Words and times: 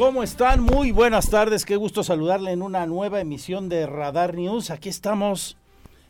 ¿Cómo 0.00 0.22
están? 0.22 0.62
Muy 0.62 0.92
buenas 0.92 1.28
tardes, 1.28 1.66
qué 1.66 1.76
gusto 1.76 2.02
saludarle 2.02 2.52
en 2.52 2.62
una 2.62 2.86
nueva 2.86 3.20
emisión 3.20 3.68
de 3.68 3.86
Radar 3.86 4.34
News. 4.34 4.70
Aquí 4.70 4.88
estamos 4.88 5.58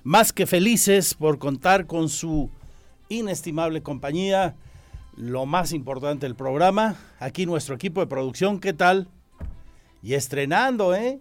más 0.05 0.33
que 0.33 0.47
felices 0.47 1.15
por 1.15 1.41
contar 1.41 1.89
con 1.89 2.09
su 2.09 2.51
inestimable 3.09 3.83
compañía. 3.83 4.55
Lo 5.17 5.45
más 5.45 5.73
importante 5.73 6.27
del 6.27 6.37
programa, 6.37 6.95
aquí 7.19 7.47
nuestro 7.47 7.75
equipo 7.75 7.99
de 7.99 8.07
producción, 8.07 8.61
¿qué 8.61 8.73
tal? 8.73 9.09
Y 10.05 10.15
estrenando, 10.15 10.95
¿eh? 10.95 11.19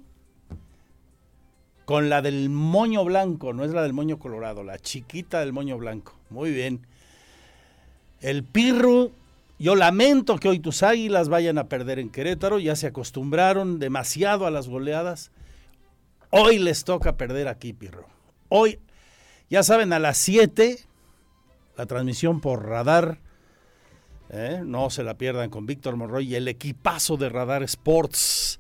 Con 1.86 2.08
la 2.08 2.22
del 2.22 2.50
moño 2.50 3.04
blanco, 3.04 3.52
no 3.52 3.64
es 3.64 3.72
la 3.72 3.82
del 3.82 3.94
moño 3.94 4.20
colorado, 4.20 4.64
la 4.64 4.78
chiquita 4.78 5.40
del 5.40 5.54
moño 5.54 5.80
blanco. 5.80 6.14
Muy 6.30 6.52
bien. 6.52 6.86
El 8.22 8.44
Pirru, 8.44 9.12
yo 9.60 9.76
lamento 9.76 10.38
que 10.38 10.48
hoy 10.48 10.60
tus 10.60 10.84
águilas 10.84 11.28
vayan 11.28 11.58
a 11.58 11.68
perder 11.68 12.00
en 12.00 12.10
Querétaro, 12.10 12.60
ya 12.60 12.78
se 12.78 12.88
acostumbraron 12.88 13.78
demasiado 13.78 14.48
a 14.48 14.52
las 14.52 14.70
goleadas. 14.70 15.32
Hoy 16.30 16.60
les 16.60 16.86
toca 16.86 17.18
perder 17.18 17.50
aquí, 17.50 17.74
Pirro. 17.74 18.08
Hoy, 18.48 18.80
ya 19.50 19.62
saben, 19.64 19.92
a 19.92 20.00
las 20.00 20.18
7, 20.18 20.80
la 21.76 21.86
transmisión 21.86 22.40
por 22.40 22.68
radar. 22.68 23.20
¿eh? 24.30 24.62
No 24.66 24.90
se 24.90 25.04
la 25.04 25.18
pierdan 25.18 25.50
con 25.50 25.66
Víctor 25.66 25.98
Monroy 25.98 26.26
y 26.26 26.36
el 26.36 26.48
equipazo 26.48 27.18
de 27.18 27.30
Radar 27.30 27.64
Sports. 27.64 28.60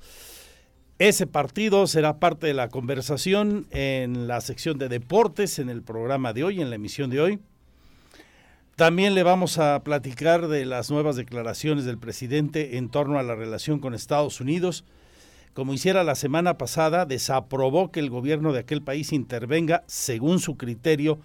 Ese 0.97 1.27
partido 1.27 1.88
será 1.88 2.20
parte 2.20 2.47
de 2.47 2.53
la 2.53 2.67
conversación 2.67 3.67
en 3.72 4.28
la 4.28 4.41
sección 4.41 4.78
de 4.78 4.89
deportes, 4.89 5.58
en 5.58 5.69
el 5.69 5.81
programa 5.81 6.34
de 6.34 6.44
hoy, 6.44 6.61
en 6.61 6.69
la 6.69 6.75
emisión 6.75 7.09
de 7.09 7.22
hoy. 7.22 7.39
También 8.80 9.13
le 9.13 9.23
vamos 9.23 9.58
a 9.58 9.83
platicar 9.83 10.47
de 10.47 10.63
las 10.63 10.89
nuevas 10.89 11.17
declaraciones 11.17 11.83
del 11.83 11.97
presidente 11.97 12.77
en 12.77 12.88
torno 12.88 13.19
a 13.19 13.23
la 13.23 13.35
relación 13.35 13.80
con 13.80 13.94
Estados 13.94 14.39
Unidos. 14.39 14.85
Como 15.53 15.73
hiciera 15.73 16.05
la 16.05 16.16
semana 16.16 16.58
pasada, 16.58 17.05
desaprobó 17.05 17.91
que 17.91 18.00
el 18.00 18.09
gobierno 18.09 18.53
de 18.53 18.59
aquel 18.59 18.81
país 18.81 19.11
intervenga, 19.11 19.83
según 19.88 20.39
su 20.39 20.55
criterio, 20.55 21.19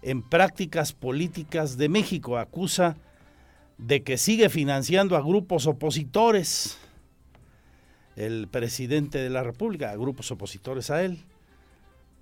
en 0.00 0.22
prácticas 0.22 0.94
políticas 0.94 1.76
de 1.76 1.90
México. 1.90 2.38
Acusa 2.38 2.96
de 3.76 4.02
que 4.02 4.16
sigue 4.16 4.48
financiando 4.48 5.18
a 5.18 5.20
grupos 5.20 5.66
opositores, 5.66 6.78
el 8.16 8.48
presidente 8.48 9.18
de 9.18 9.28
la 9.28 9.42
República, 9.42 9.90
a 9.90 9.96
grupos 9.96 10.30
opositores 10.30 10.88
a 10.88 11.04
él, 11.04 11.18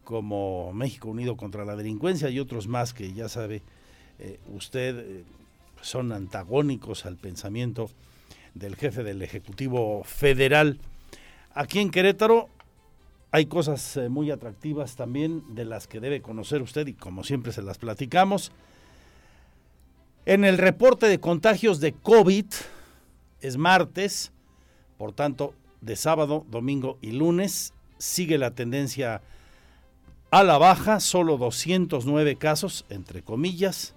como 0.02 0.72
México 0.72 1.10
Unido 1.10 1.36
contra 1.36 1.64
la 1.64 1.76
Delincuencia 1.76 2.28
y 2.28 2.40
otros 2.40 2.66
más 2.66 2.92
que 2.92 3.12
ya 3.12 3.28
sabe 3.28 3.62
eh, 4.18 4.38
usted 4.52 4.98
eh, 4.98 5.24
son 5.80 6.12
antagónicos 6.12 7.06
al 7.06 7.16
pensamiento 7.16 7.90
del 8.54 8.76
jefe 8.76 9.02
del 9.02 9.22
Ejecutivo 9.22 10.02
Federal. 10.04 10.78
Aquí 11.52 11.80
en 11.80 11.90
Querétaro 11.90 12.48
hay 13.30 13.46
cosas 13.46 13.96
eh, 13.96 14.08
muy 14.08 14.30
atractivas 14.30 14.96
también 14.96 15.54
de 15.54 15.64
las 15.64 15.86
que 15.86 16.00
debe 16.00 16.22
conocer 16.22 16.62
usted 16.62 16.86
y 16.86 16.94
como 16.94 17.24
siempre 17.24 17.52
se 17.52 17.62
las 17.62 17.78
platicamos. 17.78 18.52
En 20.26 20.44
el 20.44 20.56
reporte 20.56 21.06
de 21.06 21.20
contagios 21.20 21.80
de 21.80 21.92
COVID 21.92 22.46
es 23.40 23.56
martes, 23.56 24.32
por 24.96 25.12
tanto, 25.12 25.54
de 25.80 25.96
sábado, 25.96 26.46
domingo 26.48 26.96
y 27.02 27.10
lunes 27.10 27.74
sigue 27.98 28.38
la 28.38 28.52
tendencia 28.52 29.20
a 30.30 30.42
la 30.42 30.58
baja, 30.58 31.00
solo 31.00 31.36
209 31.36 32.36
casos, 32.36 32.86
entre 32.88 33.22
comillas, 33.22 33.93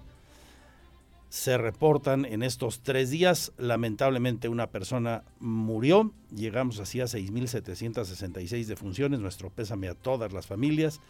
se 1.28 1.58
reportan 1.58 2.24
en 2.24 2.42
estos 2.42 2.80
tres 2.80 3.10
días. 3.10 3.52
Lamentablemente 3.58 4.48
una 4.48 4.70
persona 4.70 5.24
murió. 5.40 6.12
Llegamos 6.34 6.80
así 6.80 7.00
a 7.00 7.04
6.766 7.04 8.64
defunciones. 8.64 9.20
Nuestro 9.20 9.50
pésame 9.50 9.88
a 9.88 9.94
todas 9.94 10.32
las 10.32 10.46
familias 10.46 11.00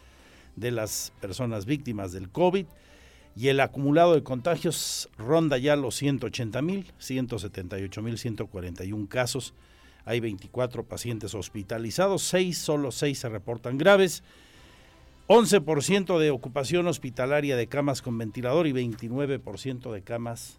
de 0.57 0.73
las 0.73 1.13
personas 1.21 1.67
víctimas 1.67 2.13
del 2.13 2.31
COVID. 2.31 2.67
Y 3.37 3.49
el 3.49 3.61
acumulado 3.61 4.15
de 4.15 4.25
contagios 4.25 5.09
ronda 5.17 5.59
ya 5.59 5.77
los 5.77 6.03
180.000, 6.03 6.87
178.141 6.99 9.09
casos. 9.09 9.55
Hay 10.05 10.19
24 10.19 10.87
pacientes 10.87 11.35
hospitalizados, 11.35 12.23
6, 12.23 12.59
solo 12.59 12.91
6 12.91 13.19
se 13.19 13.29
reportan 13.29 13.79
graves. 13.79 14.25
11% 15.29 16.19
de 16.19 16.31
ocupación 16.31 16.87
hospitalaria 16.87 17.55
de 17.55 17.67
camas 17.67 18.01
con 18.01 18.17
ventilador 18.17 18.67
y 18.67 18.73
29% 18.73 19.93
de 19.93 20.01
camas 20.01 20.59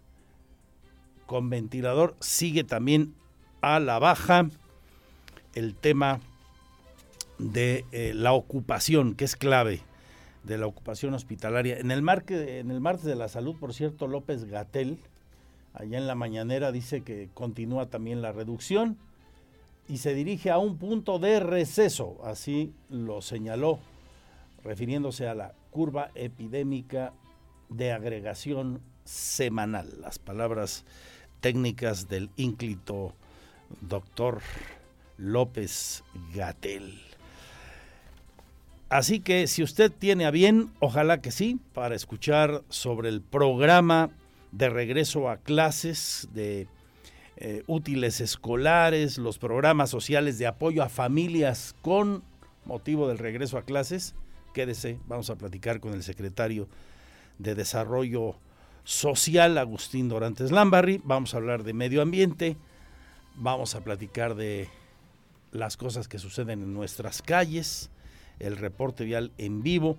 con 1.26 1.50
ventilador. 1.50 2.14
Sigue 2.20 2.62
también 2.62 3.12
a 3.62 3.80
la 3.80 3.98
baja 3.98 4.48
el 5.56 5.74
tema 5.74 6.20
de 7.38 7.84
eh, 7.90 8.12
la 8.14 8.32
ocupación, 8.32 9.16
que 9.16 9.24
es 9.24 9.34
clave 9.34 9.80
de 10.44 10.56
la 10.56 10.68
ocupación 10.68 11.14
hospitalaria. 11.14 11.76
En 11.78 11.90
el, 11.90 12.08
en 12.28 12.70
el 12.70 12.80
martes 12.80 13.04
de 13.06 13.16
la 13.16 13.28
salud, 13.28 13.56
por 13.58 13.74
cierto, 13.74 14.06
López 14.06 14.44
Gatel, 14.44 14.98
allá 15.74 15.98
en 15.98 16.06
la 16.06 16.14
mañanera, 16.14 16.70
dice 16.70 17.00
que 17.02 17.28
continúa 17.34 17.86
también 17.86 18.22
la 18.22 18.30
reducción 18.30 18.98
y 19.88 19.96
se 19.96 20.14
dirige 20.14 20.52
a 20.52 20.58
un 20.58 20.78
punto 20.78 21.18
de 21.18 21.40
receso, 21.40 22.18
así 22.22 22.72
lo 22.88 23.20
señaló 23.20 23.80
refiriéndose 24.64 25.28
a 25.28 25.34
la 25.34 25.54
curva 25.70 26.10
epidémica 26.14 27.12
de 27.68 27.92
agregación 27.92 28.80
semanal, 29.04 30.00
las 30.00 30.18
palabras 30.18 30.84
técnicas 31.40 32.08
del 32.08 32.30
ínclito 32.36 33.14
doctor 33.80 34.40
López 35.16 36.02
Gatel. 36.34 37.00
Así 38.88 39.20
que 39.20 39.46
si 39.46 39.62
usted 39.62 39.92
tiene 39.92 40.26
a 40.26 40.32
bien, 40.32 40.72
ojalá 40.80 41.20
que 41.20 41.30
sí, 41.30 41.60
para 41.74 41.94
escuchar 41.94 42.62
sobre 42.68 43.08
el 43.08 43.22
programa 43.22 44.10
de 44.50 44.68
regreso 44.68 45.28
a 45.28 45.36
clases 45.36 46.28
de 46.32 46.66
eh, 47.36 47.62
útiles 47.68 48.20
escolares, 48.20 49.16
los 49.16 49.38
programas 49.38 49.90
sociales 49.90 50.38
de 50.38 50.48
apoyo 50.48 50.82
a 50.82 50.88
familias 50.88 51.76
con 51.82 52.24
motivo 52.64 53.06
del 53.08 53.18
regreso 53.18 53.58
a 53.58 53.62
clases, 53.62 54.14
Quédese, 54.52 54.98
vamos 55.06 55.30
a 55.30 55.36
platicar 55.36 55.78
con 55.78 55.94
el 55.94 56.02
secretario 56.02 56.68
de 57.38 57.54
Desarrollo 57.54 58.34
Social, 58.82 59.56
Agustín 59.58 60.08
Dorantes 60.08 60.50
Lambarri. 60.50 61.00
Vamos 61.04 61.34
a 61.34 61.36
hablar 61.36 61.62
de 61.62 61.72
medio 61.72 62.02
ambiente, 62.02 62.56
vamos 63.36 63.76
a 63.76 63.84
platicar 63.84 64.34
de 64.34 64.68
las 65.52 65.76
cosas 65.76 66.08
que 66.08 66.18
suceden 66.18 66.62
en 66.62 66.74
nuestras 66.74 67.22
calles, 67.22 67.90
el 68.40 68.56
reporte 68.56 69.04
vial 69.04 69.32
en 69.38 69.62
vivo. 69.62 69.98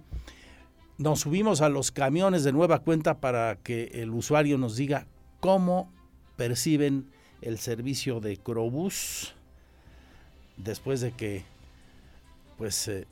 Nos 0.97 1.22
subimos 1.22 1.61
a 1.61 1.69
los 1.69 1.91
camiones 1.91 2.44
de 2.44 2.51
nueva 2.51 2.79
cuenta 2.79 3.22
para 3.22 3.56
que 3.56 3.85
el 3.94 4.09
usuario 4.11 4.57
nos 4.57 4.75
diga 4.75 5.07
cómo 5.40 5.91
perciben 6.35 7.09
el 7.41 7.57
servicio 7.57 8.19
de 8.19 8.38
Crobús 8.38 9.34
después 10.57 11.01
de 11.01 11.13
que 11.13 11.44
pues 12.57 12.88
eh, 12.88 13.07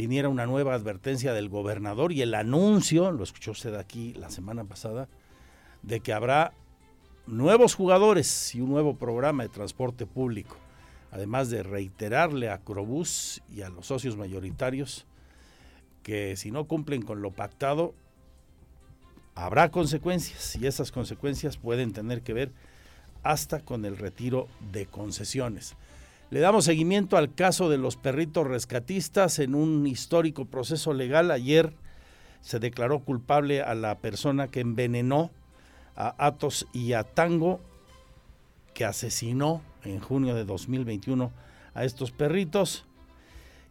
viniera 0.00 0.30
una 0.30 0.46
nueva 0.46 0.72
advertencia 0.72 1.34
del 1.34 1.50
gobernador 1.50 2.10
y 2.10 2.22
el 2.22 2.32
anuncio, 2.32 3.10
lo 3.10 3.22
escuchó 3.22 3.50
usted 3.50 3.74
aquí 3.74 4.14
la 4.14 4.30
semana 4.30 4.64
pasada, 4.64 5.08
de 5.82 6.00
que 6.00 6.14
habrá 6.14 6.54
nuevos 7.26 7.74
jugadores 7.74 8.54
y 8.54 8.62
un 8.62 8.70
nuevo 8.70 8.96
programa 8.96 9.42
de 9.42 9.50
transporte 9.50 10.06
público, 10.06 10.56
además 11.10 11.50
de 11.50 11.62
reiterarle 11.62 12.48
a 12.48 12.62
Crobús 12.62 13.42
y 13.54 13.60
a 13.60 13.68
los 13.68 13.88
socios 13.88 14.16
mayoritarios 14.16 15.06
que 16.02 16.34
si 16.38 16.50
no 16.50 16.64
cumplen 16.64 17.02
con 17.02 17.20
lo 17.20 17.32
pactado, 17.32 17.92
habrá 19.34 19.70
consecuencias 19.70 20.56
y 20.56 20.66
esas 20.66 20.92
consecuencias 20.92 21.58
pueden 21.58 21.92
tener 21.92 22.22
que 22.22 22.32
ver 22.32 22.52
hasta 23.22 23.60
con 23.60 23.84
el 23.84 23.98
retiro 23.98 24.48
de 24.72 24.86
concesiones. 24.86 25.76
Le 26.30 26.38
damos 26.38 26.66
seguimiento 26.66 27.16
al 27.16 27.34
caso 27.34 27.68
de 27.68 27.76
los 27.76 27.96
perritos 27.96 28.46
rescatistas 28.46 29.40
en 29.40 29.56
un 29.56 29.84
histórico 29.84 30.44
proceso 30.44 30.92
legal. 30.92 31.32
Ayer 31.32 31.72
se 32.40 32.60
declaró 32.60 33.00
culpable 33.00 33.62
a 33.62 33.74
la 33.74 33.98
persona 33.98 34.46
que 34.46 34.60
envenenó 34.60 35.32
a 35.96 36.14
Atos 36.24 36.68
y 36.72 36.92
a 36.92 37.02
Tango, 37.02 37.60
que 38.74 38.84
asesinó 38.84 39.60
en 39.82 39.98
junio 39.98 40.36
de 40.36 40.44
2021 40.44 41.32
a 41.74 41.84
estos 41.84 42.12
perritos. 42.12 42.86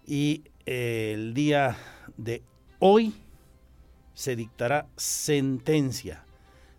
Y 0.06 0.44
eh, 0.66 1.14
el 1.14 1.34
día 1.34 1.78
de 2.18 2.44
hoy 2.80 3.14
se 4.14 4.36
dictará 4.36 4.86
sentencia, 4.98 6.26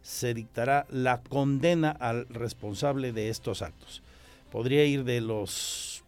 se 0.02 0.34
dictará 0.34 0.86
la 0.90 1.22
condena 1.22 1.90
al 1.90 2.28
responsable 2.28 3.14
de 3.14 3.30
estos 3.30 3.62
actos 3.62 4.02
podría 4.50 4.84
ir 4.84 5.04
de 5.04 5.20
los 5.20 6.04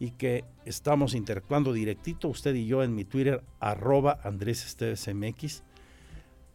y 0.00 0.10
que 0.10 0.44
estamos 0.64 1.14
interactuando 1.14 1.72
directito 1.72 2.26
usted 2.28 2.52
y 2.54 2.66
yo 2.66 2.82
en 2.82 2.96
mi 2.96 3.04
Twitter 3.04 3.44
arroba 3.60 4.18
Andrés 4.24 4.66
Esteves 4.66 5.08
MX, 5.12 5.62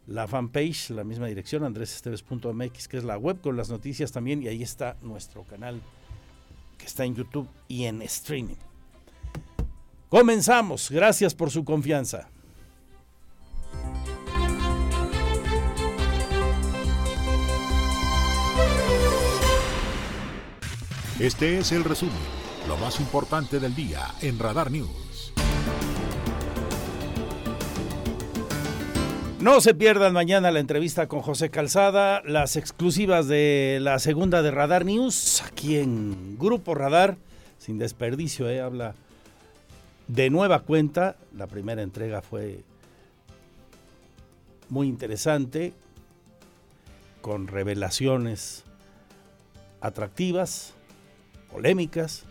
la 0.07 0.27
fanpage, 0.27 0.89
la 0.89 1.05
misma 1.05 1.27
dirección 1.27 1.63
andresesteves.mx 1.63 2.87
que 2.87 2.97
es 2.97 3.03
la 3.03 3.17
web 3.17 3.39
con 3.41 3.55
las 3.55 3.69
noticias 3.69 4.11
también 4.11 4.41
y 4.43 4.47
ahí 4.47 4.61
está 4.61 4.97
nuestro 5.01 5.43
canal 5.43 5.81
que 6.77 6.85
está 6.85 7.05
en 7.05 7.15
YouTube 7.15 7.47
y 7.67 7.85
en 7.85 8.01
streaming. 8.01 8.68
Comenzamos. 10.09 10.89
Gracias 10.89 11.35
por 11.35 11.51
su 11.51 11.63
confianza. 11.63 12.29
Este 21.19 21.59
es 21.59 21.71
el 21.73 21.83
resumen, 21.83 22.15
lo 22.67 22.77
más 22.77 22.99
importante 22.99 23.59
del 23.59 23.75
día 23.75 24.07
en 24.21 24.39
Radar 24.39 24.71
News. 24.71 25.33
No 29.41 29.61
se 29.61 29.73
pierdan 29.73 30.13
mañana 30.13 30.51
la 30.51 30.59
entrevista 30.59 31.07
con 31.07 31.21
José 31.21 31.49
Calzada, 31.49 32.21
las 32.25 32.55
exclusivas 32.55 33.27
de 33.27 33.79
la 33.81 33.99
segunda 33.99 34.41
de 34.41 34.51
Radar 34.51 34.85
News, 34.85 35.43
aquí 35.43 35.77
en 35.77 36.37
Grupo 36.39 36.73
Radar, 36.73 37.17
sin 37.57 37.77
desperdicio, 37.77 38.49
¿eh? 38.49 38.61
habla 38.61 38.95
de 40.09 40.29
nueva 40.29 40.59
cuenta. 40.61 41.15
La 41.37 41.47
primera 41.47 41.81
entrega 41.81 42.21
fue 42.21 42.63
muy 44.67 44.87
interesante, 44.87 45.71
con 47.21 47.47
revelaciones 47.47 48.63
atractivas, 49.81 50.73
polémicas. 51.51 52.23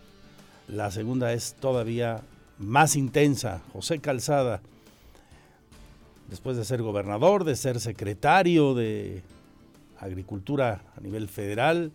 La 0.67 0.91
segunda 0.91 1.33
es 1.33 1.55
todavía 1.55 2.21
más 2.59 2.95
intensa. 2.95 3.61
José 3.73 3.99
Calzada, 3.99 4.61
después 6.29 6.57
de 6.57 6.65
ser 6.65 6.81
gobernador, 6.81 7.43
de 7.43 7.55
ser 7.55 7.79
secretario 7.79 8.75
de 8.75 9.23
Agricultura 9.99 10.81
a 10.95 11.01
nivel 11.01 11.27
federal, 11.27 11.91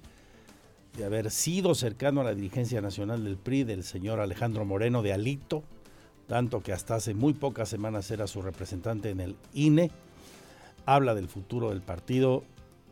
de 0.96 1.04
haber 1.04 1.30
sido 1.30 1.74
cercano 1.74 2.20
a 2.20 2.24
la 2.24 2.34
dirigencia 2.34 2.80
nacional 2.80 3.24
del 3.24 3.36
PRI, 3.36 3.64
del 3.64 3.82
señor 3.82 4.20
Alejandro 4.20 4.64
Moreno 4.64 5.02
de 5.02 5.12
Alito, 5.12 5.64
tanto 6.28 6.62
que 6.62 6.72
hasta 6.72 6.94
hace 6.94 7.14
muy 7.14 7.34
pocas 7.34 7.68
semanas 7.68 8.10
era 8.10 8.26
su 8.26 8.42
representante 8.42 9.10
en 9.10 9.20
el 9.20 9.36
INE, 9.52 9.90
habla 10.86 11.14
del 11.14 11.28
futuro 11.28 11.70
del 11.70 11.80
partido 11.80 12.44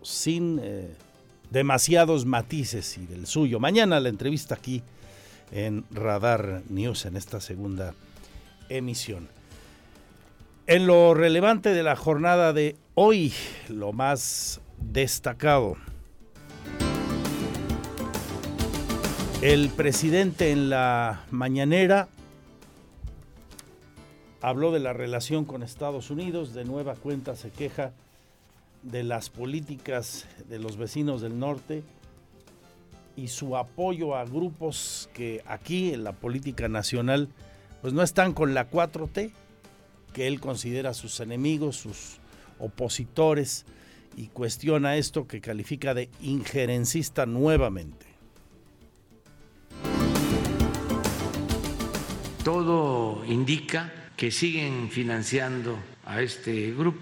sin 0.03 0.59
eh, 0.63 0.95
demasiados 1.51 2.27
matices 2.27 2.99
y 2.99 3.07
del 3.07 3.27
suyo. 3.27 3.61
Mañana 3.61 4.01
la 4.01 4.09
entrevista 4.09 4.55
aquí 4.55 4.83
en 5.53 5.85
Radar 5.91 6.63
News 6.69 7.07
en 7.07 7.17
esta 7.17 7.41
segunda 7.41 7.95
emisión. 8.69 9.29
En 10.67 10.87
lo 10.87 11.15
relevante 11.15 11.71
de 11.71 11.83
la 11.83 11.97
jornada 11.97 12.53
de 12.53 12.77
hoy, 12.95 13.33
lo 13.69 13.93
más 13.93 14.61
destacado. 14.79 15.77
El 19.43 19.71
presidente 19.71 20.53
en 20.53 20.71
la 20.71 21.25
mañanera 21.33 22.09
habló 24.41 24.71
de 24.71 24.79
la 24.79 24.93
relación 24.93 25.45
con 25.45 25.65
Estados 25.65 26.13
Unidos, 26.13 26.55
de 26.55 26.65
nueva 26.65 26.95
cuenta 26.95 27.35
se 27.35 27.51
queja 27.51 27.93
de 28.85 29.03
las 29.03 29.31
políticas 29.31 30.27
de 30.49 30.61
los 30.61 30.77
vecinos 30.77 31.23
del 31.23 31.41
norte 31.41 31.83
y 33.17 33.29
su 33.29 33.57
apoyo 33.57 34.15
a 34.15 34.25
grupos 34.27 35.11
que 35.13 35.43
aquí 35.45 35.93
en 35.93 36.05
la 36.05 36.13
política 36.13 36.69
nacional 36.69 37.29
pues 37.81 37.93
no 37.93 38.05
están 38.05 38.35
con 38.35 38.55
la 38.55 38.71
4T, 38.71 39.33
que 40.13 40.29
él 40.29 40.39
considera 40.39 40.95
sus 40.95 41.19
enemigos, 41.19 41.79
sus 41.79 42.21
opositores 42.61 43.67
y 44.17 44.29
cuestiona 44.29 44.99
esto 44.99 45.27
que 45.27 45.41
califica 45.41 45.95
de 45.95 46.11
injerencista 46.21 47.27
nuevamente. 47.27 48.12
Todo 52.45 53.25
indica 53.25 53.93
que 54.17 54.33
siguen 54.33 54.91
financiando 54.91 55.79
a 56.05 56.23
este 56.23 56.73
grupo. 56.73 56.99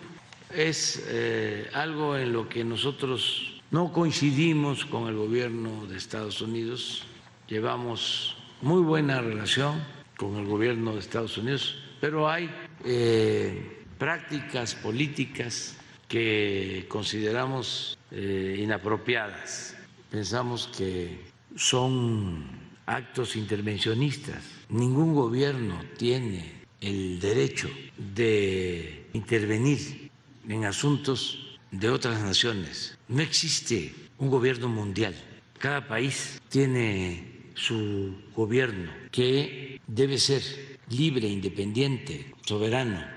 Es 0.54 1.02
eh, 1.08 1.66
algo 1.72 2.14
en 2.18 2.34
lo 2.34 2.46
que 2.46 2.62
nosotros 2.62 3.62
no 3.70 3.90
coincidimos 3.90 4.84
con 4.84 5.08
el 5.08 5.16
gobierno 5.16 5.86
de 5.86 5.96
Estados 5.96 6.42
Unidos. 6.42 7.06
Llevamos 7.48 8.36
muy 8.60 8.82
buena 8.82 9.22
relación 9.22 9.82
con 10.18 10.36
el 10.36 10.44
gobierno 10.44 10.92
de 10.92 11.00
Estados 11.00 11.38
Unidos, 11.38 11.78
pero 12.02 12.28
hay 12.28 12.50
eh, 12.84 13.84
prácticas 13.96 14.74
políticas 14.74 15.74
que 16.06 16.84
consideramos 16.86 17.96
eh, 18.10 18.58
inapropiadas. 18.62 19.74
Pensamos 20.10 20.68
que 20.76 21.18
son 21.56 22.44
actos 22.84 23.36
intervencionistas. 23.36 24.59
Ningún 24.70 25.16
gobierno 25.16 25.80
tiene 25.98 26.44
el 26.80 27.18
derecho 27.18 27.68
de 28.14 29.04
intervenir 29.14 30.12
en 30.48 30.64
asuntos 30.64 31.58
de 31.72 31.90
otras 31.90 32.22
naciones. 32.22 32.96
No 33.08 33.20
existe 33.20 33.92
un 34.18 34.30
gobierno 34.30 34.68
mundial. 34.68 35.16
Cada 35.58 35.88
país 35.88 36.40
tiene 36.48 37.50
su 37.54 38.14
gobierno 38.36 38.92
que 39.10 39.80
debe 39.88 40.18
ser 40.18 40.42
libre, 40.88 41.26
independiente, 41.26 42.32
soberano. 42.46 43.16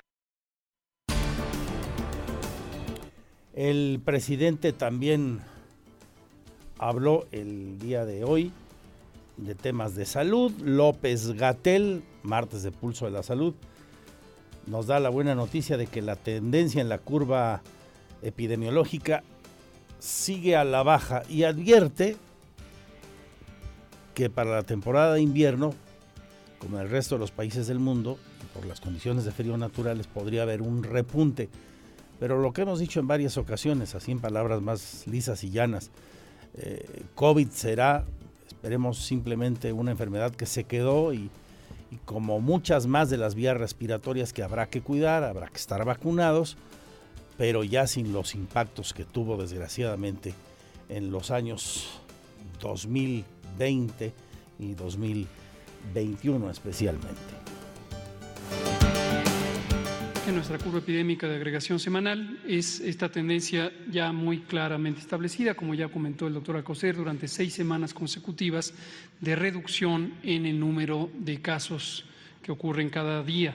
El 3.52 4.00
presidente 4.04 4.72
también 4.72 5.40
habló 6.78 7.28
el 7.30 7.78
día 7.78 8.04
de 8.04 8.24
hoy 8.24 8.50
de 9.36 9.54
temas 9.54 9.94
de 9.94 10.04
salud. 10.04 10.52
López 10.60 11.32
Gatel, 11.32 12.02
martes 12.22 12.62
de 12.62 12.72
Pulso 12.72 13.06
de 13.06 13.10
la 13.10 13.22
Salud, 13.22 13.54
nos 14.66 14.86
da 14.86 15.00
la 15.00 15.10
buena 15.10 15.34
noticia 15.34 15.76
de 15.76 15.86
que 15.86 16.02
la 16.02 16.16
tendencia 16.16 16.80
en 16.80 16.88
la 16.88 16.98
curva 16.98 17.62
epidemiológica 18.22 19.22
sigue 19.98 20.56
a 20.56 20.64
la 20.64 20.82
baja 20.82 21.22
y 21.28 21.44
advierte 21.44 22.16
que 24.14 24.30
para 24.30 24.50
la 24.50 24.62
temporada 24.62 25.14
de 25.14 25.22
invierno, 25.22 25.74
como 26.58 26.76
en 26.76 26.84
el 26.84 26.90
resto 26.90 27.16
de 27.16 27.20
los 27.20 27.30
países 27.30 27.66
del 27.66 27.78
mundo, 27.78 28.18
por 28.54 28.64
las 28.64 28.80
condiciones 28.80 29.24
de 29.24 29.32
frío 29.32 29.56
naturales, 29.56 30.06
podría 30.06 30.42
haber 30.42 30.62
un 30.62 30.84
repunte. 30.84 31.48
Pero 32.20 32.40
lo 32.40 32.52
que 32.52 32.62
hemos 32.62 32.78
dicho 32.78 33.00
en 33.00 33.08
varias 33.08 33.36
ocasiones, 33.36 33.94
así 33.94 34.12
en 34.12 34.20
palabras 34.20 34.62
más 34.62 35.06
lisas 35.06 35.42
y 35.42 35.50
llanas, 35.50 35.90
eh, 36.54 37.02
COVID 37.16 37.48
será 37.48 38.04
Esperemos 38.64 38.96
simplemente 38.96 39.74
una 39.74 39.90
enfermedad 39.90 40.34
que 40.34 40.46
se 40.46 40.64
quedó 40.64 41.12
y, 41.12 41.28
como 42.06 42.40
muchas 42.40 42.86
más 42.86 43.10
de 43.10 43.18
las 43.18 43.34
vías 43.34 43.58
respiratorias 43.58 44.32
que 44.32 44.42
habrá 44.42 44.70
que 44.70 44.80
cuidar, 44.80 45.22
habrá 45.22 45.48
que 45.48 45.58
estar 45.58 45.84
vacunados, 45.84 46.56
pero 47.36 47.62
ya 47.62 47.86
sin 47.86 48.14
los 48.14 48.34
impactos 48.34 48.94
que 48.94 49.04
tuvo 49.04 49.36
desgraciadamente 49.36 50.32
en 50.88 51.10
los 51.10 51.30
años 51.30 52.00
2020 52.62 54.14
y 54.58 54.72
2021 54.72 56.48
especialmente. 56.48 57.53
Que 60.24 60.32
nuestra 60.32 60.56
curva 60.58 60.78
epidémica 60.78 61.28
de 61.28 61.36
agregación 61.36 61.78
semanal 61.78 62.38
es 62.48 62.80
esta 62.80 63.10
tendencia 63.10 63.70
ya 63.90 64.10
muy 64.10 64.38
claramente 64.38 65.00
establecida, 65.00 65.54
como 65.54 65.74
ya 65.74 65.88
comentó 65.88 66.26
el 66.26 66.32
doctor 66.32 66.56
Alcocer, 66.56 66.96
durante 66.96 67.28
seis 67.28 67.52
semanas 67.52 67.92
consecutivas 67.92 68.72
de 69.20 69.36
reducción 69.36 70.14
en 70.22 70.46
el 70.46 70.58
número 70.58 71.10
de 71.18 71.42
casos 71.42 72.06
que 72.42 72.52
ocurren 72.52 72.88
cada 72.88 73.22
día. 73.22 73.54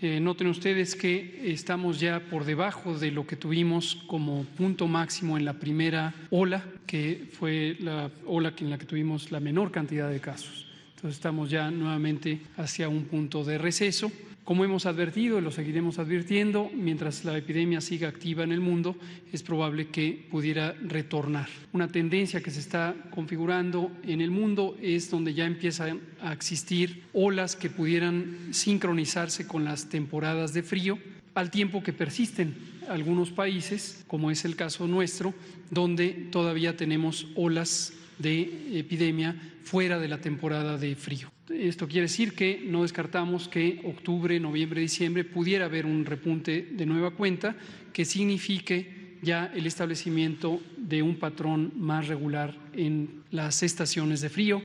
Eh, 0.00 0.18
noten 0.18 0.48
ustedes 0.48 0.96
que 0.96 1.52
estamos 1.52 2.00
ya 2.00 2.18
por 2.18 2.44
debajo 2.44 2.98
de 2.98 3.12
lo 3.12 3.24
que 3.24 3.36
tuvimos 3.36 4.02
como 4.08 4.42
punto 4.56 4.88
máximo 4.88 5.38
en 5.38 5.44
la 5.44 5.60
primera 5.60 6.14
ola, 6.30 6.64
que 6.84 7.28
fue 7.30 7.76
la 7.78 8.10
ola 8.26 8.52
en 8.58 8.70
la 8.70 8.78
que 8.78 8.86
tuvimos 8.86 9.30
la 9.30 9.38
menor 9.38 9.70
cantidad 9.70 10.10
de 10.10 10.18
casos. 10.18 10.66
Entonces 10.96 11.16
estamos 11.16 11.48
ya 11.48 11.70
nuevamente 11.70 12.40
hacia 12.56 12.88
un 12.88 13.04
punto 13.04 13.44
de 13.44 13.58
receso. 13.58 14.10
Como 14.44 14.64
hemos 14.64 14.86
advertido 14.86 15.38
y 15.38 15.40
lo 15.40 15.52
seguiremos 15.52 16.00
advirtiendo, 16.00 16.68
mientras 16.74 17.24
la 17.24 17.38
epidemia 17.38 17.80
siga 17.80 18.08
activa 18.08 18.42
en 18.42 18.50
el 18.50 18.60
mundo, 18.60 18.96
es 19.32 19.44
probable 19.44 19.88
que 19.88 20.26
pudiera 20.32 20.72
retornar. 20.82 21.48
Una 21.72 21.86
tendencia 21.86 22.42
que 22.42 22.50
se 22.50 22.58
está 22.58 22.96
configurando 23.10 23.92
en 24.02 24.20
el 24.20 24.32
mundo 24.32 24.76
es 24.82 25.08
donde 25.10 25.32
ya 25.32 25.46
empiezan 25.46 26.00
a 26.20 26.32
existir 26.32 27.04
olas 27.12 27.54
que 27.54 27.70
pudieran 27.70 28.36
sincronizarse 28.50 29.46
con 29.46 29.62
las 29.62 29.88
temporadas 29.88 30.52
de 30.52 30.64
frío, 30.64 30.98
al 31.34 31.52
tiempo 31.52 31.84
que 31.84 31.92
persisten 31.92 32.56
algunos 32.88 33.30
países, 33.30 34.04
como 34.08 34.32
es 34.32 34.44
el 34.44 34.56
caso 34.56 34.88
nuestro, 34.88 35.34
donde 35.70 36.08
todavía 36.32 36.76
tenemos 36.76 37.28
olas 37.36 37.92
de 38.18 38.78
epidemia 38.78 39.34
fuera 39.64 39.98
de 39.98 40.08
la 40.08 40.18
temporada 40.18 40.78
de 40.78 40.94
frío. 40.94 41.30
Esto 41.50 41.86
quiere 41.86 42.02
decir 42.02 42.34
que 42.34 42.62
no 42.64 42.82
descartamos 42.82 43.48
que 43.48 43.80
octubre, 43.84 44.38
noviembre, 44.40 44.80
diciembre 44.80 45.24
pudiera 45.24 45.66
haber 45.66 45.86
un 45.86 46.04
repunte 46.04 46.68
de 46.72 46.86
nueva 46.86 47.12
cuenta 47.12 47.56
que 47.92 48.04
signifique 48.04 49.18
ya 49.22 49.52
el 49.54 49.66
establecimiento 49.66 50.60
de 50.76 51.02
un 51.02 51.16
patrón 51.18 51.72
más 51.76 52.08
regular 52.08 52.56
en 52.72 53.24
las 53.30 53.62
estaciones 53.62 54.20
de 54.20 54.28
frío. 54.28 54.62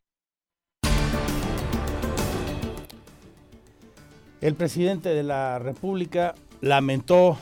El 4.40 4.54
presidente 4.54 5.10
de 5.10 5.24
la 5.24 5.58
República 5.60 6.36
lamentó 6.62 7.38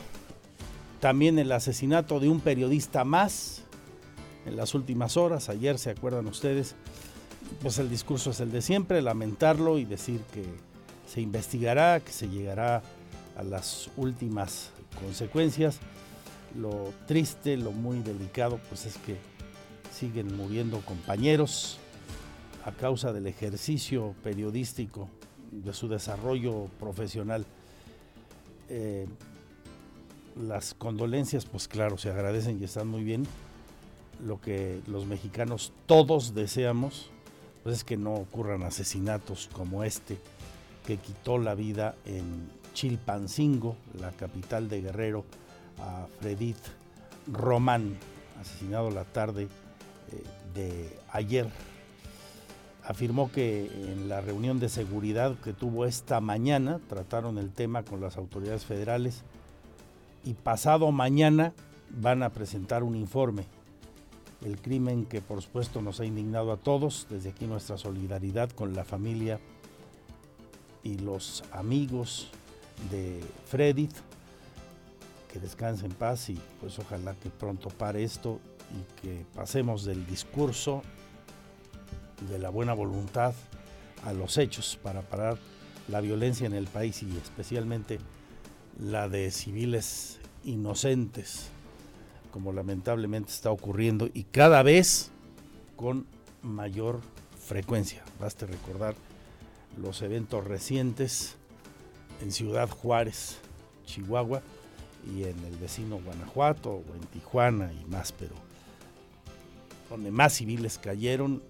también 1.00 1.38
el 1.38 1.52
asesinato 1.52 2.20
de 2.20 2.28
un 2.28 2.40
periodista 2.40 3.04
más 3.04 3.65
en 4.46 4.56
las 4.56 4.74
últimas 4.74 5.16
horas. 5.16 5.48
Ayer, 5.48 5.78
¿se 5.78 5.90
acuerdan 5.90 6.26
ustedes? 6.26 6.74
Pues 7.62 7.78
el 7.78 7.90
discurso 7.90 8.30
es 8.30 8.40
el 8.40 8.50
de 8.50 8.62
siempre, 8.62 9.02
lamentarlo 9.02 9.78
y 9.78 9.84
decir 9.84 10.20
que 10.32 10.44
se 11.06 11.20
investigará, 11.20 12.00
que 12.00 12.12
se 12.12 12.28
llegará 12.28 12.82
a 13.36 13.42
las 13.42 13.90
últimas 13.96 14.70
consecuencias. 15.00 15.78
Lo 16.58 16.92
triste, 17.06 17.56
lo 17.56 17.72
muy 17.72 18.00
delicado, 18.00 18.58
pues 18.68 18.86
es 18.86 18.96
que 18.98 19.16
siguen 19.92 20.36
muriendo 20.36 20.80
compañeros 20.80 21.78
a 22.64 22.72
causa 22.72 23.12
del 23.12 23.26
ejercicio 23.26 24.14
periodístico, 24.22 25.08
de 25.50 25.72
su 25.72 25.88
desarrollo 25.88 26.68
profesional. 26.80 27.46
Eh, 28.68 29.06
las 30.36 30.74
condolencias, 30.74 31.46
pues 31.46 31.68
claro, 31.68 31.96
se 31.96 32.10
agradecen 32.10 32.60
y 32.60 32.64
están 32.64 32.88
muy 32.88 33.04
bien, 33.04 33.26
lo 34.24 34.40
que 34.40 34.80
los 34.86 35.06
mexicanos 35.06 35.72
todos 35.86 36.34
deseamos, 36.34 37.10
pues 37.62 37.76
es 37.78 37.84
que 37.84 37.96
no 37.96 38.14
ocurran 38.14 38.62
asesinatos 38.62 39.48
como 39.52 39.84
este 39.84 40.18
que 40.86 40.98
quitó 40.98 41.38
la 41.38 41.54
vida 41.54 41.96
en 42.04 42.48
Chilpancingo, 42.74 43.76
la 44.00 44.12
capital 44.12 44.68
de 44.68 44.82
Guerrero, 44.82 45.24
a 45.78 46.06
Fredit 46.20 46.56
Román, 47.26 47.96
asesinado 48.40 48.90
la 48.90 49.04
tarde 49.04 49.48
eh, 50.12 50.22
de 50.54 50.98
ayer. 51.10 51.48
Afirmó 52.84 53.32
que 53.32 53.66
en 53.66 54.08
la 54.08 54.20
reunión 54.20 54.60
de 54.60 54.68
seguridad 54.68 55.34
que 55.42 55.52
tuvo 55.52 55.86
esta 55.86 56.20
mañana 56.20 56.78
trataron 56.88 57.36
el 57.38 57.50
tema 57.50 57.82
con 57.82 58.00
las 58.00 58.16
autoridades 58.16 58.64
federales 58.64 59.24
y 60.24 60.34
pasado 60.34 60.92
mañana 60.92 61.52
van 61.90 62.22
a 62.22 62.30
presentar 62.30 62.84
un 62.84 62.94
informe 62.94 63.44
el 64.44 64.60
crimen 64.60 65.06
que 65.06 65.20
por 65.20 65.42
supuesto 65.42 65.80
nos 65.80 66.00
ha 66.00 66.04
indignado 66.04 66.52
a 66.52 66.56
todos. 66.56 67.06
Desde 67.10 67.30
aquí 67.30 67.46
nuestra 67.46 67.78
solidaridad 67.78 68.50
con 68.50 68.74
la 68.74 68.84
familia 68.84 69.40
y 70.82 70.98
los 70.98 71.42
amigos 71.52 72.28
de 72.90 73.20
Freddy. 73.46 73.88
Que 75.32 75.40
descanse 75.40 75.86
en 75.86 75.92
paz 75.92 76.30
y 76.30 76.38
pues 76.60 76.78
ojalá 76.78 77.14
que 77.14 77.28
pronto 77.28 77.68
pare 77.68 78.04
esto 78.04 78.40
y 78.72 79.02
que 79.02 79.24
pasemos 79.34 79.84
del 79.84 80.06
discurso 80.06 80.82
de 82.30 82.38
la 82.38 82.48
buena 82.48 82.72
voluntad 82.72 83.34
a 84.04 84.12
los 84.12 84.38
hechos 84.38 84.78
para 84.82 85.02
parar 85.02 85.36
la 85.88 86.00
violencia 86.00 86.46
en 86.46 86.54
el 86.54 86.66
país 86.66 87.02
y 87.02 87.16
especialmente 87.18 87.98
la 88.80 89.08
de 89.08 89.30
civiles 89.30 90.18
inocentes 90.44 91.50
como 92.36 92.52
lamentablemente 92.52 93.32
está 93.32 93.50
ocurriendo 93.50 94.10
y 94.12 94.24
cada 94.24 94.62
vez 94.62 95.10
con 95.74 96.04
mayor 96.42 97.00
frecuencia. 97.42 98.04
Baste 98.20 98.44
recordar 98.44 98.94
los 99.80 100.02
eventos 100.02 100.44
recientes 100.44 101.36
en 102.20 102.30
Ciudad 102.30 102.68
Juárez, 102.68 103.38
Chihuahua, 103.86 104.42
y 105.10 105.22
en 105.22 105.42
el 105.46 105.56
vecino 105.56 105.98
Guanajuato 105.98 106.72
o 106.72 106.94
en 106.94 107.06
Tijuana 107.06 107.72
y 107.72 107.86
más, 107.86 108.12
pero 108.12 108.34
donde 109.88 110.10
más 110.10 110.34
civiles 110.34 110.76
cayeron 110.76 111.42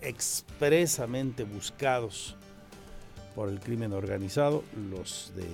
expresamente 0.00 1.44
buscados 1.44 2.36
por 3.34 3.50
el 3.50 3.60
crimen 3.60 3.92
organizado, 3.92 4.64
los 4.90 5.34
de 5.36 5.44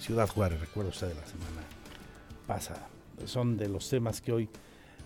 Ciudad 0.00 0.30
Juárez, 0.30 0.60
recuerdo 0.60 0.88
usted 0.88 1.08
de 1.08 1.14
la 1.14 1.26
semana 1.26 1.60
pasada 2.46 2.95
son 3.24 3.56
de 3.56 3.68
los 3.68 3.88
temas 3.88 4.20
que 4.20 4.32
hoy 4.32 4.48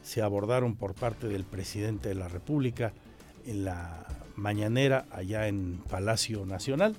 se 0.02 0.22
abordaron 0.22 0.76
por 0.76 0.94
parte 0.94 1.28
del 1.28 1.44
presidente 1.44 2.08
de 2.08 2.14
la 2.14 2.28
República 2.28 2.92
en 3.46 3.64
la 3.64 4.06
mañanera 4.36 5.06
allá 5.10 5.48
en 5.48 5.82
Palacio 5.88 6.46
Nacional 6.46 6.96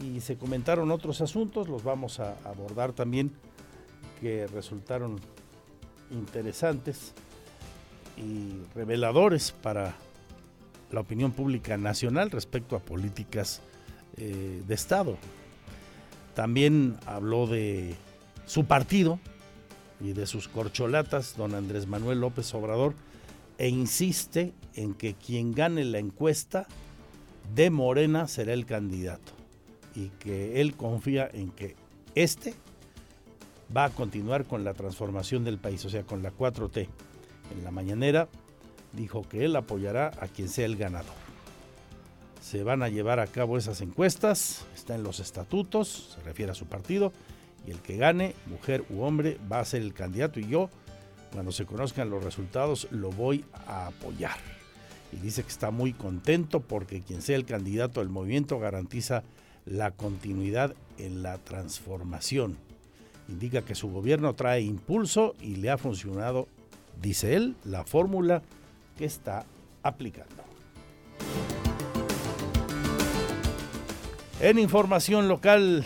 y 0.00 0.20
se 0.20 0.36
comentaron 0.36 0.90
otros 0.90 1.20
asuntos, 1.20 1.68
los 1.68 1.84
vamos 1.84 2.20
a 2.20 2.36
abordar 2.44 2.92
también 2.92 3.32
que 4.20 4.46
resultaron 4.46 5.20
interesantes 6.10 7.12
y 8.16 8.62
reveladores 8.74 9.52
para 9.52 9.94
la 10.90 11.00
opinión 11.00 11.32
pública 11.32 11.76
nacional 11.76 12.30
respecto 12.30 12.76
a 12.76 12.80
políticas 12.80 13.62
eh, 14.16 14.62
de 14.66 14.74
Estado. 14.74 15.16
También 16.34 16.98
habló 17.06 17.46
de 17.46 17.94
su 18.46 18.64
partido, 18.64 19.18
y 20.02 20.12
de 20.12 20.26
sus 20.26 20.48
corcholatas, 20.48 21.36
don 21.36 21.54
Andrés 21.54 21.86
Manuel 21.86 22.20
López 22.20 22.52
Obrador, 22.54 22.94
e 23.58 23.68
insiste 23.68 24.52
en 24.74 24.94
que 24.94 25.14
quien 25.14 25.52
gane 25.52 25.84
la 25.84 25.98
encuesta 25.98 26.66
de 27.54 27.70
Morena 27.70 28.26
será 28.26 28.52
el 28.52 28.66
candidato 28.66 29.32
y 29.94 30.08
que 30.08 30.60
él 30.60 30.74
confía 30.74 31.28
en 31.32 31.50
que 31.50 31.76
este 32.14 32.54
va 33.74 33.84
a 33.84 33.90
continuar 33.90 34.44
con 34.44 34.64
la 34.64 34.74
transformación 34.74 35.44
del 35.44 35.58
país, 35.58 35.84
o 35.84 35.90
sea, 35.90 36.02
con 36.02 36.22
la 36.22 36.32
4T. 36.32 36.88
En 37.56 37.64
la 37.64 37.70
mañanera 37.70 38.28
dijo 38.92 39.22
que 39.22 39.44
él 39.44 39.56
apoyará 39.56 40.10
a 40.20 40.28
quien 40.28 40.48
sea 40.48 40.66
el 40.66 40.76
ganador. 40.76 41.14
Se 42.40 42.64
van 42.64 42.82
a 42.82 42.88
llevar 42.88 43.20
a 43.20 43.26
cabo 43.26 43.56
esas 43.56 43.80
encuestas, 43.80 44.66
está 44.74 44.94
en 44.94 45.04
los 45.04 45.20
estatutos, 45.20 46.16
se 46.16 46.22
refiere 46.22 46.52
a 46.52 46.56
su 46.56 46.66
partido, 46.66 47.12
y 47.66 47.70
el 47.70 47.80
que 47.80 47.96
gane, 47.96 48.34
mujer 48.46 48.84
u 48.90 49.02
hombre, 49.02 49.38
va 49.50 49.60
a 49.60 49.64
ser 49.64 49.82
el 49.82 49.94
candidato 49.94 50.40
y 50.40 50.48
yo, 50.48 50.70
cuando 51.32 51.52
se 51.52 51.64
conozcan 51.64 52.10
los 52.10 52.22
resultados, 52.22 52.88
lo 52.90 53.10
voy 53.10 53.44
a 53.66 53.86
apoyar. 53.86 54.36
Y 55.12 55.16
dice 55.16 55.42
que 55.42 55.48
está 55.48 55.70
muy 55.70 55.92
contento 55.92 56.60
porque 56.60 57.02
quien 57.02 57.22
sea 57.22 57.36
el 57.36 57.44
candidato 57.44 58.00
del 58.00 58.08
movimiento 58.08 58.58
garantiza 58.58 59.22
la 59.66 59.90
continuidad 59.92 60.74
en 60.98 61.22
la 61.22 61.38
transformación. 61.38 62.56
Indica 63.28 63.62
que 63.62 63.74
su 63.74 63.90
gobierno 63.90 64.34
trae 64.34 64.62
impulso 64.62 65.34
y 65.40 65.56
le 65.56 65.70
ha 65.70 65.78
funcionado, 65.78 66.48
dice 67.00 67.36
él, 67.36 67.56
la 67.64 67.84
fórmula 67.84 68.42
que 68.98 69.04
está 69.04 69.46
aplicando. 69.82 70.42
En 74.40 74.58
información 74.58 75.28
local, 75.28 75.84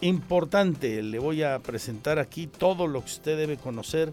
importante. 0.00 1.02
Le 1.02 1.18
voy 1.18 1.42
a 1.42 1.58
presentar 1.60 2.18
aquí 2.18 2.46
todo 2.46 2.86
lo 2.86 3.00
que 3.00 3.10
usted 3.10 3.36
debe 3.36 3.56
conocer 3.56 4.12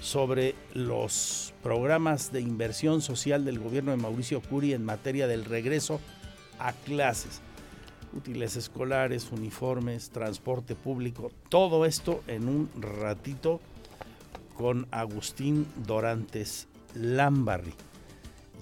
sobre 0.00 0.54
los 0.74 1.52
programas 1.62 2.32
de 2.32 2.40
inversión 2.40 3.02
social 3.02 3.44
del 3.44 3.58
gobierno 3.58 3.90
de 3.90 3.96
Mauricio 3.96 4.40
Curi 4.40 4.72
en 4.72 4.84
materia 4.84 5.26
del 5.26 5.44
regreso 5.44 6.00
a 6.58 6.72
clases. 6.72 7.40
útiles 8.12 8.56
escolares, 8.56 9.30
uniformes, 9.32 10.08
transporte 10.10 10.74
público, 10.74 11.30
todo 11.50 11.84
esto 11.84 12.22
en 12.26 12.48
un 12.48 12.70
ratito 12.80 13.60
con 14.56 14.88
Agustín 14.90 15.66
Dorantes 15.86 16.68
Lambarri. 16.94 17.74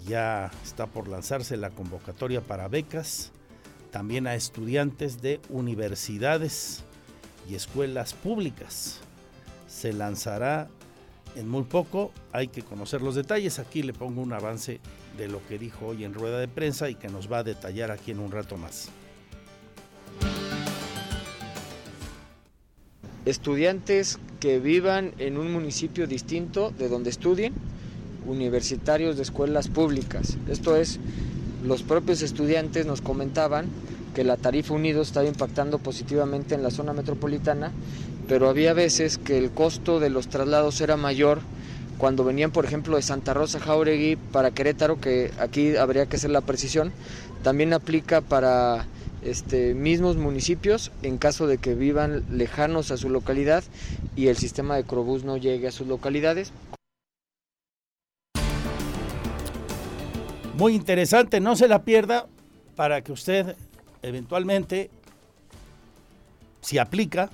Ya 0.07 0.51
está 0.65 0.87
por 0.87 1.09
lanzarse 1.09 1.57
la 1.57 1.71
convocatoria 1.71 2.41
para 2.41 2.69
becas, 2.69 3.33
también 3.97 4.27
a 4.27 4.35
estudiantes 4.35 5.23
de 5.23 5.41
universidades 5.49 6.85
y 7.49 7.55
escuelas 7.55 8.13
públicas. 8.13 8.99
Se 9.69 9.95
lanzará 9.95 10.69
en 11.35 11.49
muy 11.49 11.63
poco, 11.63 12.13
hay 12.31 12.49
que 12.49 12.61
conocer 12.61 13.01
los 13.01 13.15
detalles. 13.15 13.59
Aquí 13.59 13.83
le 13.83 13.95
pongo 13.95 14.21
un 14.21 14.35
avance 14.35 14.81
de 15.17 15.29
lo 15.29 15.41
que 15.47 15.59
dijo 15.59 15.87
hoy 15.87 16.05
en 16.05 16.13
rueda 16.13 16.39
de 16.39 16.47
prensa 16.47 16.91
y 16.91 16.95
que 16.95 17.09
nos 17.09 17.33
va 17.33 17.39
a 17.39 17.43
detallar 17.43 17.91
aquí 17.91 18.11
en 18.11 18.19
un 18.19 18.31
rato 18.31 18.59
más. 18.59 18.91
Estudiantes 23.25 24.19
que 24.41 24.59
vivan 24.59 25.15
en 25.17 25.39
un 25.39 25.51
municipio 25.51 26.07
distinto 26.07 26.71
de 26.71 26.91
donde 26.91 27.09
estudien, 27.09 27.55
universitarios 28.27 29.17
de 29.17 29.23
escuelas 29.23 29.69
públicas. 29.69 30.37
Esto 30.51 30.77
es, 30.77 31.01
los 31.65 31.83
propios 31.83 32.23
estudiantes 32.23 32.87
nos 32.87 33.01
comentaban 33.01 33.67
que 34.15 34.25
la 34.25 34.37
tarifa 34.37 34.75
unido 34.75 35.03
estaba 35.03 35.27
impactando 35.27 35.79
positivamente 35.79 36.55
en 36.55 36.63
la 36.63 36.71
zona 36.71 36.93
metropolitana, 36.93 37.73
pero 38.29 38.49
había 38.49 38.73
veces 38.73 39.19
que 39.19 39.39
el 39.39 39.51
costo 39.51 40.01
de 40.01 40.11
los 40.11 40.29
traslados 40.29 40.81
era 40.81 40.97
mayor 40.97 41.41
cuando 41.99 42.25
venían, 42.25 42.51
por 42.51 42.65
ejemplo, 42.65 42.97
de 42.97 43.03
Santa 43.03 43.35
Rosa 43.35 43.59
Jauregui 43.59 44.17
para 44.17 44.51
Querétaro, 44.51 45.01
que 45.01 45.31
aquí 45.39 45.77
habría 45.77 46.07
que 46.07 46.17
hacer 46.17 46.31
la 46.31 46.43
precisión, 46.43 46.93
también 47.43 47.73
aplica 47.73 48.21
para 48.21 48.87
este, 49.23 49.75
mismos 49.75 50.17
municipios 50.17 50.93
en 51.03 51.19
caso 51.19 51.47
de 51.47 51.59
que 51.59 51.75
vivan 51.75 52.25
lejanos 52.31 52.91
a 52.91 52.97
su 52.97 53.09
localidad 53.09 53.65
y 54.15 54.29
el 54.29 54.37
sistema 54.37 54.77
de 54.77 54.85
Crobús 54.85 55.25
no 55.25 55.37
llegue 55.37 55.69
a 55.69 55.73
sus 55.73 55.87
localidades. 55.87 56.53
Muy 60.57 60.75
interesante, 60.75 61.39
no 61.39 61.55
se 61.55 61.69
la 61.69 61.83
pierda 61.83 62.27
para 62.77 63.03
que 63.03 63.13
usted 63.13 63.57
eventualmente, 64.01 64.89
si 66.63 66.79
aplica, 66.79 67.29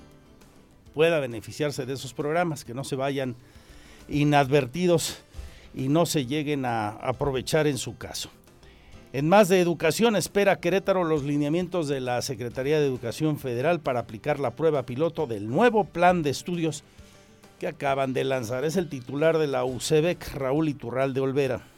pueda 0.92 1.20
beneficiarse 1.20 1.86
de 1.86 1.94
esos 1.94 2.14
programas, 2.14 2.64
que 2.64 2.74
no 2.74 2.82
se 2.82 2.96
vayan 2.96 3.36
inadvertidos 4.08 5.18
y 5.72 5.86
no 5.86 6.04
se 6.04 6.26
lleguen 6.26 6.64
a 6.64 6.88
aprovechar 6.88 7.68
en 7.68 7.78
su 7.78 7.96
caso. 7.96 8.28
En 9.12 9.28
más 9.28 9.48
de 9.48 9.60
educación, 9.60 10.16
espera 10.16 10.58
Querétaro 10.58 11.04
los 11.04 11.22
lineamientos 11.22 11.86
de 11.86 12.00
la 12.00 12.22
Secretaría 12.22 12.80
de 12.80 12.86
Educación 12.86 13.38
Federal 13.38 13.78
para 13.78 14.00
aplicar 14.00 14.40
la 14.40 14.50
prueba 14.50 14.82
piloto 14.82 15.28
del 15.28 15.48
nuevo 15.48 15.84
plan 15.84 16.24
de 16.24 16.30
estudios 16.30 16.82
que 17.60 17.68
acaban 17.68 18.14
de 18.14 18.24
lanzar. 18.24 18.64
Es 18.64 18.74
el 18.74 18.88
titular 18.88 19.38
de 19.38 19.46
la 19.46 19.64
UCEBEC, 19.64 20.34
Raúl 20.34 20.68
Iturral 20.68 21.14
de 21.14 21.20
Olvera. 21.20 21.71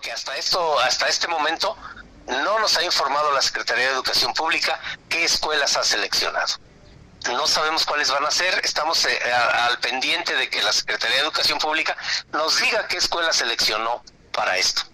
Porque 0.00 0.12
hasta 0.12 0.34
esto, 0.38 0.78
hasta 0.78 1.08
este 1.08 1.28
momento, 1.28 1.76
no 2.26 2.58
nos 2.58 2.74
ha 2.78 2.82
informado 2.82 3.32
la 3.32 3.42
Secretaría 3.42 3.84
de 3.84 3.92
Educación 3.92 4.32
Pública 4.32 4.80
qué 5.10 5.24
escuelas 5.24 5.76
ha 5.76 5.84
seleccionado. 5.84 6.54
No 7.30 7.46
sabemos 7.46 7.84
cuáles 7.84 8.10
van 8.10 8.24
a 8.24 8.30
ser, 8.30 8.62
estamos 8.64 9.04
eh, 9.04 9.18
al 9.30 9.78
pendiente 9.80 10.34
de 10.34 10.48
que 10.48 10.62
la 10.62 10.72
Secretaría 10.72 11.16
de 11.16 11.22
Educación 11.24 11.58
Pública 11.58 11.98
nos 12.32 12.58
diga 12.62 12.88
qué 12.88 12.96
escuela 12.96 13.30
seleccionó 13.34 14.02
para 14.32 14.56
esto. 14.56 14.84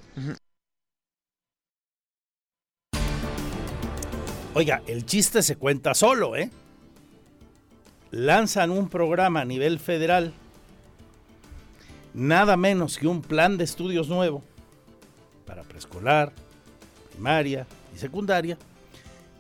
Oiga, 4.55 4.83
el 4.88 5.07
chiste 5.07 5.45
se 5.45 5.55
cuenta 5.55 5.95
solo, 5.95 6.35
¿eh? 6.35 6.51
Lanzan 8.11 8.73
un 8.73 8.88
programa 8.88 9.42
a 9.42 9.45
nivel 9.45 9.79
federal, 9.79 10.35
nada 12.12 12.57
menos 12.57 12.99
que 12.99 13.07
un 13.07 13.23
plan 13.23 13.57
de 13.57 13.62
estudios 13.62 14.09
nuevo 14.09 14.42
para 15.47 15.63
preescolar, 15.63 16.33
primaria 17.11 17.67
y 17.95 17.99
secundaria, 17.99 18.59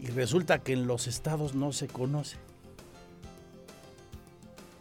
y 0.00 0.06
resulta 0.06 0.60
que 0.60 0.72
en 0.72 0.86
los 0.86 1.06
estados 1.06 1.54
no 1.54 1.72
se 1.72 1.88
conoce 1.88 2.36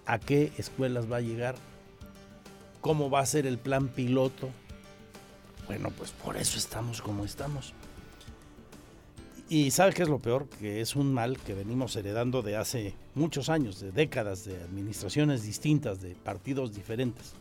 a 0.05 0.19
qué 0.19 0.51
escuelas 0.57 1.11
va 1.11 1.17
a 1.17 1.21
llegar, 1.21 1.55
cómo 2.81 3.09
va 3.09 3.21
a 3.21 3.25
ser 3.25 3.47
el 3.47 3.57
plan 3.57 3.87
piloto. 3.87 4.49
Bueno, 5.67 5.89
pues 5.97 6.11
por 6.11 6.37
eso 6.37 6.57
estamos 6.57 7.01
como 7.01 7.25
estamos. 7.25 7.73
Y 9.47 9.71
¿sabe 9.71 9.93
qué 9.93 10.03
es 10.03 10.09
lo 10.09 10.19
peor? 10.19 10.47
Que 10.47 10.81
es 10.81 10.95
un 10.95 11.13
mal 11.13 11.37
que 11.37 11.53
venimos 11.53 11.95
heredando 11.95 12.41
de 12.41 12.55
hace 12.55 12.95
muchos 13.13 13.49
años, 13.49 13.79
de 13.79 13.91
décadas, 13.91 14.43
de 14.45 14.55
administraciones 14.61 15.43
distintas, 15.43 16.01
de 16.01 16.15
partidos 16.15 16.73
diferentes. 16.73 17.33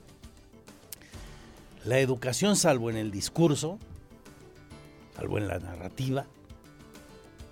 La 1.85 1.99
educación, 1.99 2.57
salvo 2.57 2.91
en 2.91 2.97
el 2.97 3.11
discurso, 3.11 3.79
salvo 5.17 5.39
en 5.39 5.49
la 5.49 5.59
narrativa, 5.59 6.27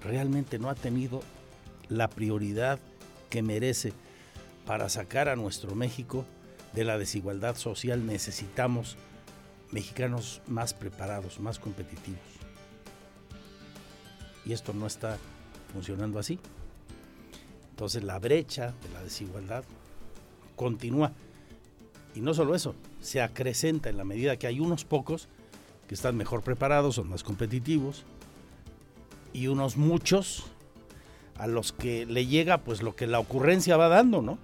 realmente 0.03 0.59
no 0.59 0.71
ha 0.71 0.75
tenido 0.75 1.23
la 1.89 2.09
prioridad 2.09 2.79
que 3.29 3.43
merece 3.43 3.93
para 4.67 4.89
sacar 4.89 5.29
a 5.29 5.37
nuestro 5.37 5.75
México 5.75 6.25
de 6.73 6.85
la 6.85 6.99
desigualdad 6.99 7.57
social. 7.57 8.07
Necesitamos 8.07 8.97
mexicanos 9.71 10.41
más 10.47 10.75
preparados, 10.75 11.41
más 11.41 11.59
competitivos 11.59 12.43
y 14.45 14.53
esto 14.53 14.73
no 14.73 14.87
está 14.87 15.19
funcionando 15.73 16.19
así. 16.19 16.39
Entonces 17.71 18.03
la 18.03 18.19
brecha 18.19 18.75
de 18.83 18.91
la 18.93 19.03
desigualdad 19.03 19.65
continúa. 20.57 21.13
Y 22.15 22.21
no 22.21 22.35
solo 22.35 22.55
eso, 22.55 22.75
se 23.03 23.21
acrecenta 23.21 23.91
en 23.91 23.99
la 23.99 24.05
medida 24.05 24.37
que 24.37 24.47
hay 24.47 24.61
unos 24.61 24.85
pocos 24.85 25.29
que 25.89 25.95
están 25.95 26.17
mejor 26.17 26.43
preparados, 26.43 26.95
son 26.95 27.11
más 27.11 27.23
competitivos, 27.23 28.05
y 29.35 29.49
unos 29.49 29.77
muchos 29.77 30.45
a 31.37 31.47
los 31.47 31.73
que 31.73 32.07
le 32.07 32.27
llega 32.27 32.59
pues 32.59 32.83
lo 32.83 32.95
que 32.95 33.07
la 33.07 33.19
ocurrencia 33.19 33.77
va 33.77 33.89
dando, 33.89 34.23
¿no? 34.23 34.39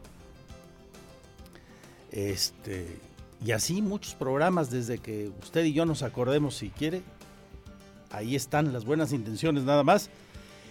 Este, 2.10 2.98
y 3.44 3.52
así 3.52 3.80
muchos 3.80 4.14
programas 4.14 4.70
desde 4.70 4.98
que 4.98 5.30
usted 5.40 5.64
y 5.64 5.72
yo 5.72 5.86
nos 5.86 6.02
acordemos 6.02 6.56
si 6.56 6.70
quiere, 6.70 7.02
ahí 8.10 8.34
están 8.34 8.72
las 8.72 8.84
buenas 8.84 9.12
intenciones 9.12 9.64
nada 9.64 9.84
más. 9.84 10.10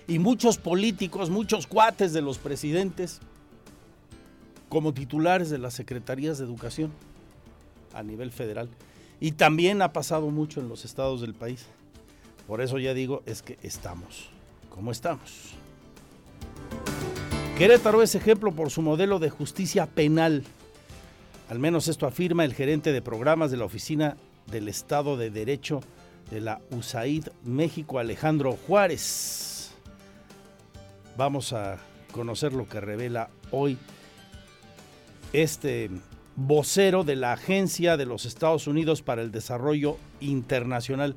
Y 0.08 0.20
muchos 0.20 0.58
políticos, 0.58 1.30
muchos 1.30 1.68
cuates 1.68 2.14
de 2.14 2.22
los 2.22 2.38
presidentes, 2.38 3.20
como 4.70 4.94
titulares 4.94 5.50
de 5.50 5.60
las 5.60 5.74
secretarías 5.74 6.38
de 6.38 6.46
educación 6.46 6.92
a 7.98 8.04
nivel 8.04 8.32
federal. 8.32 8.70
Y 9.20 9.32
también 9.32 9.82
ha 9.82 9.94
pasado 9.94 10.30
mucho 10.30 10.60
en 10.60 10.70
los 10.70 10.86
estados 10.86 11.22
del 11.22 11.34
país. 11.34 11.66
Por 12.46 12.62
eso 12.62 12.80
ya 12.80 12.94
digo, 12.94 13.24
es 13.26 13.42
que 13.42 13.58
estamos 13.64 14.30
como 14.70 14.92
estamos. 14.92 15.56
Querétaro 17.58 18.04
es 18.04 18.14
ejemplo 18.14 18.52
por 18.52 18.70
su 18.70 18.84
modelo 18.84 19.18
de 19.18 19.32
justicia 19.32 19.88
penal. 19.88 20.44
Al 21.50 21.58
menos 21.58 21.88
esto 21.88 22.06
afirma 22.06 22.46
el 22.46 22.54
gerente 22.54 22.92
de 22.92 23.02
programas 23.02 23.50
de 23.50 23.58
la 23.58 23.66
Oficina 23.66 24.18
del 24.46 24.68
Estado 24.68 25.18
de 25.18 25.32
Derecho 25.32 25.82
de 26.30 26.42
la 26.42 26.62
USAID 26.70 27.30
México, 27.44 27.98
Alejandro 27.98 28.58
Juárez. 28.68 29.72
Vamos 31.18 31.54
a 31.54 31.80
conocer 32.12 32.54
lo 32.54 32.70
que 32.70 32.80
revela 32.80 33.30
hoy 33.50 33.80
este 35.34 35.90
vocero 36.38 37.04
de 37.04 37.16
la 37.16 37.34
Agencia 37.34 37.98
de 37.98 38.06
los 38.06 38.26
Estados 38.26 38.68
Unidos 38.68 39.02
para 39.02 39.22
el 39.22 39.32
Desarrollo 39.32 39.98
Internacional, 40.20 41.16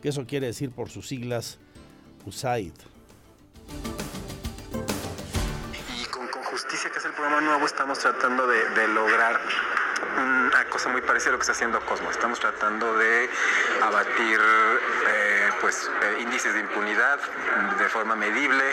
que 0.00 0.08
eso 0.08 0.26
quiere 0.26 0.46
decir 0.46 0.70
por 0.70 0.88
sus 0.88 1.08
siglas 1.08 1.58
USAID. 2.24 2.72
Y 6.00 6.04
con, 6.06 6.26
Justicia, 6.44 6.90
que 6.90 6.98
es 6.98 7.04
el 7.04 7.12
programa 7.12 7.40
nuevo, 7.40 7.66
estamos 7.66 7.98
tratando 7.98 8.46
de 8.46 8.88
lograr 8.88 9.40
una 10.16 10.64
cosa 10.68 10.88
muy 10.88 11.02
parecida 11.02 11.30
a 11.30 11.32
lo 11.32 11.38
que 11.38 11.42
está 11.42 11.52
haciendo 11.52 11.80
Cosmo. 11.86 12.10
Estamos 12.10 12.40
tratando 12.40 12.96
de 12.96 13.28
abatir 13.82 14.38
eh, 15.08 15.29
pues, 15.60 15.90
eh, 16.02 16.20
índices 16.20 16.54
de 16.54 16.60
impunidad 16.60 17.18
de 17.78 17.88
forma 17.88 18.16
medible, 18.16 18.64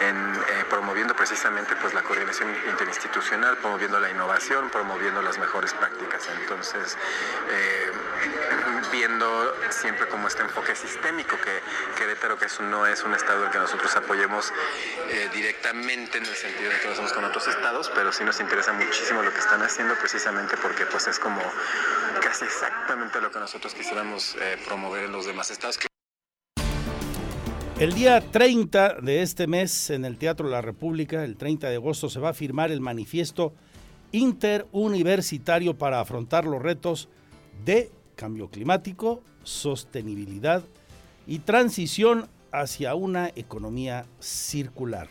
en, 0.00 0.34
eh, 0.34 0.64
promoviendo 0.70 1.14
precisamente 1.14 1.74
pues, 1.76 1.94
la 1.94 2.02
coordinación 2.02 2.54
interinstitucional, 2.68 3.56
promoviendo 3.58 3.98
la 4.00 4.10
innovación, 4.10 4.70
promoviendo 4.70 5.22
las 5.22 5.38
mejores 5.38 5.72
prácticas. 5.74 6.28
Entonces, 6.40 6.96
viendo 8.92 9.56
siempre 9.70 10.06
como 10.08 10.28
este 10.28 10.42
enfoque 10.42 10.74
sistémico 10.74 11.36
que 11.40 11.60
Querétaro, 11.96 12.38
que 12.38 12.46
eso 12.46 12.62
no 12.62 12.86
es 12.86 13.02
un 13.02 13.14
estado 13.14 13.44
el 13.44 13.50
que 13.50 13.58
nosotros 13.58 13.94
apoyemos 13.96 14.52
directamente 15.32 16.18
en 16.18 16.24
el 16.24 16.34
sentido 16.34 16.70
de 16.70 16.78
que 16.80 16.86
lo 16.86 16.92
hacemos 16.92 17.12
con 17.12 17.24
otros 17.24 17.46
estados, 17.48 17.90
pero 17.94 18.12
sí 18.12 18.24
nos 18.24 18.40
interesa 18.40 18.72
muchísimo 18.72 19.22
lo 19.22 19.32
que 19.32 19.40
están 19.40 19.62
haciendo 19.62 19.94
precisamente 19.96 20.56
porque 20.56 20.86
pues 20.86 21.06
es 21.08 21.18
como 21.18 21.40
casi 22.20 22.44
exactamente 22.44 23.20
lo 23.20 23.30
que 23.30 23.38
nosotros 23.38 23.74
quisiéramos 23.74 24.36
eh, 24.40 24.58
promover 24.66 25.04
en 25.04 25.12
los 25.12 25.26
demás 25.26 25.50
estados. 25.50 25.87
El 27.78 27.94
día 27.94 28.20
30 28.20 28.94
de 29.02 29.22
este 29.22 29.46
mes 29.46 29.90
en 29.90 30.04
el 30.04 30.18
Teatro 30.18 30.48
La 30.48 30.60
República, 30.60 31.22
el 31.22 31.36
30 31.36 31.68
de 31.68 31.76
agosto, 31.76 32.10
se 32.10 32.18
va 32.18 32.30
a 32.30 32.34
firmar 32.34 32.72
el 32.72 32.80
manifiesto 32.80 33.52
interuniversitario 34.10 35.78
para 35.78 36.00
afrontar 36.00 36.44
los 36.44 36.60
retos 36.60 37.08
de 37.64 37.92
cambio 38.16 38.50
climático, 38.50 39.22
sostenibilidad 39.44 40.64
y 41.24 41.38
transición 41.38 42.28
hacia 42.50 42.96
una 42.96 43.28
economía 43.36 44.06
circular. 44.18 45.06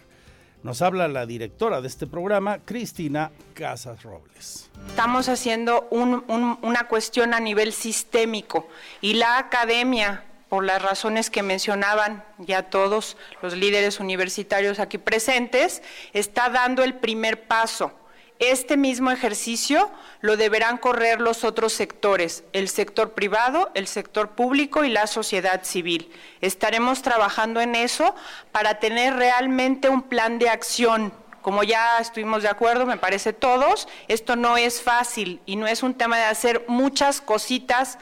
Nos 0.62 0.82
habla 0.82 1.08
la 1.08 1.26
directora 1.26 1.80
de 1.80 1.88
este 1.88 2.06
programa, 2.06 2.58
Cristina 2.66 3.32
Casas 3.54 4.04
Robles. 4.04 4.70
Estamos 4.90 5.30
haciendo 5.30 5.88
una 5.90 6.88
cuestión 6.90 7.34
a 7.34 7.40
nivel 7.40 7.72
sistémico 7.72 8.68
y 9.00 9.14
la 9.14 9.38
academia, 9.38 10.26
por 10.50 10.64
las 10.64 10.82
razones 10.82 11.30
que 11.30 11.44
mencionaban 11.44 12.24
ya 12.38 12.64
todos 12.64 13.18
los 13.42 13.56
líderes 13.56 14.00
universitarios 14.00 14.80
aquí 14.80 14.98
presentes, 14.98 15.82
está 16.14 16.50
dando 16.50 16.84
el 16.84 16.96
primer 16.96 17.48
paso 17.48 17.92
este 18.40 18.78
mismo 18.78 19.10
ejercicio 19.10 19.90
lo 20.22 20.38
deberán 20.38 20.78
correr 20.78 21.22
los 21.22 21.44
otros 21.44 21.74
sectores, 21.74 22.44
el 22.54 22.70
sector 22.70 23.14
privado, 23.14 23.72
el 23.74 23.88
sector 23.88 24.30
público 24.32 24.84
y 24.84 24.90
la 24.90 25.08
sociedad 25.08 25.64
civil. 25.64 26.12
Estaremos 26.40 27.02
trabajando 27.02 27.62
en 27.62 27.74
eso 27.74 28.14
para 28.52 28.80
tener 28.80 29.16
realmente 29.16 29.90
un 29.90 30.04
plan 30.04 30.38
de 30.38 30.50
acción. 30.50 31.14
Como 31.42 31.64
ya 31.64 31.98
estuvimos 31.98 32.44
de 32.44 32.50
acuerdo, 32.50 32.86
me 32.86 32.98
parece 32.98 33.34
todos, 33.34 33.88
esto 34.08 34.36
no 34.36 34.58
es 34.58 34.84
fácil 34.84 35.42
y 35.48 35.56
no 35.56 35.66
es 35.66 35.82
un 35.82 35.96
tema 35.96 36.18
de 36.18 36.26
hacer 36.26 36.64
muchas 36.68 37.22
cositas 37.22 37.98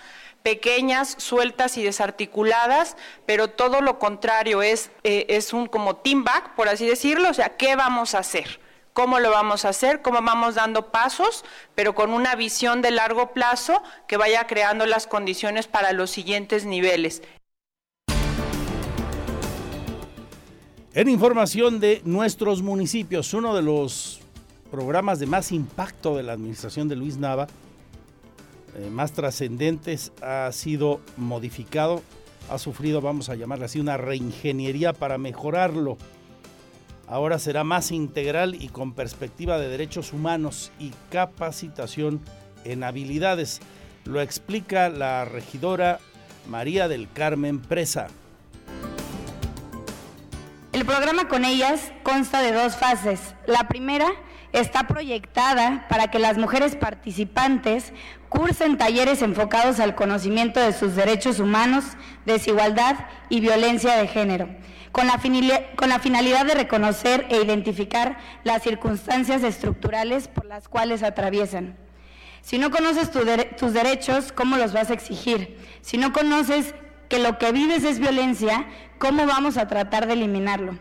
pequeñas, 0.45 1.15
sueltas 1.17 1.75
y 1.75 1.83
desarticuladas, 1.83 2.97
pero 3.25 3.49
todo 3.49 3.81
lo 3.81 3.97
contrario 3.97 4.61
es, 4.61 4.91
eh, 5.03 5.25
es 5.29 5.53
un 5.53 5.65
como 5.65 5.95
team 5.95 6.23
back, 6.23 6.53
por 6.53 6.69
así 6.69 6.85
decirlo, 6.85 7.31
o 7.31 7.33
sea, 7.33 7.57
¿qué 7.57 7.75
vamos 7.75 8.13
a 8.13 8.19
hacer? 8.19 8.59
cómo 8.93 9.19
lo 9.19 9.29
vamos 9.29 9.65
a 9.65 9.69
hacer, 9.69 10.01
cómo 10.01 10.21
vamos 10.21 10.55
dando 10.55 10.89
pasos, 10.89 11.43
pero 11.73 11.95
con 11.95 12.11
una 12.11 12.33
visión 12.35 12.81
de 12.81 12.91
largo 12.91 13.33
plazo 13.33 13.83
que 14.07 14.15
vaya 14.15 14.47
creando 14.47 14.85
las 14.85 15.05
condiciones 15.05 15.67
para 15.67 15.91
los 15.91 16.11
siguientes 16.11 16.63
niveles. 16.63 17.21
En 20.93 21.09
información 21.09 21.81
de 21.81 22.01
nuestros 22.05 22.61
municipios, 22.61 23.33
uno 23.33 23.53
de 23.53 23.63
los 23.63 24.21
programas 24.71 25.19
de 25.19 25.25
más 25.25 25.51
impacto 25.51 26.15
de 26.15 26.23
la 26.23 26.31
administración 26.31 26.87
de 26.87 26.95
Luis 26.95 27.17
Nava, 27.17 27.47
eh, 28.75 28.89
más 28.89 29.13
trascendentes, 29.13 30.11
ha 30.21 30.51
sido 30.51 31.01
modificado, 31.17 32.01
ha 32.49 32.57
sufrido, 32.57 33.01
vamos 33.01 33.29
a 33.29 33.35
llamarle 33.35 33.65
así, 33.65 33.79
una 33.79 33.97
reingeniería 33.97 34.93
para 34.93 35.17
mejorarlo 35.17 35.97
ahora 37.07 37.39
será 37.39 37.63
más 37.63 37.91
integral 37.91 38.55
y 38.55 38.69
con 38.69 38.93
perspectiva 38.93 39.57
de 39.57 39.67
derechos 39.67 40.13
humanos 40.13 40.71
y 40.79 40.91
capacitación 41.11 42.21
en 42.63 42.83
habilidades. 42.83 43.61
Lo 44.05 44.21
explica 44.21 44.89
la 44.89 45.25
regidora 45.25 45.99
María 46.47 46.87
del 46.87 47.11
Carmen 47.11 47.59
Presa. 47.59 48.07
El 50.73 50.85
programa 50.85 51.27
con 51.27 51.45
ellas 51.45 51.93
consta 52.03 52.41
de 52.41 52.51
dos 52.51 52.75
fases. 52.75 53.33
La 53.47 53.67
primera 53.67 54.07
está 54.51 54.87
proyectada 54.87 55.87
para 55.89 56.09
que 56.09 56.19
las 56.19 56.37
mujeres 56.37 56.75
participantes 56.75 57.93
cursen 58.35 58.77
talleres 58.77 59.21
enfocados 59.21 59.79
al 59.79 59.95
conocimiento 59.95 60.59
de 60.59 60.73
sus 60.73 60.95
derechos 60.95 61.39
humanos, 61.39 61.85
desigualdad 62.25 62.95
y 63.29 63.39
violencia 63.39 63.95
de 63.95 64.07
género 64.07 64.49
con 64.95 65.07
la, 65.07 65.19
con 65.75 65.89
la 65.89 65.99
finalidad 65.99 66.45
de 66.45 66.53
reconocer 66.53 67.27
e 67.29 67.41
identificar 67.41 68.17
las 68.45 68.63
circunstancias 68.63 69.43
estructurales 69.43 70.29
por 70.29 70.45
las 70.45 70.69
cuales 70.69 71.03
atraviesan. 71.03 71.75
Si 72.41 72.57
no 72.57 72.71
conoces 72.71 73.11
tus 73.11 73.73
derechos, 73.73 74.31
¿cómo 74.31 74.55
los 74.55 74.71
vas 74.71 74.89
a 74.91 74.93
exigir? 74.93 75.59
Si 75.81 75.97
no 75.97 76.13
conoces 76.13 76.73
que 77.09 77.19
lo 77.19 77.37
que 77.37 77.51
vives 77.51 77.83
es 77.83 77.99
violencia, 77.99 78.67
¿cómo 78.97 79.25
vamos 79.25 79.57
a 79.57 79.67
tratar 79.67 80.07
de 80.07 80.13
eliminarlo? 80.13 80.77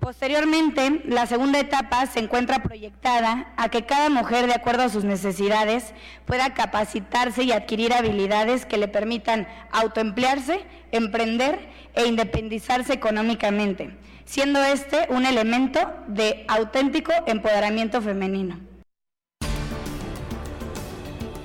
Posteriormente, 0.00 1.02
la 1.04 1.26
segunda 1.26 1.60
etapa 1.60 2.06
se 2.06 2.20
encuentra 2.20 2.62
proyectada 2.62 3.52
a 3.58 3.68
que 3.68 3.84
cada 3.84 4.08
mujer, 4.08 4.46
de 4.46 4.54
acuerdo 4.54 4.82
a 4.82 4.88
sus 4.88 5.04
necesidades, 5.04 5.92
pueda 6.24 6.54
capacitarse 6.54 7.42
y 7.42 7.52
adquirir 7.52 7.92
habilidades 7.92 8.64
que 8.64 8.78
le 8.78 8.88
permitan 8.88 9.46
autoemplearse, 9.70 10.64
emprender 10.90 11.68
e 11.92 12.06
independizarse 12.06 12.94
económicamente, 12.94 13.94
siendo 14.24 14.64
este 14.64 15.06
un 15.10 15.26
elemento 15.26 15.80
de 16.08 16.46
auténtico 16.48 17.12
empoderamiento 17.26 18.00
femenino. 18.00 18.58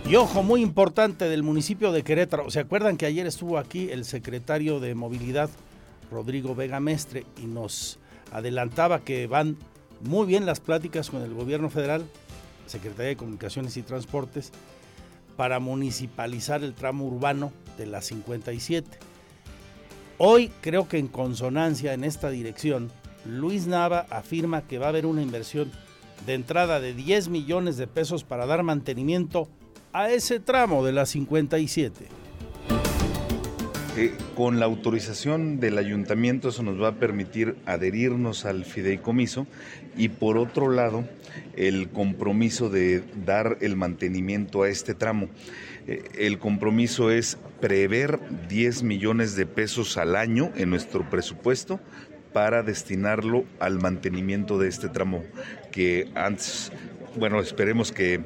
Y 0.08 0.16
ojo, 0.16 0.44
muy 0.44 0.62
importante 0.62 1.28
del 1.28 1.44
municipio 1.44 1.92
de 1.92 2.04
Querétaro. 2.04 2.50
¿Se 2.50 2.62
acuerdan 2.62 2.96
que 2.96 3.06
ayer 3.06 3.28
estuvo 3.28 3.58
aquí 3.58 3.90
el 3.92 4.06
secretario 4.06 4.80
de 4.80 4.96
Movilidad, 4.96 5.50
Rodrigo 6.10 6.56
Vega 6.56 6.80
Mestre, 6.80 7.26
y 7.44 7.48
nos 7.48 8.00
adelantaba 8.32 9.02
que 9.02 9.28
van 9.28 9.58
muy 10.02 10.28
bien 10.28 10.46
las 10.46 10.60
pláticas 10.60 11.10
con 11.10 11.22
el 11.22 11.34
gobierno 11.34 11.70
federal, 11.70 12.06
Secretaría 12.68 13.10
de 13.10 13.18
Comunicaciones 13.18 13.78
y 13.78 13.82
Transportes, 13.82 14.52
para 15.38 15.60
municipalizar 15.60 16.64
el 16.64 16.74
tramo 16.74 17.06
urbano 17.06 17.52
de 17.78 17.86
la 17.86 18.02
57. 18.02 18.98
Hoy 20.18 20.52
creo 20.62 20.88
que 20.88 20.98
en 20.98 21.08
consonancia 21.08 21.94
en 21.94 22.04
esta 22.04 22.30
dirección, 22.30 22.92
Luis 23.26 23.68
Nava 23.68 24.06
afirma 24.10 24.62
que 24.62 24.78
va 24.78 24.86
a 24.86 24.90
haber 24.90 25.06
una 25.06 25.22
inversión 25.22 25.72
de 26.26 26.36
entrada 26.36 26.80
de 26.80 26.94
10 26.94 27.30
millones 27.30 27.78
de 27.78 27.88
pesos 27.88 28.24
para 28.24 28.46
dar 28.46 28.64
mantenimiento 28.64 29.50
a 29.92 30.10
ese 30.10 30.40
tramo 30.40 30.86
de 30.86 30.94
la 30.94 31.06
57. 31.06 32.08
Con 34.36 34.60
la 34.60 34.66
autorización 34.66 35.62
del 35.62 35.78
ayuntamiento 35.78 36.50
eso 36.50 36.64
nos 36.64 36.82
va 36.82 36.90
a 36.90 36.96
permitir 36.96 37.56
adherirnos 37.66 38.44
al 38.44 38.66
fideicomiso 38.66 39.48
y 39.96 40.10
por 40.10 40.38
otro 40.38 40.70
lado 40.70 41.08
el 41.56 41.88
compromiso 41.88 42.70
de 42.70 43.04
dar 43.26 43.58
el 43.62 43.78
mantenimiento 43.78 44.64
a 44.64 44.70
este 44.70 44.96
tramo. 44.96 45.30
Eh, 45.88 46.04
el 46.18 46.40
compromiso 46.40 47.10
es 47.10 47.38
prever 47.62 48.20
10 48.50 48.84
millones 48.84 49.38
de 49.38 49.46
pesos 49.46 49.98
al 49.98 50.18
año 50.18 50.52
en 50.58 50.72
nuestro 50.72 51.10
presupuesto 51.10 51.80
para 52.34 52.64
destinarlo 52.64 53.46
al 53.62 53.80
mantenimiento 53.80 54.60
de 54.60 54.68
este 54.68 54.90
tramo 54.90 55.24
que 55.72 56.10
antes 56.16 56.74
bueno, 57.18 57.40
esperemos 57.40 57.92
que 57.92 58.22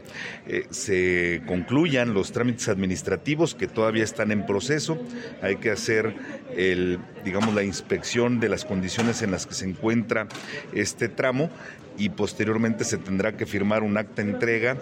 eh, 0.47 0.65
se 0.69 1.41
concluyan 1.45 2.13
los 2.13 2.31
trámites 2.31 2.69
administrativos 2.69 3.55
que 3.55 3.67
todavía 3.67 4.03
están 4.03 4.31
en 4.31 4.45
proceso. 4.45 4.97
Hay 5.41 5.57
que 5.57 5.71
hacer 5.71 6.13
el, 6.55 6.99
digamos, 7.23 7.53
la 7.53 7.63
inspección 7.63 8.39
de 8.39 8.49
las 8.49 8.65
condiciones 8.65 9.21
en 9.21 9.31
las 9.31 9.45
que 9.45 9.53
se 9.53 9.65
encuentra 9.65 10.27
este 10.73 11.09
tramo 11.09 11.49
y 11.97 12.09
posteriormente 12.09 12.85
se 12.85 12.97
tendrá 12.97 13.35
que 13.35 13.45
firmar 13.45 13.83
un 13.83 13.97
acta 13.97 14.23
de 14.23 14.31
entrega 14.31 14.77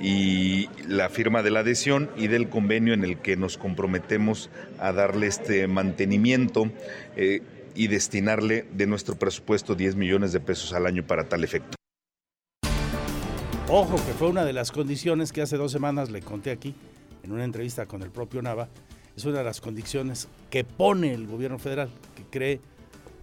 y 0.00 0.68
la 0.86 1.08
firma 1.08 1.42
de 1.42 1.50
la 1.50 1.60
adhesión 1.60 2.10
y 2.16 2.28
del 2.28 2.48
convenio 2.48 2.94
en 2.94 3.04
el 3.04 3.18
que 3.18 3.36
nos 3.36 3.58
comprometemos 3.58 4.48
a 4.78 4.92
darle 4.92 5.26
este 5.26 5.66
mantenimiento 5.66 6.70
eh, 7.16 7.42
y 7.74 7.88
destinarle 7.88 8.66
de 8.72 8.86
nuestro 8.86 9.16
presupuesto 9.16 9.74
10 9.74 9.96
millones 9.96 10.32
de 10.32 10.40
pesos 10.40 10.72
al 10.72 10.86
año 10.86 11.06
para 11.06 11.24
tal 11.24 11.44
efecto. 11.44 11.81
Ojo, 13.74 13.96
que 13.96 14.12
fue 14.12 14.28
una 14.28 14.44
de 14.44 14.52
las 14.52 14.70
condiciones 14.70 15.32
que 15.32 15.40
hace 15.40 15.56
dos 15.56 15.72
semanas 15.72 16.10
le 16.10 16.20
conté 16.20 16.50
aquí, 16.50 16.74
en 17.22 17.32
una 17.32 17.42
entrevista 17.42 17.86
con 17.86 18.02
el 18.02 18.10
propio 18.10 18.42
Nava, 18.42 18.68
es 19.16 19.24
una 19.24 19.38
de 19.38 19.44
las 19.44 19.62
condiciones 19.62 20.28
que 20.50 20.62
pone 20.62 21.14
el 21.14 21.26
gobierno 21.26 21.58
federal, 21.58 21.88
que 22.14 22.22
cree 22.24 22.60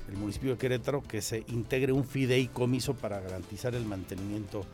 el 0.10 0.18
municipio 0.18 0.50
de 0.50 0.58
Querétaro, 0.58 1.04
que 1.04 1.22
se 1.22 1.44
integre 1.50 1.92
un 1.92 2.04
fideicomiso 2.04 2.96
para 2.96 3.20
garantizar 3.20 3.76
el 3.76 3.86
mantenimiento 3.86 4.66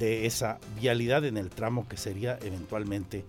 de 0.00 0.26
esa 0.26 0.58
vialidad 0.80 1.24
en 1.24 1.36
el 1.36 1.48
tramo 1.48 1.86
que 1.86 1.96
sería 1.96 2.36
eventualmente 2.42 3.24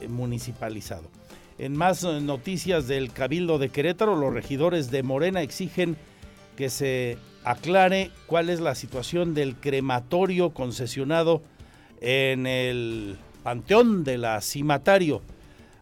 eh, 0.00 0.06
municipalizado. 0.06 1.10
En 1.58 1.76
más 1.76 2.04
eh, 2.04 2.20
noticias 2.20 2.86
del 2.86 3.12
Cabildo 3.12 3.58
de 3.58 3.70
Querétaro, 3.70 4.14
los 4.14 4.32
regidores 4.32 4.92
de 4.92 5.02
Morena 5.02 5.42
exigen 5.42 5.96
que 6.56 6.70
se 6.70 7.18
aclare 7.44 8.10
cuál 8.26 8.50
es 8.50 8.60
la 8.60 8.74
situación 8.74 9.34
del 9.34 9.54
crematorio 9.54 10.50
concesionado 10.50 11.42
en 12.00 12.46
el 12.46 13.18
Panteón 13.42 14.04
de 14.04 14.18
la 14.18 14.40
Cimatario. 14.40 15.22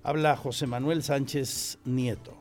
Habla 0.02 0.36
José 0.36 0.66
Manuel 0.66 1.02
Sánchez 1.02 1.78
Nieto. 1.84 2.36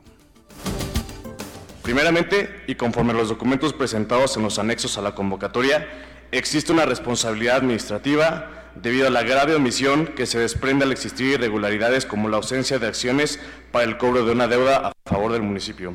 Primeramente, 1.82 2.48
y 2.66 2.74
conforme 2.74 3.12
a 3.12 3.16
los 3.16 3.28
documentos 3.28 3.72
presentados 3.72 4.36
en 4.36 4.42
los 4.42 4.58
anexos 4.58 4.98
a 4.98 5.02
la 5.02 5.14
convocatoria, 5.14 5.88
existe 6.30 6.72
una 6.72 6.86
responsabilidad 6.86 7.56
administrativa 7.56 8.70
debido 8.76 9.08
a 9.08 9.10
la 9.10 9.22
grave 9.22 9.54
omisión 9.54 10.06
que 10.06 10.26
se 10.26 10.38
desprende 10.38 10.84
al 10.84 10.92
existir 10.92 11.34
irregularidades 11.34 12.06
como 12.06 12.28
la 12.28 12.38
ausencia 12.38 12.78
de 12.78 12.86
acciones 12.86 13.38
para 13.70 13.84
el 13.84 13.98
cobro 13.98 14.24
de 14.24 14.32
una 14.32 14.48
deuda 14.48 14.88
a 14.88 14.92
favor 15.08 15.32
del 15.32 15.42
municipio. 15.42 15.94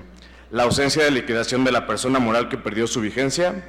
La 0.50 0.64
ausencia 0.64 1.04
de 1.04 1.12
liquidación 1.12 1.64
de 1.64 1.72
la 1.72 1.86
persona 1.86 2.20
moral 2.20 2.48
que 2.48 2.58
perdió 2.58 2.88
su 2.88 3.02
vigencia 3.02 3.66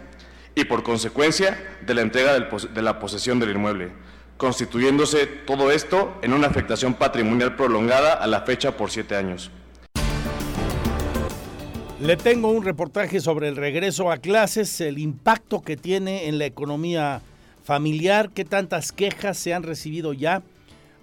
y 0.55 0.65
por 0.65 0.83
consecuencia 0.83 1.59
de 1.85 1.95
la 1.95 2.03
entrega 2.03 2.39
de 2.39 2.83
la 2.83 2.99
posesión 2.99 3.41
del 3.41 3.51
inmueble, 3.51 3.91
constituyéndose 4.37 5.27
todo 5.27 5.71
esto 5.71 6.17
en 6.23 6.33
una 6.33 6.47
afectación 6.47 6.95
patrimonial 6.95 7.57
prolongada 7.57 8.15
a 8.15 8.27
la 8.27 8.43
fecha 8.43 8.77
por 8.77 8.91
siete 8.91 9.17
años. 9.17 9.51
Le 12.01 12.17
tengo 12.17 12.53
un 12.53 12.63
reportaje 12.63 13.19
sobre 13.19 13.49
el 13.49 13.57
regreso 13.57 14.13
a 14.13 14.19
clases, 14.19 14.81
el 14.81 14.99
impacto 14.99 15.63
que 15.63 15.77
tiene 15.77 16.29
en 16.29 16.39
la 16.39 16.47
economía 16.47 17.23
familiar, 17.65 18.31
qué 18.31 18.45
tantas 18.45 18.93
quejas 18.93 19.37
se 19.37 19.53
han 19.53 19.65
recibido 19.65 20.13
ya 20.13 20.43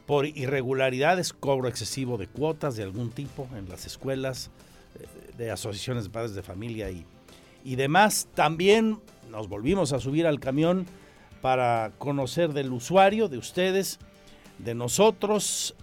por 0.05 0.25
irregularidades, 0.25 1.33
cobro 1.33 1.67
excesivo 1.67 2.17
de 2.17 2.27
cuotas 2.27 2.77
de 2.77 2.83
algún 2.83 3.11
tipo 3.11 3.49
en 3.57 3.67
las 3.67 3.85
escuelas, 3.85 4.51
de 5.37 5.51
asociaciones 5.51 6.05
de 6.05 6.09
padres 6.09 6.35
de 6.35 6.43
familia 6.43 6.89
y, 6.89 7.05
y 7.63 7.75
demás. 7.75 8.27
También 8.33 8.99
nos 9.29 9.49
volvimos 9.49 9.93
a 9.93 9.99
subir 9.99 10.27
al 10.27 10.39
camión 10.39 10.85
para 11.41 11.91
conocer 11.97 12.53
del 12.53 12.71
usuario, 12.71 13.27
de 13.27 13.37
ustedes, 13.37 13.99
de 14.59 14.73
nosotros, 14.73 15.75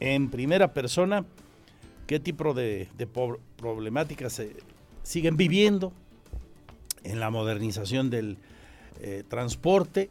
en 0.00 0.30
primera 0.30 0.72
persona, 0.72 1.24
qué 2.06 2.18
tipo 2.18 2.54
de, 2.54 2.88
problemáticas 3.56 4.32
se 4.32 4.56
siguen 5.02 5.36
viviendo 5.36 5.92
en 7.04 7.20
la 7.20 7.30
modernización 7.30 8.10
del 8.10 8.38
eh, 9.00 9.24
transporte. 9.28 10.10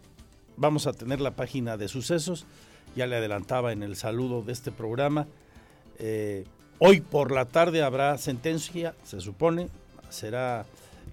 Vamos 0.57 0.87
a 0.87 0.93
tener 0.93 1.19
la 1.21 1.35
página 1.35 1.75
de 1.75 1.87
sucesos, 1.87 2.45
ya 2.95 3.07
le 3.07 3.15
adelantaba 3.15 3.71
en 3.71 3.81
el 3.81 3.95
saludo 3.95 4.43
de 4.43 4.53
este 4.53 4.71
programa. 4.71 5.27
Eh, 5.97 6.45
hoy 6.79 7.01
por 7.01 7.31
la 7.31 7.45
tarde 7.45 7.83
habrá 7.83 8.17
sentencia, 8.17 8.95
se 9.03 9.21
supone, 9.21 9.69
será 10.09 10.65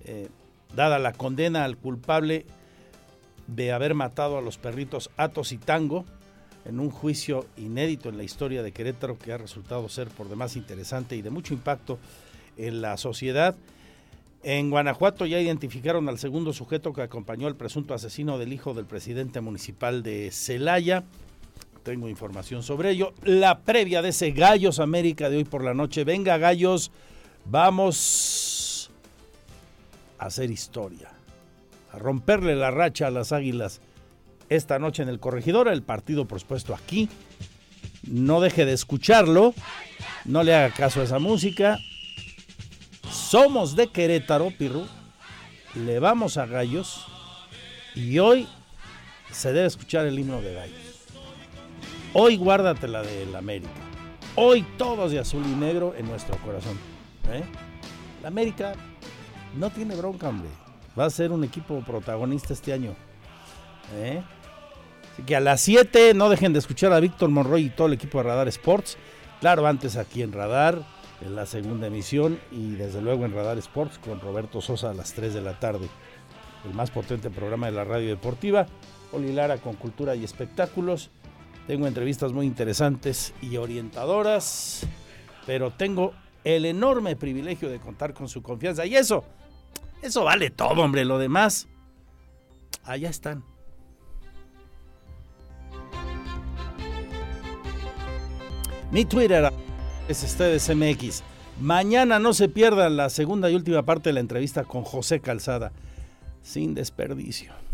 eh, 0.04 0.28
dada 0.74 0.98
la 0.98 1.12
condena 1.12 1.64
al 1.64 1.76
culpable 1.76 2.46
de 3.46 3.72
haber 3.72 3.94
matado 3.94 4.38
a 4.38 4.42
los 4.42 4.58
perritos 4.58 5.10
Atos 5.16 5.52
y 5.52 5.58
Tango 5.58 6.04
en 6.64 6.80
un 6.80 6.90
juicio 6.90 7.46
inédito 7.56 8.08
en 8.08 8.16
la 8.16 8.24
historia 8.24 8.62
de 8.62 8.72
Querétaro 8.72 9.18
que 9.18 9.32
ha 9.32 9.38
resultado 9.38 9.88
ser 9.88 10.08
por 10.08 10.28
demás 10.28 10.56
interesante 10.56 11.16
y 11.16 11.22
de 11.22 11.30
mucho 11.30 11.54
impacto 11.54 11.98
en 12.56 12.80
la 12.80 12.96
sociedad. 12.96 13.54
En 14.42 14.70
Guanajuato 14.70 15.26
ya 15.26 15.40
identificaron 15.40 16.08
al 16.08 16.18
segundo 16.18 16.52
sujeto 16.52 16.92
que 16.92 17.02
acompañó 17.02 17.46
al 17.46 17.56
presunto 17.56 17.94
asesino 17.94 18.38
del 18.38 18.52
hijo 18.52 18.74
del 18.74 18.84
presidente 18.84 19.40
municipal 19.40 20.02
de 20.02 20.30
Celaya. 20.32 21.04
Tengo 21.86 22.08
información 22.08 22.64
sobre 22.64 22.90
ello. 22.90 23.14
La 23.22 23.60
previa 23.60 24.02
de 24.02 24.08
ese 24.08 24.32
Gallos 24.32 24.80
América 24.80 25.30
de 25.30 25.36
hoy 25.36 25.44
por 25.44 25.62
la 25.62 25.72
noche. 25.72 26.02
Venga, 26.02 26.36
Gallos, 26.36 26.90
vamos 27.44 28.90
a 30.18 30.26
hacer 30.26 30.50
historia 30.50 31.12
romperle 31.96 32.56
la 32.56 32.72
racha 32.72 33.06
a 33.06 33.10
las 33.10 33.30
Águilas 33.30 33.80
esta 34.48 34.80
noche 34.80 35.04
en 35.04 35.08
el 35.08 35.20
Corregidor, 35.20 35.68
el 35.68 35.84
partido 35.84 36.26
por 36.26 36.40
aquí. 36.74 37.08
No 38.02 38.40
deje 38.40 38.64
de 38.64 38.72
escucharlo, 38.72 39.54
no 40.24 40.42
le 40.42 40.56
haga 40.56 40.74
caso 40.74 41.00
a 41.00 41.04
esa 41.04 41.20
música. 41.20 41.78
Somos 43.08 43.76
de 43.76 43.86
Querétaro, 43.92 44.52
Pirru, 44.58 44.88
le 45.76 46.00
vamos 46.00 46.36
a 46.36 46.46
Gallos 46.46 47.06
y 47.94 48.18
hoy 48.18 48.48
se 49.30 49.52
debe 49.52 49.68
escuchar 49.68 50.04
el 50.04 50.18
himno 50.18 50.40
de 50.40 50.52
Gallos. 50.52 50.85
Hoy 52.18 52.36
guárdate 52.38 52.88
la 52.88 53.02
del 53.02 53.36
América. 53.36 53.70
Hoy 54.36 54.64
todos 54.78 55.12
de 55.12 55.18
azul 55.18 55.44
y 55.44 55.54
negro 55.54 55.94
en 55.96 56.06
nuestro 56.06 56.36
corazón. 56.38 56.78
¿eh? 57.30 57.42
La 58.22 58.28
América 58.28 58.72
no 59.56 59.68
tiene 59.70 59.94
bronca, 59.94 60.28
hombre 60.28 60.48
va 60.98 61.04
a 61.04 61.10
ser 61.10 61.32
un 61.32 61.44
equipo 61.44 61.80
protagonista 61.80 62.52
este 62.52 62.72
año. 62.72 62.94
¿eh? 63.96 64.22
Así 65.12 65.22
que 65.22 65.36
a 65.36 65.40
las 65.40 65.60
7 65.60 66.14
no 66.14 66.28
dejen 66.28 66.52
de 66.52 66.58
escuchar 66.58 66.92
a 66.92 67.00
Víctor 67.00 67.28
Monroy 67.28 67.66
y 67.66 67.70
todo 67.70 67.86
el 67.88 67.94
equipo 67.94 68.18
de 68.18 68.24
Radar 68.24 68.48
Sports. 68.48 68.96
Claro, 69.40 69.66
antes 69.66 69.96
aquí 69.96 70.22
en 70.22 70.32
Radar, 70.32 70.82
en 71.20 71.36
la 71.36 71.46
segunda 71.46 71.86
emisión 71.86 72.38
y 72.50 72.72
desde 72.72 73.02
luego 73.02 73.24
en 73.24 73.34
Radar 73.34 73.58
Sports 73.58 73.98
con 73.98 74.20
Roberto 74.20 74.60
Sosa 74.60 74.90
a 74.90 74.94
las 74.94 75.12
3 75.12 75.34
de 75.34 75.42
la 75.42 75.58
tarde. 75.58 75.88
El 76.64 76.74
más 76.74 76.90
potente 76.90 77.30
programa 77.30 77.66
de 77.66 77.72
la 77.72 77.84
radio 77.84 78.08
deportiva. 78.08 78.66
Oli 79.12 79.32
Lara 79.32 79.58
con 79.58 79.74
cultura 79.74 80.16
y 80.16 80.24
espectáculos. 80.24 81.10
Tengo 81.66 81.86
entrevistas 81.86 82.32
muy 82.32 82.46
interesantes 82.46 83.34
y 83.42 83.56
orientadoras, 83.56 84.86
pero 85.46 85.70
tengo 85.70 86.12
el 86.44 86.64
enorme 86.64 87.16
privilegio 87.16 87.68
de 87.68 87.80
contar 87.80 88.14
con 88.14 88.28
su 88.28 88.42
confianza 88.42 88.86
y 88.86 88.96
eso 88.96 89.24
eso 90.02 90.24
vale 90.24 90.50
todo, 90.50 90.82
hombre. 90.82 91.04
Lo 91.04 91.18
demás, 91.18 91.66
allá 92.84 93.10
están. 93.10 93.42
Mi 98.90 99.04
Twitter 99.04 99.50
es 100.08 100.22
ustedes 100.22 100.68
MX. 100.74 101.22
Mañana 101.60 102.18
no 102.18 102.34
se 102.34 102.48
pierdan 102.48 102.96
la 102.96 103.10
segunda 103.10 103.50
y 103.50 103.54
última 103.54 103.82
parte 103.82 104.10
de 104.10 104.14
la 104.14 104.20
entrevista 104.20 104.64
con 104.64 104.84
José 104.84 105.20
Calzada. 105.20 105.72
Sin 106.42 106.74
desperdicio. 106.74 107.65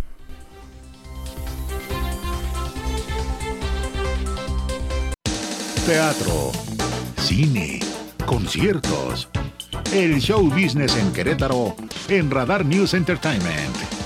Teatro, 5.85 6.53
cine, 7.17 7.81
conciertos 8.25 9.29
el 9.93 10.21
show 10.21 10.49
business 10.49 10.97
en 10.97 11.13
Querétaro 11.13 11.77
en 12.09 12.31
Radar 12.31 12.65
News 12.65 12.95
Entertainment. 12.95 14.02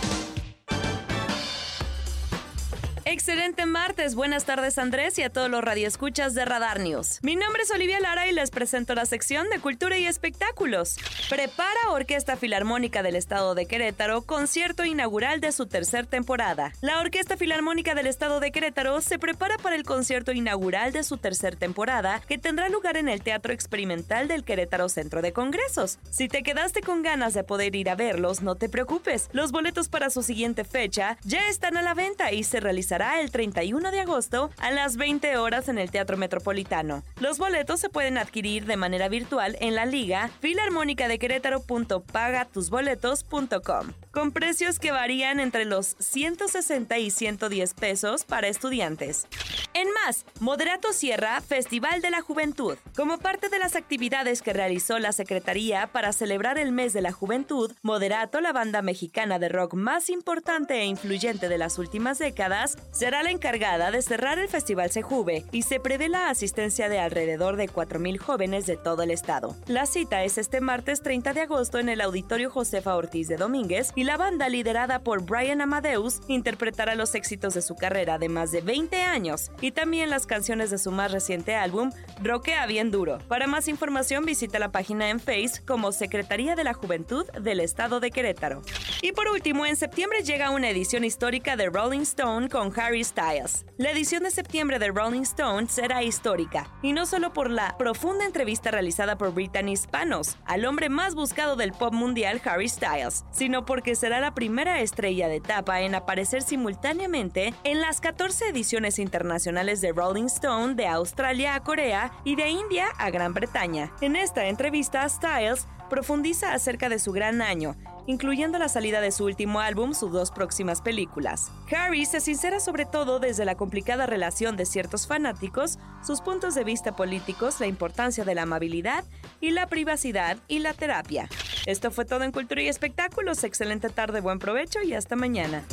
Buenas 4.15 4.45
tardes 4.45 4.79
Andrés 4.79 5.19
y 5.19 5.23
a 5.23 5.31
todos 5.31 5.51
los 5.51 5.65
radioescuchas 5.65 6.35
de 6.35 6.45
Radar 6.45 6.81
News. 6.81 7.19
Mi 7.23 7.35
nombre 7.35 7.63
es 7.63 7.71
Olivia 7.71 7.99
Lara 7.99 8.29
y 8.29 8.33
les 8.33 8.51
presento 8.51 8.95
la 8.95 9.05
sección 9.05 9.49
de 9.51 9.59
Cultura 9.59 9.99
y 9.99 10.07
Espectáculos. 10.07 10.97
Prepara 11.29 11.91
Orquesta 11.91 12.37
Filarmónica 12.37 13.03
del 13.03 13.17
Estado 13.17 13.55
de 13.55 13.67
Querétaro 13.67 14.23
concierto 14.23 14.85
inaugural 14.85 15.41
de 15.41 15.51
su 15.51 15.67
tercer 15.67 16.07
temporada. 16.07 16.73
La 16.81 17.01
Orquesta 17.01 17.37
Filarmónica 17.37 17.95
del 17.95 18.07
Estado 18.07 18.39
de 18.39 18.53
Querétaro 18.53 19.01
se 19.01 19.19
prepara 19.19 19.59
para 19.59 19.77
el 19.77 19.83
concierto 19.83 20.33
inaugural 20.33 20.93
de 20.93 21.03
su 21.03 21.17
tercer 21.17 21.57
temporada 21.57 22.21
que 22.29 22.39
tendrá 22.39 22.69
lugar 22.69 22.97
en 22.97 23.09
el 23.09 23.23
Teatro 23.23 23.53
Experimental 23.53 24.29
del 24.29 24.45
Querétaro 24.45 24.89
Centro 24.89 25.21
de 25.21 25.33
Congresos. 25.33 25.99
Si 26.11 26.29
te 26.29 26.43
quedaste 26.43 26.81
con 26.81 27.03
ganas 27.03 27.35
de 27.35 27.45
poder 27.45 27.75
ir 27.75 27.91
a 27.91 27.97
verlos, 27.97 28.41
no 28.41 28.55
te 28.55 28.69
preocupes. 28.69 29.29
Los 29.33 29.53
boletos 29.53 29.89
para 29.89 30.11
su 30.11 30.23
siguiente 30.23 30.65
fecha 30.65 31.19
ya 31.25 31.49
están 31.49 31.77
a 31.77 31.83
la 31.83 31.95
venta 31.95 32.33
y 32.33 32.45
se 32.45 32.61
realizará 32.61 33.21
el 33.21 33.31
31 33.31 33.91
de 33.91 33.96
agosto 33.99 34.51
a 34.59 34.71
las 34.71 34.97
20 34.97 35.37
horas 35.37 35.69
en 35.69 35.79
el 35.79 35.91
Teatro 35.91 36.17
Metropolitano. 36.17 37.03
Los 37.21 37.39
boletos 37.39 37.81
se 37.81 37.89
pueden 37.89 38.19
adquirir 38.19 38.67
de 38.67 38.77
manera 38.77 39.09
virtual 39.09 39.57
en 39.61 39.75
la 39.75 39.87
liga 39.87 40.31
filarmónica 40.41 41.09
de 41.09 41.19
querétaro.pagatusboletos.com 41.19 43.95
con 44.17 44.33
precios 44.33 44.79
que 44.79 44.93
varían 44.93 45.41
entre 45.41 45.67
los 45.67 45.95
160 45.99 46.97
y 46.97 47.11
110 47.11 47.75
pesos 47.75 48.25
para 48.25 48.49
estudiantes. 48.49 49.27
En 49.75 49.89
más, 49.93 50.25
Moderato 50.41 50.95
cierra 50.95 51.39
Festival 51.43 52.01
de 52.01 52.11
la 52.11 52.23
Juventud. 52.23 52.79
Como 52.97 53.19
parte 53.19 53.51
de 53.51 53.59
las 53.59 53.77
actividades 53.77 54.41
que 54.41 54.55
realizó 54.55 54.99
la 54.99 55.13
Secretaría 55.13 55.89
para 55.89 56.15
celebrar 56.15 56.57
el 56.57 56.73
mes 56.73 56.95
de 56.95 57.03
la 57.03 57.13
juventud, 57.13 57.75
Moderato, 57.83 58.41
la 58.41 58.55
banda 58.55 58.81
mexicana 58.81 59.39
de 59.39 59.51
rock 59.51 59.75
más 59.75 60.09
importante 60.09 60.81
e 60.81 60.87
influyente 60.87 61.51
de 61.51 61.59
las 61.59 61.79
últimas 61.79 62.19
décadas, 62.19 62.79
será 62.93 63.23
la 63.23 63.33
encargada 63.33 63.86
de 63.91 64.03
cerrar 64.03 64.39
el 64.39 64.49
Festival 64.49 64.91
Sejuve 64.91 65.45
y 65.53 65.63
se 65.63 65.81
prevé 65.81 66.09
la 66.09 66.31
asistencia 66.31 66.89
de 66.89 66.99
alrededor 66.99 67.57
de 67.57 67.69
4.000 67.69 68.19
jóvenes 68.19 68.67
de 68.67 68.77
todo 68.77 69.03
el 69.03 69.11
estado. 69.11 69.57
La 69.67 69.87
cita 69.87 70.25
es 70.25 70.39
este 70.39 70.61
martes 70.61 71.03
30 71.03 71.33
de 71.33 71.43
agosto 71.43 71.79
en 71.79 71.89
el 71.89 72.01
Auditorio 72.01 72.51
Josefa 72.51 72.97
Ortiz 72.97 73.29
de 73.29 73.37
Domínguez 73.37 73.93
y 73.95 74.05
la 74.05 74.17
banda 74.17 74.49
liderada 74.49 75.01
por 75.01 75.25
Brian 75.25 75.61
Amadeus 75.61 76.21
interpretará 76.29 76.95
los 76.95 77.15
éxitos 77.15 77.55
de 77.55 77.63
su 77.63 77.77
carrera 77.77 78.19
de 78.19 78.29
más 78.29 78.53
de 78.53 78.61
20 78.61 79.03
años 79.03 79.51
y 79.61 79.73
también 79.73 80.11
las 80.11 80.27
canciones 80.27 80.71
de 80.71 80.79
su 80.79 80.91
más 80.91 81.13
reciente 81.13 81.57
álbum, 81.57 81.91
Roquea 82.23 82.67
Bien 82.67 82.91
Duro. 82.91 83.19
Para 83.29 83.47
más 83.47 83.69
información 83.69 84.25
visita 84.25 84.59
la 84.59 84.73
página 84.73 85.11
en 85.11 85.21
Face 85.21 85.63
como 85.67 85.93
Secretaría 85.93 86.55
de 86.55 86.65
la 86.65 86.75
Juventud 86.75 87.27
del 87.41 87.61
Estado 87.61 88.01
de 88.01 88.11
Querétaro. 88.11 88.63
Y 89.03 89.13
por 89.13 89.29
último, 89.29 89.67
en 89.67 89.77
septiembre 89.77 90.23
llega 90.23 90.51
una 90.51 90.71
edición 90.71 91.05
histórica 91.05 91.57
de 91.57 91.67
Rolling 91.67 92.01
Stone 92.01 92.49
con 92.49 92.73
Harry 92.79 93.05
Styles. 93.05 93.65
La 93.79 93.91
edición 93.91 94.23
de 94.23 94.31
septiembre 94.31 94.79
de 94.79 94.89
Rolling 94.89 95.21
Stone 95.21 95.69
será 95.69 96.03
histórica, 96.03 96.67
y 96.81 96.95
no 96.95 97.05
solo 97.05 97.35
por 97.35 97.51
la 97.51 97.77
profunda 97.77 98.25
entrevista 98.25 98.71
realizada 98.71 99.19
por 99.19 99.35
Brittany 99.35 99.77
Spanos 99.77 100.39
al 100.47 100.65
hombre 100.65 100.89
más 100.89 101.15
buscado 101.15 101.57
del 101.57 101.73
pop 101.73 101.93
mundial 101.93 102.41
Harry 102.47 102.71
Styles, 102.71 103.27
sino 103.31 103.67
porque 103.67 103.95
será 103.95 104.19
la 104.19 104.33
primera 104.33 104.81
estrella 104.81 105.29
de 105.29 105.37
etapa 105.37 105.83
en 105.83 105.95
aparecer 105.95 106.41
simultáneamente 106.41 107.53
en 107.65 107.83
las 107.83 108.01
14 108.01 108.49
ediciones 108.49 108.99
internacionales 108.99 109.83
de 109.83 109.93
Rolling 109.93 110.25
Stone 110.25 110.75
de 110.75 110.87
Australia 110.87 111.55
a 111.55 111.63
Corea 111.63 112.13
y 112.25 112.37
de 112.37 112.49
India 112.49 112.87
a 112.97 113.11
Gran 113.11 113.35
Bretaña. 113.35 113.93
En 114.01 114.17
esta 114.17 114.47
entrevista, 114.47 115.07
Styles 115.07 115.69
profundiza 115.89 116.53
acerca 116.53 116.89
de 116.89 116.99
su 116.99 117.13
gran 117.13 117.43
año, 117.43 117.77
incluyendo 118.07 118.59
la 118.59 118.69
salida 118.69 119.01
de 119.01 119.13
su 119.13 119.25
último 119.25 119.61
álbum, 119.61 119.95
sus 119.95 120.13
dos 120.13 120.31
próximas 120.31 120.83
películas. 120.83 121.51
Harry 121.71 122.07
se 122.07 122.21
sincera 122.21 122.61
sobre 122.61 122.87
todo 122.87 123.19
desde 123.19 123.45
la 123.45 123.57
complicada 123.57 124.07
relación 124.07 124.57
de 124.57 124.67
ciertos 124.67 125.07
fanáticos, 125.07 125.79
sus 126.05 126.21
puntos 126.21 126.55
de 126.55 126.65
vista 126.65 126.95
políticos, 126.95 127.61
la 127.61 127.67
importancia 127.67 128.25
de 128.25 128.35
la 128.35 128.43
amabilidad 128.43 129.05
y 129.41 129.51
la 129.51 129.67
privacidad 129.67 130.39
y 130.49 130.61
la 130.61 130.73
terapia. 130.75 131.29
Esto 131.67 131.91
fue 131.91 132.05
todo 132.05 132.25
en 132.25 132.33
Cultura 132.33 132.63
y 132.63 132.69
Espectáculos. 132.69 133.43
Excelente 133.45 133.89
tarde, 133.91 134.21
buen 134.21 134.39
provecho 134.39 134.81
y 134.83 134.95
hasta 134.95 135.17
mañana. 135.17 135.65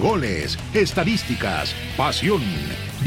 Goles, 0.00 0.56
estadísticas, 0.74 1.74
pasión, 1.96 2.40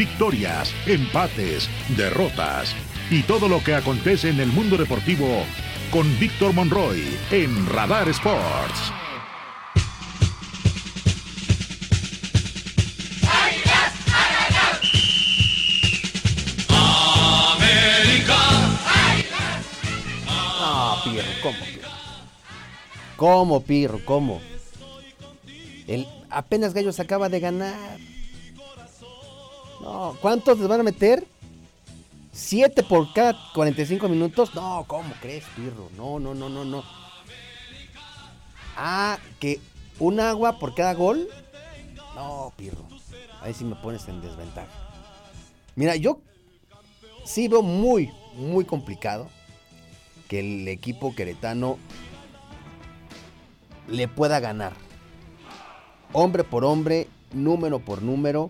victorias, 0.01 0.73
empates, 0.87 1.69
derrotas 1.95 2.75
y 3.11 3.21
todo 3.21 3.47
lo 3.47 3.63
que 3.63 3.75
acontece 3.75 4.31
en 4.31 4.39
el 4.39 4.47
mundo 4.47 4.75
deportivo 4.75 5.45
con 5.91 6.19
Víctor 6.19 6.53
Monroy 6.53 7.19
en 7.29 7.67
Radar 7.67 8.09
Sports. 8.09 8.91
Ah, 20.59 21.03
Pirro, 21.03 21.27
¿cómo? 21.43 21.57
¿Cómo, 23.17 23.63
Pirro? 23.63 23.99
¿Cómo? 24.03 24.41
El, 25.85 26.07
apenas 26.31 26.73
Gallos 26.73 26.99
acaba 26.99 27.29
de 27.29 27.39
ganar. 27.39 28.10
No, 29.81 30.15
¿cuántos 30.21 30.59
les 30.59 30.67
van 30.67 30.81
a 30.81 30.83
meter? 30.83 31.25
¿Siete 32.31 32.83
por 32.83 33.11
cada 33.13 33.35
45 33.53 34.07
minutos? 34.07 34.53
No, 34.55 34.85
¿cómo 34.87 35.13
crees, 35.21 35.43
Pirro? 35.55 35.89
No, 35.97 36.19
no, 36.19 36.33
no, 36.33 36.49
no, 36.49 36.63
no. 36.63 36.83
Ah, 38.77 39.17
que 39.39 39.59
un 39.99 40.19
agua 40.19 40.59
por 40.59 40.75
cada 40.75 40.93
gol. 40.93 41.27
No, 42.15 42.53
Pirro. 42.55 42.85
Ahí 43.41 43.53
sí 43.53 43.65
me 43.65 43.75
pones 43.75 44.07
en 44.07 44.21
desventaja. 44.21 44.69
Mira, 45.75 45.95
yo 45.95 46.19
sí 47.25 47.47
veo 47.47 47.63
muy, 47.63 48.11
muy 48.35 48.65
complicado 48.65 49.29
que 50.29 50.39
el 50.39 50.67
equipo 50.67 51.15
queretano 51.15 51.77
le 53.87 54.07
pueda 54.07 54.39
ganar. 54.39 54.73
Hombre 56.13 56.43
por 56.43 56.65
hombre, 56.65 57.07
número 57.33 57.79
por 57.79 58.01
número, 58.01 58.49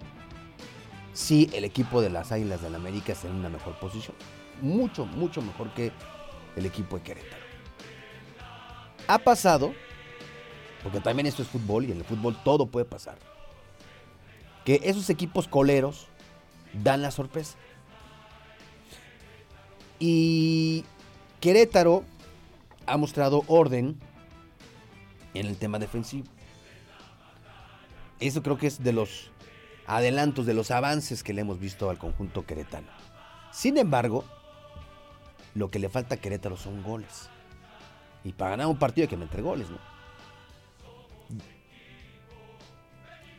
sí 1.14 1.50
el 1.54 1.64
equipo 1.66 2.02
de 2.02 2.10
las 2.10 2.32
Águilas 2.32 2.62
del 2.62 2.74
la 2.74 2.78
América 2.78 3.14
está 3.14 3.28
en 3.28 3.36
una 3.36 3.50
mejor 3.50 3.78
posición. 3.80 4.16
Mucho, 4.62 5.06
mucho 5.06 5.42
mejor 5.42 5.74
que 5.74 5.92
el 6.56 6.66
equipo 6.66 6.98
de 6.98 7.04
Querétaro. 7.04 7.44
Ha 9.08 9.18
pasado, 9.20 9.74
porque 10.84 11.00
también 11.00 11.28
esto 11.28 11.42
es 11.42 11.48
fútbol 11.48 11.86
y 11.86 11.92
en 11.92 12.00
el 12.00 12.04
fútbol 12.06 12.38
todo 12.44 12.68
puede 12.68 12.86
pasar, 12.86 13.18
que 14.66 14.80
esos 14.84 15.10
equipos 15.10 15.48
coleros 15.48 16.08
dan 16.74 17.02
la 17.02 17.12
sorpresa. 17.12 17.58
Y 20.00 20.86
Querétaro 21.40 22.04
ha 22.86 22.98
mostrado 22.98 23.44
orden 23.48 24.00
en 25.34 25.48
el 25.48 25.58
tema 25.58 25.80
defensivo. 25.80 26.28
Eso 28.20 28.44
creo 28.44 28.58
que 28.58 28.68
es 28.68 28.84
de 28.84 28.94
los 28.94 29.31
adelantos, 29.92 30.46
de 30.46 30.54
los 30.54 30.72
avances 30.72 31.22
que 31.22 31.34
le 31.34 31.42
hemos 31.42 31.60
visto 31.60 31.90
al 31.90 31.98
conjunto 31.98 32.46
queretano. 32.46 32.88
Sin 33.52 33.78
embargo, 33.78 34.24
lo 35.54 35.70
que 35.70 35.80
le 35.80 35.90
falta 35.90 36.16
a 36.16 36.18
Querétaro 36.18 36.56
son 36.56 36.82
goles. 36.82 37.30
Y 38.24 38.32
para 38.32 38.52
ganar 38.52 38.68
un 38.68 38.80
partido 38.80 39.04
hay 39.04 39.10
que 39.10 39.18
meter 39.18 39.42
goles, 39.42 39.70
¿no? 39.70 39.78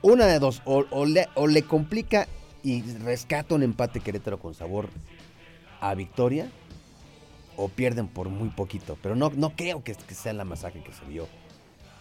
Una 0.03 0.27
de 0.27 0.39
dos, 0.39 0.61
o, 0.67 1.07
le, 1.07 1.63
complica 1.63 2.29
y 2.63 2.83
rescata 2.99 3.55
un 3.55 3.63
empate 3.63 4.01
Querétaro 4.01 4.39
con 4.39 4.53
sabor 4.53 4.91
a 5.81 5.95
victoria, 5.95 6.51
o 7.57 7.69
pierden 7.69 8.09
por 8.09 8.29
muy 8.29 8.51
poquito. 8.51 8.99
Pero 9.03 9.17
no, 9.17 9.31
no 9.35 9.57
creo 9.57 9.83
que, 9.83 9.95
que 9.95 10.15
sea 10.15 10.35
la 10.35 10.45
masacre 10.45 10.83
que 10.83 10.93
se 10.93 11.05
vio 11.07 11.29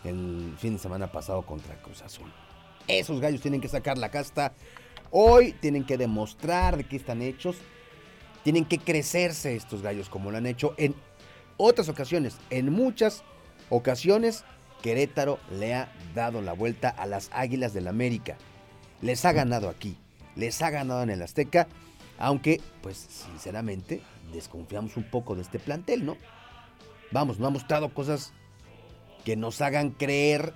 el 0.03 0.55
fin 0.57 0.73
de 0.73 0.79
semana 0.79 1.07
pasado 1.07 1.43
contra 1.43 1.75
Cruz 1.81 2.01
Azul. 2.01 2.29
Esos 2.99 3.21
gallos 3.21 3.39
tienen 3.39 3.61
que 3.61 3.69
sacar 3.69 3.97
la 3.97 4.11
casta. 4.11 4.53
Hoy 5.11 5.53
tienen 5.53 5.85
que 5.85 5.97
demostrar 5.97 6.75
de 6.75 6.83
qué 6.83 6.97
están 6.97 7.21
hechos. 7.21 7.55
Tienen 8.43 8.65
que 8.65 8.79
crecerse 8.79 9.55
estos 9.55 9.81
gallos 9.81 10.09
como 10.09 10.29
lo 10.29 10.37
han 10.37 10.45
hecho 10.45 10.73
en 10.77 10.93
otras 11.55 11.87
ocasiones. 11.87 12.37
En 12.49 12.69
muchas 12.71 13.23
ocasiones 13.69 14.43
Querétaro 14.81 15.39
le 15.51 15.73
ha 15.73 15.89
dado 16.13 16.41
la 16.41 16.51
vuelta 16.51 16.89
a 16.89 17.05
las 17.05 17.29
Águilas 17.31 17.73
del 17.73 17.87
América. 17.87 18.35
Les 19.01 19.23
ha 19.23 19.31
ganado 19.31 19.69
aquí. 19.69 19.97
Les 20.35 20.61
ha 20.61 20.69
ganado 20.69 21.03
en 21.03 21.11
el 21.11 21.21
Azteca. 21.21 21.69
Aunque, 22.17 22.59
pues 22.81 22.97
sinceramente, 22.97 24.01
desconfiamos 24.33 24.97
un 24.97 25.03
poco 25.09 25.35
de 25.35 25.43
este 25.43 25.59
plantel, 25.59 26.05
¿no? 26.05 26.17
Vamos, 27.11 27.39
no 27.39 27.47
ha 27.47 27.51
mostrado 27.51 27.93
cosas 27.93 28.33
que 29.23 29.37
nos 29.37 29.61
hagan 29.61 29.91
creer 29.91 30.53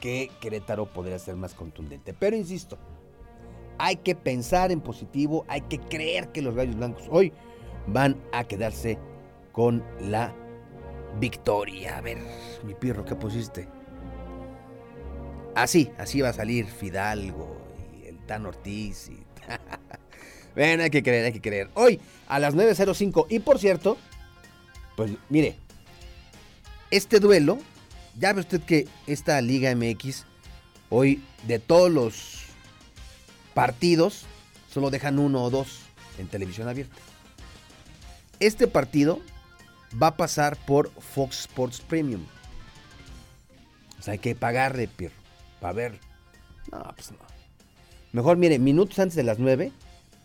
que 0.00 0.30
Querétaro 0.40 0.92
podría 0.92 1.18
ser 1.18 1.36
más 1.36 1.54
contundente. 1.54 2.14
Pero 2.14 2.36
insisto, 2.36 2.78
hay 3.78 3.96
que 3.96 4.14
pensar 4.14 4.72
en 4.72 4.80
positivo, 4.80 5.44
hay 5.48 5.62
que 5.62 5.78
creer 5.78 6.28
que 6.32 6.42
los 6.42 6.54
Gallos 6.54 6.76
Blancos 6.76 7.06
hoy 7.10 7.32
van 7.86 8.16
a 8.32 8.44
quedarse 8.44 8.98
con 9.52 9.84
la 10.00 10.34
victoria. 11.18 11.98
A 11.98 12.00
ver, 12.00 12.18
mi 12.64 12.74
pirro, 12.74 13.04
¿qué 13.04 13.14
pusiste? 13.14 13.68
Así, 15.54 15.90
así 15.98 16.20
va 16.20 16.28
a 16.28 16.32
salir 16.32 16.66
Fidalgo 16.66 17.56
y 18.00 18.06
el 18.06 18.18
Tan 18.26 18.46
Ortiz. 18.46 19.08
Y... 19.08 19.22
Ven, 20.54 20.80
hay 20.80 20.90
que 20.90 21.02
creer, 21.02 21.26
hay 21.26 21.32
que 21.32 21.40
creer. 21.40 21.70
Hoy 21.74 22.00
a 22.28 22.38
las 22.38 22.54
9.05. 22.54 23.26
Y 23.28 23.40
por 23.40 23.58
cierto, 23.58 23.96
pues 24.96 25.12
mire, 25.28 25.56
este 26.90 27.20
duelo 27.20 27.58
ya 28.20 28.34
ve 28.34 28.40
usted 28.40 28.60
que 28.60 28.86
esta 29.06 29.40
Liga 29.40 29.74
MX, 29.74 30.24
hoy 30.90 31.22
de 31.46 31.58
todos 31.58 31.90
los 31.90 32.42
partidos, 33.54 34.26
solo 34.72 34.90
dejan 34.90 35.18
uno 35.18 35.42
o 35.42 35.50
dos 35.50 35.80
en 36.18 36.28
televisión 36.28 36.68
abierta. 36.68 36.94
Este 38.38 38.66
partido 38.68 39.20
va 40.00 40.08
a 40.08 40.16
pasar 40.16 40.56
por 40.66 40.90
Fox 41.00 41.40
Sports 41.40 41.80
Premium. 41.80 42.22
O 43.98 44.02
sea, 44.02 44.12
hay 44.12 44.18
que 44.18 44.34
pagarle, 44.34 44.86
Pierre, 44.86 45.14
para 45.60 45.72
ver. 45.72 46.00
No, 46.70 46.82
pues 46.94 47.10
no. 47.10 47.18
Mejor, 48.12 48.36
mire, 48.36 48.58
minutos 48.58 48.98
antes 48.98 49.16
de 49.16 49.22
las 49.22 49.38
9, 49.38 49.72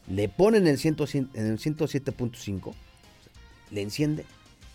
le 0.08 0.30
ponen 0.30 0.68
el, 0.68 0.78
100, 0.78 0.96
en 1.34 1.46
el 1.46 1.60
107.5, 1.60 2.74
le 3.72 3.82
enciende 3.82 4.26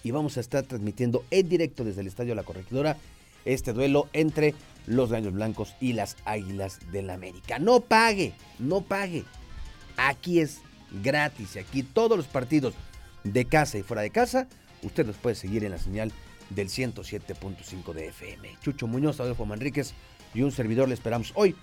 y 0.03 0.11
vamos 0.11 0.37
a 0.37 0.41
estar 0.41 0.65
transmitiendo 0.65 1.25
en 1.31 1.49
directo 1.49 1.85
desde 1.85 2.01
el 2.01 2.07
Estadio 2.07 2.35
La 2.35 2.43
Corregidora 2.43 2.97
este 3.45 3.73
duelo 3.73 4.09
entre 4.13 4.55
los 4.87 5.11
Gallos 5.11 5.33
Blancos 5.33 5.75
y 5.81 5.93
las 5.93 6.17
Águilas 6.25 6.79
del 6.93 7.11
América. 7.11 7.59
No 7.59 7.81
pague, 7.81 8.33
no 8.59 8.83
pague. 8.83 9.25
Aquí 9.97 10.41
es 10.41 10.61
gratis 11.03 11.57
y 11.57 11.59
aquí 11.59 11.83
todos 11.83 12.17
los 12.17 12.27
partidos 12.27 12.75
de 13.25 13.45
casa 13.45 13.79
y 13.79 13.83
fuera 13.83 14.03
de 14.03 14.11
casa, 14.11 14.49
usted 14.83 15.07
los 15.07 15.17
puede 15.17 15.37
seguir 15.37 15.65
en 15.65 15.73
la 15.73 15.79
señal 15.79 16.13
del 16.51 16.69
107.5 16.69 17.93
de 17.93 18.09
FM. 18.09 18.57
Chucho 18.63 18.87
Muñoz, 18.87 19.21
Adolfo 19.21 19.47
Manríquez 19.47 19.93
y 20.35 20.43
un 20.43 20.53
servidor 20.53 20.89
le 20.89 20.95
esperamos 20.95 21.33
hoy 21.35 21.55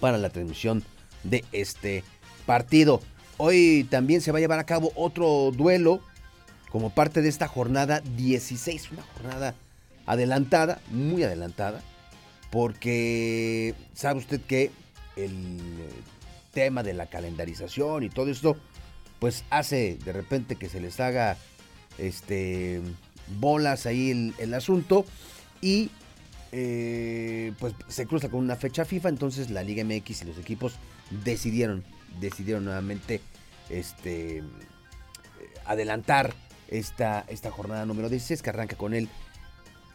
para 0.00 0.18
la 0.18 0.30
transmisión 0.30 0.82
de 1.22 1.44
este 1.52 2.02
partido. 2.46 3.00
Hoy 3.36 3.86
también 3.90 4.20
se 4.20 4.32
va 4.32 4.38
a 4.38 4.40
llevar 4.40 4.58
a 4.58 4.66
cabo 4.66 4.92
otro 4.94 5.50
duelo 5.52 6.00
como 6.74 6.90
parte 6.90 7.22
de 7.22 7.28
esta 7.28 7.46
jornada 7.46 8.00
16, 8.16 8.90
una 8.90 9.02
jornada 9.02 9.54
adelantada, 10.06 10.80
muy 10.90 11.22
adelantada, 11.22 11.80
porque 12.50 13.76
sabe 13.92 14.18
usted 14.18 14.40
que 14.40 14.72
el 15.14 15.60
tema 16.52 16.82
de 16.82 16.92
la 16.92 17.06
calendarización 17.06 18.02
y 18.02 18.10
todo 18.10 18.28
esto, 18.28 18.56
pues 19.20 19.44
hace 19.50 19.98
de 20.04 20.12
repente 20.12 20.56
que 20.56 20.68
se 20.68 20.80
les 20.80 20.98
haga 20.98 21.36
este 21.96 22.82
bolas 23.38 23.86
ahí 23.86 24.34
el, 24.36 24.52
asunto 24.52 25.04
y 25.60 25.92
eh, 26.50 27.52
pues 27.60 27.72
se 27.86 28.04
cruza 28.08 28.30
con 28.30 28.40
una 28.40 28.56
fecha 28.56 28.84
FIFA, 28.84 29.10
entonces 29.10 29.48
la 29.48 29.62
Liga 29.62 29.84
MX 29.84 30.22
y 30.22 30.24
los 30.24 30.38
equipos 30.38 30.74
decidieron, 31.22 31.84
decidieron 32.18 32.64
nuevamente 32.64 33.20
este, 33.70 34.42
adelantar 35.66 36.34
esta, 36.68 37.24
esta 37.28 37.50
jornada 37.50 37.86
número 37.86 38.08
16 38.08 38.42
que 38.42 38.50
arranca 38.50 38.76
con 38.76 38.94
el 38.94 39.08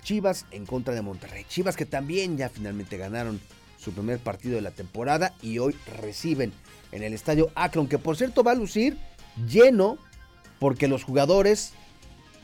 Chivas 0.03 0.45
en 0.51 0.65
contra 0.65 0.93
de 0.93 1.01
Monterrey. 1.01 1.45
Chivas 1.47 1.76
que 1.76 1.86
también 1.86 2.38
ya 2.38 2.49
finalmente 2.49 2.97
ganaron 2.97 3.39
su 3.78 3.91
primer 3.91 4.20
partido 4.20 4.55
de 4.55 4.61
la 4.61 4.72
temporada 4.72 5.34
y 5.41 5.59
hoy 5.59 5.76
reciben 6.01 6.51
en 6.91 7.03
el 7.03 7.13
estadio 7.13 7.51
Akron, 7.55 7.88
que 7.88 7.97
por 7.97 8.17
cierto 8.17 8.43
va 8.43 8.51
a 8.51 8.55
lucir 8.55 8.97
lleno 9.47 9.97
porque 10.59 10.88
los 10.88 11.03
jugadores, 11.03 11.74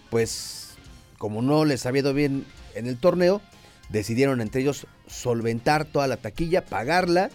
pues 0.09 0.76
como 1.17 1.41
no 1.41 1.65
les 1.65 1.86
había 1.86 2.01
ido 2.01 2.13
bien 2.13 2.45
en 2.76 2.88
el 2.88 2.97
torneo, 2.97 3.41
decidieron 3.89 4.41
entre 4.41 4.61
ellos 4.61 4.88
solventar 5.07 5.86
toda 5.86 6.07
la 6.07 6.17
taquilla, 6.17 6.65
pagarla 6.65 7.30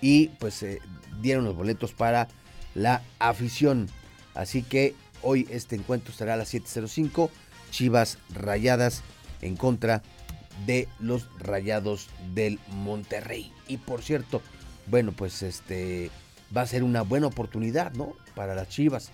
y 0.00 0.28
pues 0.38 0.62
eh, 0.62 0.80
dieron 1.20 1.44
los 1.44 1.56
boletos 1.56 1.92
para 1.92 2.28
la 2.74 3.02
afición. 3.18 3.88
Así 4.34 4.62
que 4.62 4.94
hoy 5.22 5.46
este 5.50 5.76
encuentro 5.76 6.12
estará 6.12 6.34
a 6.34 6.36
las 6.36 6.52
7.05, 6.52 7.30
Chivas 7.70 8.18
Rayadas 8.30 9.02
en 9.42 9.56
contra 9.56 10.02
de 10.66 10.88
los 10.98 11.28
Rayados 11.38 12.08
del 12.34 12.58
Monterrey. 12.68 13.52
Y 13.68 13.76
por 13.76 14.02
cierto, 14.02 14.42
bueno, 14.86 15.12
pues 15.12 15.42
este 15.42 16.10
va 16.56 16.62
a 16.62 16.66
ser 16.66 16.82
una 16.82 17.02
buena 17.02 17.26
oportunidad, 17.26 17.92
¿no? 17.92 18.14
Para 18.34 18.54
las 18.54 18.68
Chivas, 18.68 19.10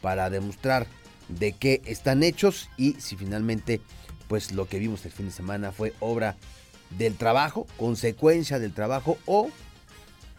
para 0.00 0.30
demostrar 0.30 0.86
de 1.28 1.52
qué 1.52 1.80
están 1.86 2.22
hechos 2.22 2.68
y 2.76 2.94
si 2.94 3.16
finalmente 3.16 3.80
pues 4.28 4.52
lo 4.52 4.68
que 4.68 4.78
vimos 4.78 5.04
el 5.04 5.12
fin 5.12 5.26
de 5.26 5.32
semana 5.32 5.72
fue 5.72 5.94
obra 6.00 6.36
del 6.90 7.16
trabajo, 7.16 7.66
consecuencia 7.76 8.58
del 8.58 8.72
trabajo 8.72 9.18
o 9.26 9.50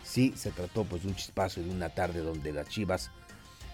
si 0.04 0.34
se 0.36 0.52
trató 0.52 0.84
pues 0.84 1.04
de 1.04 1.10
un 1.10 1.16
chispazo 1.16 1.62
de 1.62 1.70
una 1.70 1.90
tarde 1.90 2.20
donde 2.20 2.54
las 2.54 2.68
Chivas 2.68 3.12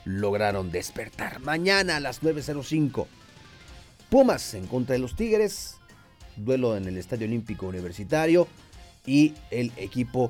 lograron 0.05 0.71
despertar. 0.71 1.39
Mañana 1.39 1.97
a 1.97 1.99
las 1.99 2.21
9.05 2.21 3.07
Pumas 4.09 4.53
en 4.55 4.67
contra 4.67 4.93
de 4.93 4.99
los 4.99 5.15
Tigres, 5.15 5.77
duelo 6.35 6.75
en 6.75 6.85
el 6.85 6.97
Estadio 6.97 7.27
Olímpico 7.27 7.67
Universitario 7.67 8.45
y 9.05 9.33
el 9.51 9.71
equipo 9.77 10.29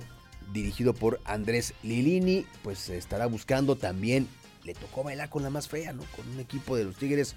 dirigido 0.54 0.94
por 0.94 1.20
Andrés 1.26 1.74
Lilini 1.82 2.46
pues 2.62 2.90
estará 2.90 3.26
buscando 3.26 3.78
también 3.78 4.28
le 4.64 4.76
tocó 4.76 5.04
bailar 5.04 5.30
con 5.30 5.42
la 5.44 5.50
más 5.50 5.68
fea, 5.68 5.94
¿no? 5.94 6.04
Con 6.16 6.30
un 6.30 6.40
equipo 6.40 6.76
de 6.76 6.84
los 6.84 6.96
Tigres 6.96 7.36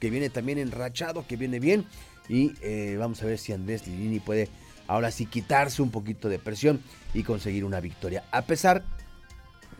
que 0.00 0.10
viene 0.10 0.30
también 0.30 0.58
enrachado, 0.58 1.26
que 1.26 1.36
viene 1.36 1.60
bien. 1.60 1.86
Y 2.28 2.54
eh, 2.62 2.96
vamos 2.98 3.22
a 3.22 3.26
ver 3.26 3.38
si 3.38 3.52
Andrés 3.52 3.86
Lilini 3.86 4.18
puede 4.18 4.48
ahora 4.86 5.10
sí 5.10 5.26
quitarse 5.26 5.82
un 5.82 5.90
poquito 5.90 6.28
de 6.28 6.38
presión 6.38 6.82
y 7.12 7.22
conseguir 7.22 7.64
una 7.64 7.80
victoria. 7.80 8.24
A 8.32 8.42
pesar 8.42 8.84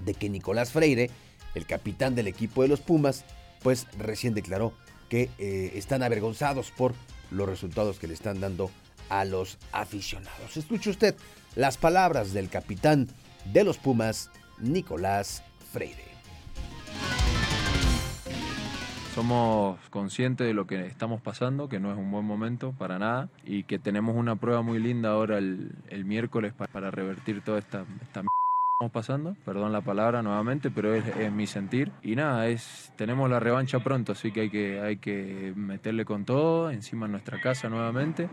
de 0.05 0.15
que 0.15 0.29
Nicolás 0.29 0.71
Freire, 0.71 1.11
el 1.55 1.67
capitán 1.67 2.15
del 2.15 2.27
equipo 2.27 2.63
de 2.63 2.69
los 2.69 2.81
Pumas, 2.81 3.25
pues 3.63 3.87
recién 3.99 4.35
declaró 4.35 4.73
que 5.09 5.31
eh, 5.39 5.73
están 5.75 6.03
avergonzados 6.03 6.71
por 6.71 6.95
los 7.31 7.49
resultados 7.49 7.99
que 7.99 8.07
le 8.07 8.15
están 8.15 8.41
dando 8.41 8.71
a 9.09 9.25
los 9.25 9.59
aficionados. 9.73 10.57
Escuche 10.57 10.91
usted 10.91 11.15
las 11.57 11.77
palabras 11.77 12.33
del 12.33 12.49
capitán 12.49 13.09
de 13.53 13.65
los 13.65 13.79
Pumas, 13.79 14.31
Nicolás 14.59 15.43
Freire. 15.73 16.15
Somos 19.15 19.79
conscientes 19.91 20.45
de 20.45 20.55
lo 20.55 20.67
que 20.67 20.87
estamos 20.87 21.21
pasando, 21.21 21.69
que 21.69 21.79
no 21.79 21.93
es 21.93 21.97
un 21.97 22.11
buen 22.11 22.25
momento 22.25 22.73
para 22.73 22.99
nada 22.99 23.29
y 23.45 23.63
que 23.63 23.79
tenemos 23.79 24.17
una 24.17 24.35
prueba 24.35 24.63
muy 24.63 24.81
linda 24.81 25.11
ahora 25.11 25.39
el, 25.39 26.05
miércoles 26.05 26.53
para, 26.53 26.91
revertir 26.91 27.41
toda 27.43 27.61
esta, 27.61 27.83
esta 27.83 28.03
estamos 28.03 28.33
pasando. 28.93 29.37
Perdón 29.45 29.73
la 29.73 29.81
palabra 29.81 30.23
nuevamente, 30.23 30.71
pero 30.71 30.95
es, 30.95 31.33
mi 31.33 31.47
sentir. 31.47 31.93
Y 32.03 32.17
nada, 32.17 32.49
es 32.49 32.93
tenemos 32.97 33.31
la 33.31 33.41
revancha 33.41 33.79
pronto, 33.81 34.13
así 34.13 34.33
que 34.33 34.43
hay 34.43 34.51
que, 34.51 34.81
hay 34.81 34.97
que 34.97 35.53
meterle 35.57 36.05
con 36.05 36.25
todo, 36.25 36.71
encima 36.71 37.07
en 37.07 37.13
nuestra 37.13 37.41
casa 37.41 37.69
nuevamente. 37.69 38.29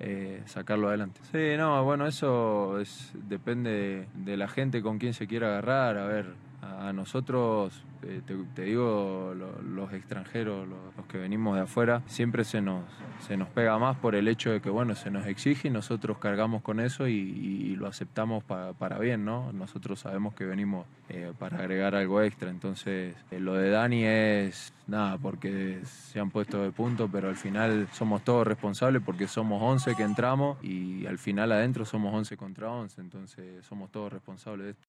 Eh, 0.00 0.42
sacarlo 0.46 0.88
adelante. 0.88 1.20
Sí, 1.32 1.56
no, 1.56 1.82
bueno, 1.84 2.06
eso 2.06 2.78
es, 2.80 3.12
depende 3.14 3.70
de, 3.70 4.06
de 4.14 4.36
la 4.36 4.48
gente 4.48 4.80
con 4.80 4.98
quien 4.98 5.12
se 5.12 5.26
quiera 5.26 5.48
agarrar. 5.48 5.98
A 5.98 6.06
ver, 6.06 6.34
a 6.62 6.92
nosotros 6.92 7.84
eh, 8.02 8.22
te, 8.54 8.62
digo, 8.62 9.34
los 9.34 9.92
extranjeros, 9.92 10.68
los, 10.68 11.06
que 11.06 11.18
venimos 11.18 11.56
de 11.56 11.62
afuera, 11.62 12.02
siempre 12.06 12.44
se 12.44 12.60
nos, 12.60 12.84
se 13.26 13.36
nos 13.36 13.48
pega 13.48 13.78
más 13.78 13.96
por 13.96 14.14
el 14.14 14.28
hecho 14.28 14.50
de 14.50 14.60
que, 14.60 14.70
bueno, 14.70 14.94
se 14.94 15.10
nos 15.10 15.26
exige 15.26 15.68
y 15.68 15.70
nosotros 15.70 16.18
cargamos 16.18 16.62
con 16.62 16.80
eso 16.80 17.08
y, 17.08 17.76
lo 17.78 17.86
aceptamos 17.86 18.42
para 18.44 18.98
bien, 18.98 19.24
¿no? 19.24 19.52
Nosotros 19.52 20.00
sabemos 20.00 20.34
que 20.34 20.44
venimos 20.44 20.84
eh, 21.08 21.32
para 21.38 21.58
agregar 21.58 21.94
algo 21.94 22.20
extra, 22.22 22.50
entonces 22.50 23.14
eh, 23.30 23.38
lo 23.38 23.54
de 23.54 23.70
Dani 23.70 24.04
es 24.04 24.72
nada, 24.88 25.16
porque 25.16 25.80
se 25.84 26.18
han 26.18 26.30
puesto 26.30 26.62
de 26.62 26.72
punto, 26.72 27.08
pero 27.10 27.28
al 27.28 27.36
final 27.36 27.86
somos 27.92 28.24
todos 28.24 28.46
responsables 28.46 29.00
porque 29.04 29.28
somos 29.28 29.62
11 29.62 29.94
que 29.94 30.02
entramos 30.02 30.62
y 30.64 31.06
al 31.06 31.18
final 31.18 31.52
adentro 31.52 31.84
somos 31.84 32.12
11 32.12 32.36
contra 32.36 32.70
11, 32.70 33.00
entonces 33.00 33.64
somos 33.64 33.92
todos 33.92 34.12
responsables 34.12 34.64
de 34.64 34.70
esto. 34.72 34.87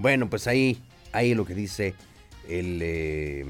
Bueno, 0.00 0.30
pues 0.30 0.46
ahí, 0.46 0.80
ahí 1.12 1.34
lo 1.34 1.44
que 1.44 1.54
dice 1.54 1.94
el 2.48 2.80
eh, 2.82 3.44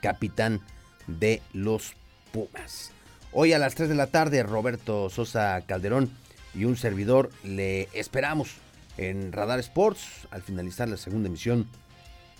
capitán 0.00 0.62
de 1.06 1.42
los 1.52 1.92
Pumas. 2.32 2.90
Hoy 3.32 3.52
a 3.52 3.58
las 3.58 3.74
3 3.74 3.90
de 3.90 3.94
la 3.94 4.06
tarde, 4.06 4.42
Roberto 4.42 5.10
Sosa 5.10 5.60
Calderón 5.66 6.10
y 6.54 6.64
un 6.64 6.78
servidor 6.78 7.30
le 7.42 7.90
esperamos 7.92 8.54
en 8.96 9.30
Radar 9.30 9.60
Sports 9.60 10.26
al 10.30 10.40
finalizar 10.40 10.88
la 10.88 10.96
segunda 10.96 11.28
emisión 11.28 11.68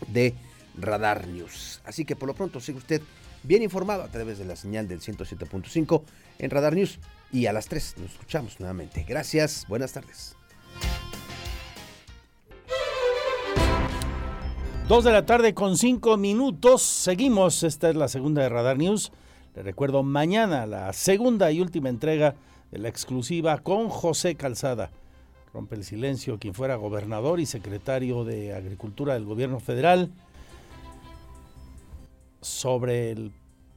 de 0.09 0.33
Radar 0.79 1.29
News. 1.29 1.83
Así 1.85 2.07
que 2.07 2.17
por 2.17 2.29
lo 2.29 2.35
pronto 2.35 2.61
sigue 2.61 2.79
usted 2.79 3.03
bien 3.43 3.63
informado 3.63 4.05
a 4.05 4.09
través 4.09 4.39
de 4.39 4.47
la 4.47 4.57
señal 4.57 4.89
del 4.89 5.03
107.5 5.03 6.03
en 6.39 6.51
Radar 6.51 6.75
News 6.75 6.99
y 7.31 7.45
a 7.45 7.53
las 7.53 7.69
3 7.69 7.97
nos 7.99 8.13
escuchamos 8.13 8.59
nuevamente. 8.59 9.05
Gracias, 9.07 9.67
buenas 9.69 9.93
tardes. 9.93 10.35
Dos 14.89 15.03
de 15.03 15.13
la 15.13 15.25
tarde 15.25 15.55
con 15.55 15.79
cinco 15.79 16.19
minutos. 16.19 16.83
Seguimos. 16.83 17.63
Esta 17.63 17.89
es 17.89 17.97
la 17.97 18.07
segunda 18.07 18.43
de 18.43 18.51
Radar 18.51 18.77
News. 18.77 19.13
Le 19.55 19.63
recuerdo 19.63 20.03
mañana 20.03 20.67
la 20.67 20.93
segunda 20.93 21.51
y 21.51 21.63
última 21.63 21.89
entrega 21.89 22.35
de 22.71 22.79
la 22.79 22.91
exclusiva 22.91 23.57
con 23.61 23.89
José 23.89 24.35
Calzada. 24.35 24.91
Rompe 25.55 25.77
el 25.77 25.85
silencio 25.85 26.39
quien 26.39 26.53
fuera 26.53 26.77
gobernador 26.77 27.41
y 27.41 27.47
secretario 27.47 28.25
de 28.25 28.55
Agricultura 28.55 29.15
del 29.15 29.25
gobierno 29.25 29.59
federal 29.59 30.13
sobre 32.43 33.13
el 33.13 33.33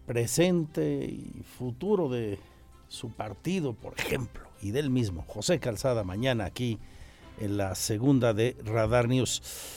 presente 0.05 1.05
y 1.05 1.41
futuro 1.57 2.09
de 2.09 2.37
su 2.89 3.11
partido, 3.11 3.71
por 3.71 3.93
ejemplo, 3.97 4.43
y 4.61 4.71
del 4.71 4.89
mismo. 4.89 5.23
José 5.25 5.59
Calzada 5.61 6.03
mañana 6.03 6.43
aquí 6.43 6.79
en 7.39 7.55
la 7.55 7.75
segunda 7.75 8.33
de 8.33 8.57
Radar 8.65 9.07
News. 9.07 9.76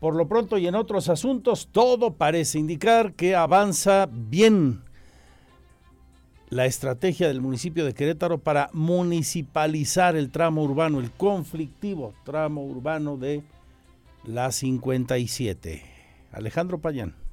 Por 0.00 0.14
lo 0.14 0.28
pronto 0.28 0.58
y 0.58 0.66
en 0.66 0.74
otros 0.74 1.08
asuntos, 1.08 1.68
todo 1.72 2.14
parece 2.14 2.58
indicar 2.58 3.14
que 3.14 3.34
avanza 3.34 4.08
bien 4.10 4.82
la 6.48 6.66
estrategia 6.66 7.28
del 7.28 7.40
municipio 7.40 7.84
de 7.84 7.94
Querétaro 7.94 8.38
para 8.38 8.70
municipalizar 8.72 10.14
el 10.16 10.30
tramo 10.30 10.62
urbano, 10.62 11.00
el 11.00 11.10
conflictivo 11.10 12.14
tramo 12.24 12.62
urbano 12.62 13.16
de 13.16 13.42
la 14.24 14.52
57. 14.52 15.82
Alejandro 16.32 16.78
Payán 16.78 17.25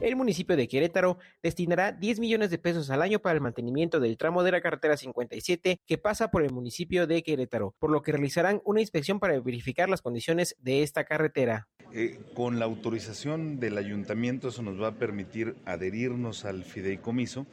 el 0.00 0.16
municipio 0.16 0.56
de 0.56 0.66
Querétaro 0.66 1.18
destinará 1.42 1.92
10 1.92 2.20
millones 2.20 2.50
de 2.50 2.58
pesos 2.58 2.90
al 2.90 3.02
año 3.02 3.20
para 3.20 3.34
el 3.34 3.40
mantenimiento 3.40 4.00
del 4.00 4.16
tramo 4.16 4.42
de 4.42 4.52
la 4.52 4.60
carretera 4.60 4.96
57 4.96 5.80
que 5.86 5.98
pasa 5.98 6.30
por 6.30 6.42
el 6.42 6.52
municipio 6.52 7.06
de 7.06 7.22
Querétaro, 7.22 7.74
por 7.78 7.90
lo 7.90 8.02
que 8.02 8.12
realizarán 8.12 8.62
una 8.64 8.80
inspección 8.80 9.20
para 9.20 9.38
verificar 9.40 9.88
las 9.88 10.02
condiciones 10.02 10.56
de 10.58 10.82
esta 10.82 11.04
carretera. 11.04 11.68
Eh, 11.92 12.20
con 12.34 12.58
la 12.58 12.64
autorización 12.64 13.58
del 13.58 13.76
ayuntamiento 13.76 14.48
eso 14.48 14.62
nos 14.62 14.80
va 14.80 14.88
a 14.88 14.94
permitir 14.94 15.56
adherirnos 15.64 16.44
al 16.44 16.64
fideicomiso 16.64 17.46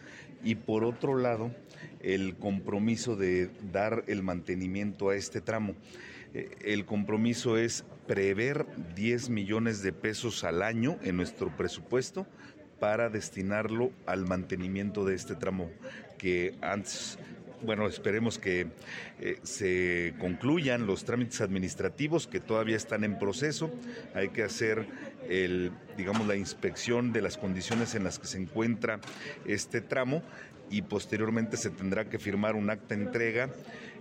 y 0.44 0.56
por 0.56 0.84
otro 0.84 1.18
lado 1.18 1.52
el 2.02 2.36
compromiso 2.38 3.16
de 3.16 3.50
dar 3.72 4.04
el 4.08 4.24
mantenimiento 4.24 5.10
a 5.10 5.16
este 5.16 5.42
tramo. 5.42 5.76
Eh, 6.34 6.50
el 6.62 6.86
compromiso 6.86 7.58
es 7.58 7.84
prever 8.08 8.66
10 8.96 9.30
millones 9.30 9.84
de 9.84 9.94
pesos 9.94 10.44
al 10.44 10.62
año 10.62 10.98
en 11.04 11.18
nuestro 11.18 11.56
presupuesto 11.56 12.26
para 12.80 13.10
destinarlo 13.10 13.92
al 14.06 14.26
mantenimiento 14.26 15.06
de 15.06 15.16
este 15.16 15.36
tramo 15.36 15.70
que 16.18 16.56
antes 16.62 17.20
bueno, 17.64 17.88
esperemos 17.88 18.38
que 18.38 18.68
eh, 19.20 19.40
se 19.42 20.14
concluyan 20.20 20.86
los 20.86 21.06
trámites 21.06 21.42
administrativos 21.42 22.28
que 22.28 22.40
todavía 22.40 22.78
están 22.78 23.04
en 23.04 23.18
proceso. 23.18 23.72
Hay 24.14 24.30
que 24.30 24.44
hacer 24.44 24.86
el, 25.28 25.72
digamos, 25.98 26.28
la 26.28 26.36
inspección 26.36 27.12
de 27.14 27.24
las 27.24 27.38
condiciones 27.38 27.96
en 27.96 28.04
las 28.04 28.20
que 28.20 28.28
se 28.28 28.38
encuentra 28.38 29.00
este 29.46 29.82
tramo 29.82 30.22
y 30.70 30.84
posteriormente 30.84 31.58
se 31.58 31.70
tendrá 31.70 32.10
que 32.10 32.20
firmar 32.20 32.56
un 32.56 32.70
acta 32.70 32.96
de 32.96 33.04
entrega 33.04 33.50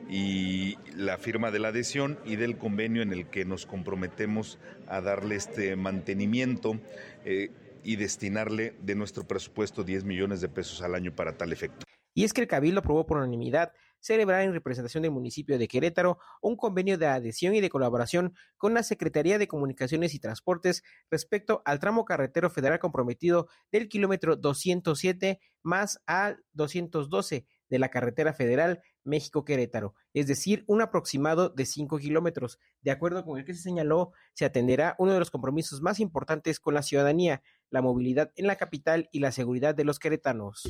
y 0.09 0.79
la 0.95 1.19
firma 1.19 1.51
de 1.51 1.59
la 1.59 1.69
adhesión 1.69 2.19
y 2.25 2.37
del 2.37 2.59
convenio 2.59 3.03
en 3.03 3.13
el 3.13 3.29
que 3.29 3.45
nos 3.45 3.67
comprometemos 3.67 4.59
a 4.87 5.01
darle 5.01 5.37
este 5.37 5.77
mantenimiento 5.77 6.79
eh, 7.25 7.51
y 7.83 7.97
destinarle 7.97 8.75
de 8.83 8.95
nuestro 8.95 9.27
presupuesto 9.27 9.85
10 9.85 10.05
millones 10.05 10.41
de 10.41 10.49
pesos 10.49 10.83
al 10.83 10.95
año 10.95 11.15
para 11.15 11.37
tal 11.37 11.53
efecto. 11.53 11.87
Y 12.15 12.25
es 12.25 12.33
que 12.33 12.41
el 12.41 12.47
Cabildo 12.47 12.81
aprobó 12.81 13.05
por 13.05 13.19
unanimidad 13.19 13.73
celebrar 14.01 14.43
en 14.43 14.53
representación 14.53 15.03
del 15.03 15.11
municipio 15.11 15.59
de 15.59 15.69
Querétaro 15.69 16.19
un 16.41 16.57
convenio 16.57 16.97
de 16.97 17.07
adhesión 17.07 17.55
y 17.55 17.61
de 17.61 17.69
colaboración 17.69 18.35
con 18.57 18.73
la 18.73 18.83
Secretaría 18.83 19.39
de 19.39 19.49
Comunicaciones 19.49 20.15
y 20.15 20.19
Transportes 20.19 20.83
respecto 21.11 21.63
al 21.65 21.79
tramo 21.79 22.05
carretero 22.05 22.49
federal 22.49 22.79
comprometido 22.79 23.49
del 23.71 23.89
kilómetro 23.89 24.37
207 24.37 25.41
más 25.63 26.01
al 26.07 26.43
212 26.53 27.47
de 27.69 27.79
la 27.79 27.91
carretera 27.91 28.33
federal 28.33 28.81
México-Querétaro, 29.07 29.95
es 30.13 30.27
decir, 30.27 30.65
un 30.67 30.83
aproximado 30.83 31.49
de 31.49 31.65
5 31.65 31.99
kilómetros. 31.99 32.59
De 32.83 32.91
acuerdo 32.91 33.25
con 33.25 33.39
el 33.39 33.45
que 33.45 33.55
se 33.55 33.63
señaló, 33.63 34.13
se 34.35 34.45
atenderá 34.45 34.95
uno 34.99 35.13
de 35.13 35.19
los 35.19 35.31
compromisos 35.31 35.81
más 35.81 36.01
importantes 36.01 36.61
con 36.61 36.75
la 36.75 36.83
ciudadanía, 36.83 37.43
la 37.71 37.83
movilidad 37.83 38.33
en 38.37 38.47
la 38.47 38.57
capital 38.57 39.09
y 39.13 39.21
la 39.21 39.33
seguridad 39.33 39.75
de 39.75 39.85
los 39.85 39.99
queretanos. 39.99 40.63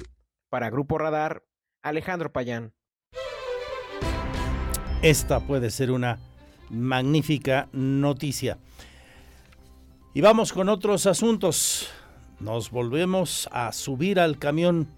Para 0.49 0.70
Grupo 0.70 0.99
Radar, 0.99 1.43
Alejandro 1.82 2.32
Payán. 2.32 2.74
Esta 5.03 5.41
puede 5.41 5.70
ser 5.70 5.91
una 5.91 6.18
magnífica 6.70 7.68
noticia. 7.72 8.59
Y 10.14 10.20
vamos 10.20 10.53
con 10.53 10.68
otros 10.68 11.07
asuntos. 11.07 11.91
Nos 12.41 12.70
volvemos 12.70 13.49
a 13.53 13.72
subir 13.72 14.18
al 14.18 14.39
camión. 14.39 14.89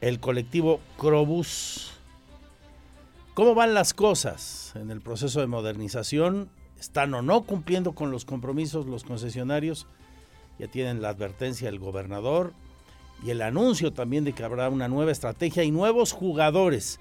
El 0.00 0.20
colectivo 0.20 0.80
Crobus. 0.98 1.92
¿Cómo 3.34 3.54
van 3.54 3.74
las 3.74 3.94
cosas 3.94 4.72
en 4.74 4.90
el 4.90 5.00
proceso 5.00 5.40
de 5.40 5.46
modernización? 5.46 6.50
¿Están 6.78 7.14
o 7.14 7.22
no 7.22 7.42
cumpliendo 7.42 7.92
con 7.92 8.10
los 8.10 8.24
compromisos 8.24 8.86
los 8.86 9.04
concesionarios? 9.04 9.86
Ya 10.58 10.68
tienen 10.68 11.02
la 11.02 11.10
advertencia 11.10 11.70
del 11.70 11.78
gobernador 11.78 12.52
y 13.22 13.30
el 13.30 13.42
anuncio 13.42 13.92
también 13.92 14.24
de 14.24 14.32
que 14.32 14.42
habrá 14.42 14.68
una 14.68 14.88
nueva 14.88 15.12
estrategia 15.12 15.64
y 15.64 15.70
nuevos 15.70 16.12
jugadores 16.12 16.98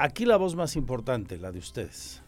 Aquí 0.00 0.24
la 0.24 0.38
voz 0.38 0.54
más 0.54 0.76
importante, 0.76 1.36
la 1.36 1.52
de 1.52 1.58
ustedes. 1.58 2.22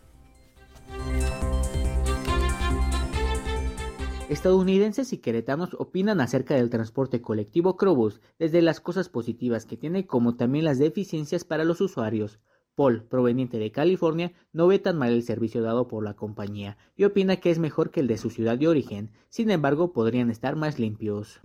Estadounidenses 4.32 5.12
y 5.12 5.18
queretanos 5.18 5.76
opinan 5.78 6.22
acerca 6.22 6.54
del 6.54 6.70
transporte 6.70 7.20
colectivo 7.20 7.76
Crobus, 7.76 8.22
desde 8.38 8.62
las 8.62 8.80
cosas 8.80 9.10
positivas 9.10 9.66
que 9.66 9.76
tiene 9.76 10.06
como 10.06 10.36
también 10.36 10.64
las 10.64 10.78
deficiencias 10.78 11.44
para 11.44 11.64
los 11.64 11.82
usuarios. 11.82 12.40
Paul, 12.74 13.02
proveniente 13.02 13.58
de 13.58 13.70
California, 13.70 14.32
no 14.54 14.68
ve 14.68 14.78
tan 14.78 14.96
mal 14.96 15.12
el 15.12 15.22
servicio 15.22 15.60
dado 15.60 15.86
por 15.86 16.02
la 16.02 16.14
compañía 16.14 16.78
y 16.96 17.04
opina 17.04 17.36
que 17.36 17.50
es 17.50 17.58
mejor 17.58 17.90
que 17.90 18.00
el 18.00 18.06
de 18.06 18.16
su 18.16 18.30
ciudad 18.30 18.56
de 18.56 18.68
origen, 18.68 19.10
sin 19.28 19.50
embargo 19.50 19.92
podrían 19.92 20.30
estar 20.30 20.56
más 20.56 20.78
limpios. 20.78 21.38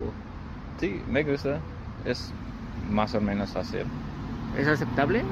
Sí, 0.80 0.98
me 1.10 1.24
gusta, 1.24 1.60
es 2.06 2.32
más 2.88 3.14
o 3.14 3.20
menos 3.20 3.50
fácil. 3.50 3.84
¿Es 4.56 4.66
aceptable? 4.66 5.22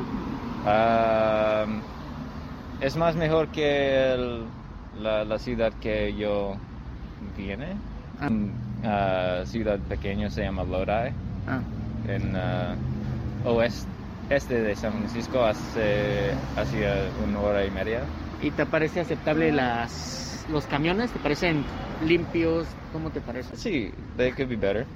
es 2.83 2.97
más 2.97 3.17
mejor 3.17 3.49
que 3.49 4.45
la, 5.01 5.39
ciudad 5.39 5.73
que 5.81 6.15
yo 6.19 6.55
viene. 7.37 7.77
Ah. 8.20 8.31
Uh, 9.43 9.47
ciudad 9.47 9.79
pequeña 9.81 10.31
se 10.31 10.43
llama 10.43 10.64
Lodi. 10.64 11.12
Ah. 11.47 11.61
En 12.07 12.35
uh, 12.35 13.49
oeste 13.49 13.89
este 14.29 14.61
de 14.61 14.74
San 14.74 14.93
Francisco 14.93 15.45
hace 15.45 16.33
hacia 16.57 17.09
una 17.24 17.41
hora 17.41 17.64
y 17.64 17.70
media. 17.70 18.03
¿Y 18.43 18.51
te 18.51 18.66
parece 18.66 19.01
aceptable 19.01 19.53
las 19.53 20.47
los 20.51 20.66
camiones? 20.66 21.11
¿Te 21.12 21.18
parecen 21.18 21.64
limpios? 22.07 22.66
¿Cómo 22.93 23.11
te 23.11 23.20
parece? 23.20 23.57
Sí, 23.57 23.91
they 24.16 24.33
could 24.33 24.49
be 24.49 24.57
better. 24.57 24.87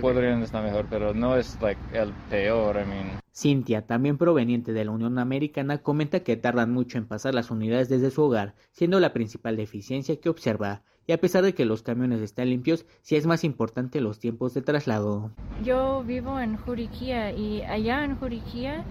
Podrían 0.00 0.42
estar 0.42 0.64
mejor, 0.64 0.86
pero 0.90 1.14
no 1.14 1.36
es 1.36 1.60
like 1.60 1.80
el 1.92 2.12
peor, 2.28 2.76
I 2.76 2.88
mean. 2.88 3.06
Cintia, 3.32 3.82
también 3.82 4.18
proveniente 4.18 4.72
de 4.72 4.84
la 4.84 4.90
Unión 4.90 5.18
Americana, 5.18 5.78
comenta 5.78 6.20
que 6.20 6.36
tardan 6.36 6.72
mucho 6.72 6.98
en 6.98 7.06
pasar 7.06 7.34
las 7.34 7.50
unidades 7.50 7.88
desde 7.88 8.10
su 8.10 8.22
hogar, 8.22 8.54
siendo 8.72 8.98
la 8.98 9.12
principal 9.12 9.56
deficiencia 9.56 10.18
que 10.20 10.28
observa. 10.28 10.82
Y 11.06 11.12
a 11.12 11.18
pesar 11.18 11.44
de 11.44 11.54
que 11.54 11.64
los 11.64 11.82
camiones 11.82 12.20
están 12.20 12.50
limpios, 12.50 12.84
sí 13.02 13.16
es 13.16 13.26
más 13.26 13.44
importante 13.44 14.00
los 14.00 14.18
tiempos 14.18 14.54
de 14.54 14.62
traslado. 14.62 15.30
Yo 15.64 16.02
vivo 16.04 16.40
en 16.40 16.56
Juriquía 16.56 17.32
y 17.32 17.62
allá 17.62 18.04
en 18.04 18.16
Juriquía 18.16 18.84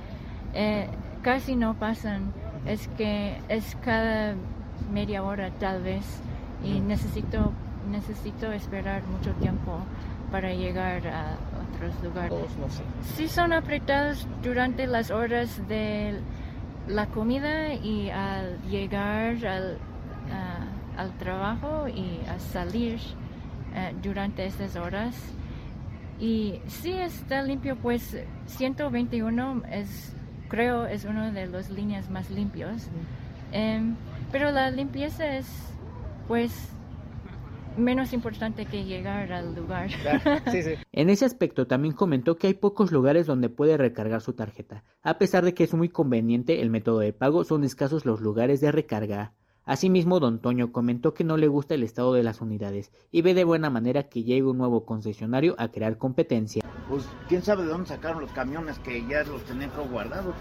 eh, 0.54 0.88
casi 1.22 1.56
no 1.56 1.78
pasan. 1.78 2.34
Es 2.66 2.88
que 2.98 3.38
es 3.50 3.76
cada 3.84 4.36
media 4.94 5.24
hora 5.24 5.52
tal 5.60 5.84
vez 5.84 6.06
y 6.64 6.80
necesito 6.80 7.52
necesito 7.90 8.52
esperar 8.52 9.04
mucho 9.06 9.32
tiempo 9.34 9.80
para 10.32 10.54
llegar 10.54 11.08
a 11.08 11.38
otros 11.76 12.04
lugares. 12.04 12.46
Sí 13.16 13.28
son 13.28 13.54
apretados 13.54 14.28
durante 14.44 14.88
las 14.88 15.12
horas 15.12 15.68
de 15.68 16.20
la 16.88 17.08
comida 17.08 17.74
y 17.74 18.10
al 18.10 18.62
llegar 18.70 19.46
al, 19.46 19.78
al 20.98 21.18
trabajo 21.18 21.88
y 21.88 22.20
a 22.28 22.40
salir 22.40 23.00
eh, 23.74 23.94
durante 24.02 24.46
estas 24.46 24.76
horas. 24.76 25.16
Y 26.20 26.62
sí 26.68 26.92
está 26.92 27.42
limpio, 27.42 27.76
pues 27.76 28.18
121 28.46 29.64
es, 29.72 30.16
creo, 30.48 30.86
es 30.86 31.06
una 31.06 31.32
de 31.32 31.48
las 31.48 31.70
líneas 31.70 32.10
más 32.10 32.30
limpios. 32.30 32.88
Em, 33.52 33.96
pero 34.32 34.52
la 34.52 34.72
limpieza 34.72 35.36
es, 35.38 35.48
pues, 36.28 36.70
menos 37.78 38.14
importante 38.14 38.66
que 38.66 38.86
llegar 38.86 39.32
al 39.32 39.56
lugar. 39.56 39.90
En 40.92 41.10
ese 41.10 41.26
aspecto 41.26 41.68
también 41.68 41.94
comentó 41.94 42.38
que 42.38 42.48
hay 42.48 42.54
pocos 42.54 42.92
lugares 42.92 43.26
donde 43.26 43.50
puede 43.50 43.78
recargar 43.78 44.22
su 44.22 44.34
tarjeta. 44.34 44.84
A 45.04 45.18
pesar 45.18 45.44
de 45.44 45.54
que 45.54 45.66
es 45.66 45.74
muy 45.74 45.90
conveniente 45.90 46.62
el 46.62 46.70
método 46.70 47.00
de 47.00 47.14
pago, 47.14 47.44
son 47.44 47.64
escasos 47.64 48.06
los 48.06 48.22
lugares 48.22 48.62
de 48.62 48.72
recarga. 48.72 49.34
Asimismo, 49.66 50.20
don 50.20 50.40
Toño 50.40 50.72
comentó 50.72 51.16
que 51.16 51.24
no 51.24 51.38
le 51.38 51.48
gusta 51.48 51.74
el 51.74 51.82
estado 51.82 52.14
de 52.14 52.22
las 52.22 52.40
unidades 52.40 52.92
y 53.12 53.24
ve 53.24 53.34
de 53.34 53.44
buena 53.44 53.72
manera 53.72 54.04
que 54.04 54.24
llegue 54.24 54.44
un 54.44 54.60
nuevo 54.60 54.86
concesionario 54.86 55.56
a 55.58 55.70
crear 55.70 55.98
competencia. 55.98 56.64
Pues 56.88 57.08
quién 57.28 57.42
sabe 57.42 57.64
de 57.64 57.70
dónde 57.70 57.88
sacaron 57.88 58.22
los 58.22 58.32
camiones 58.32 58.78
que 58.80 59.04
ya 59.08 59.24
los 59.24 59.42
tenían 59.46 59.72
guardados, 59.92 60.36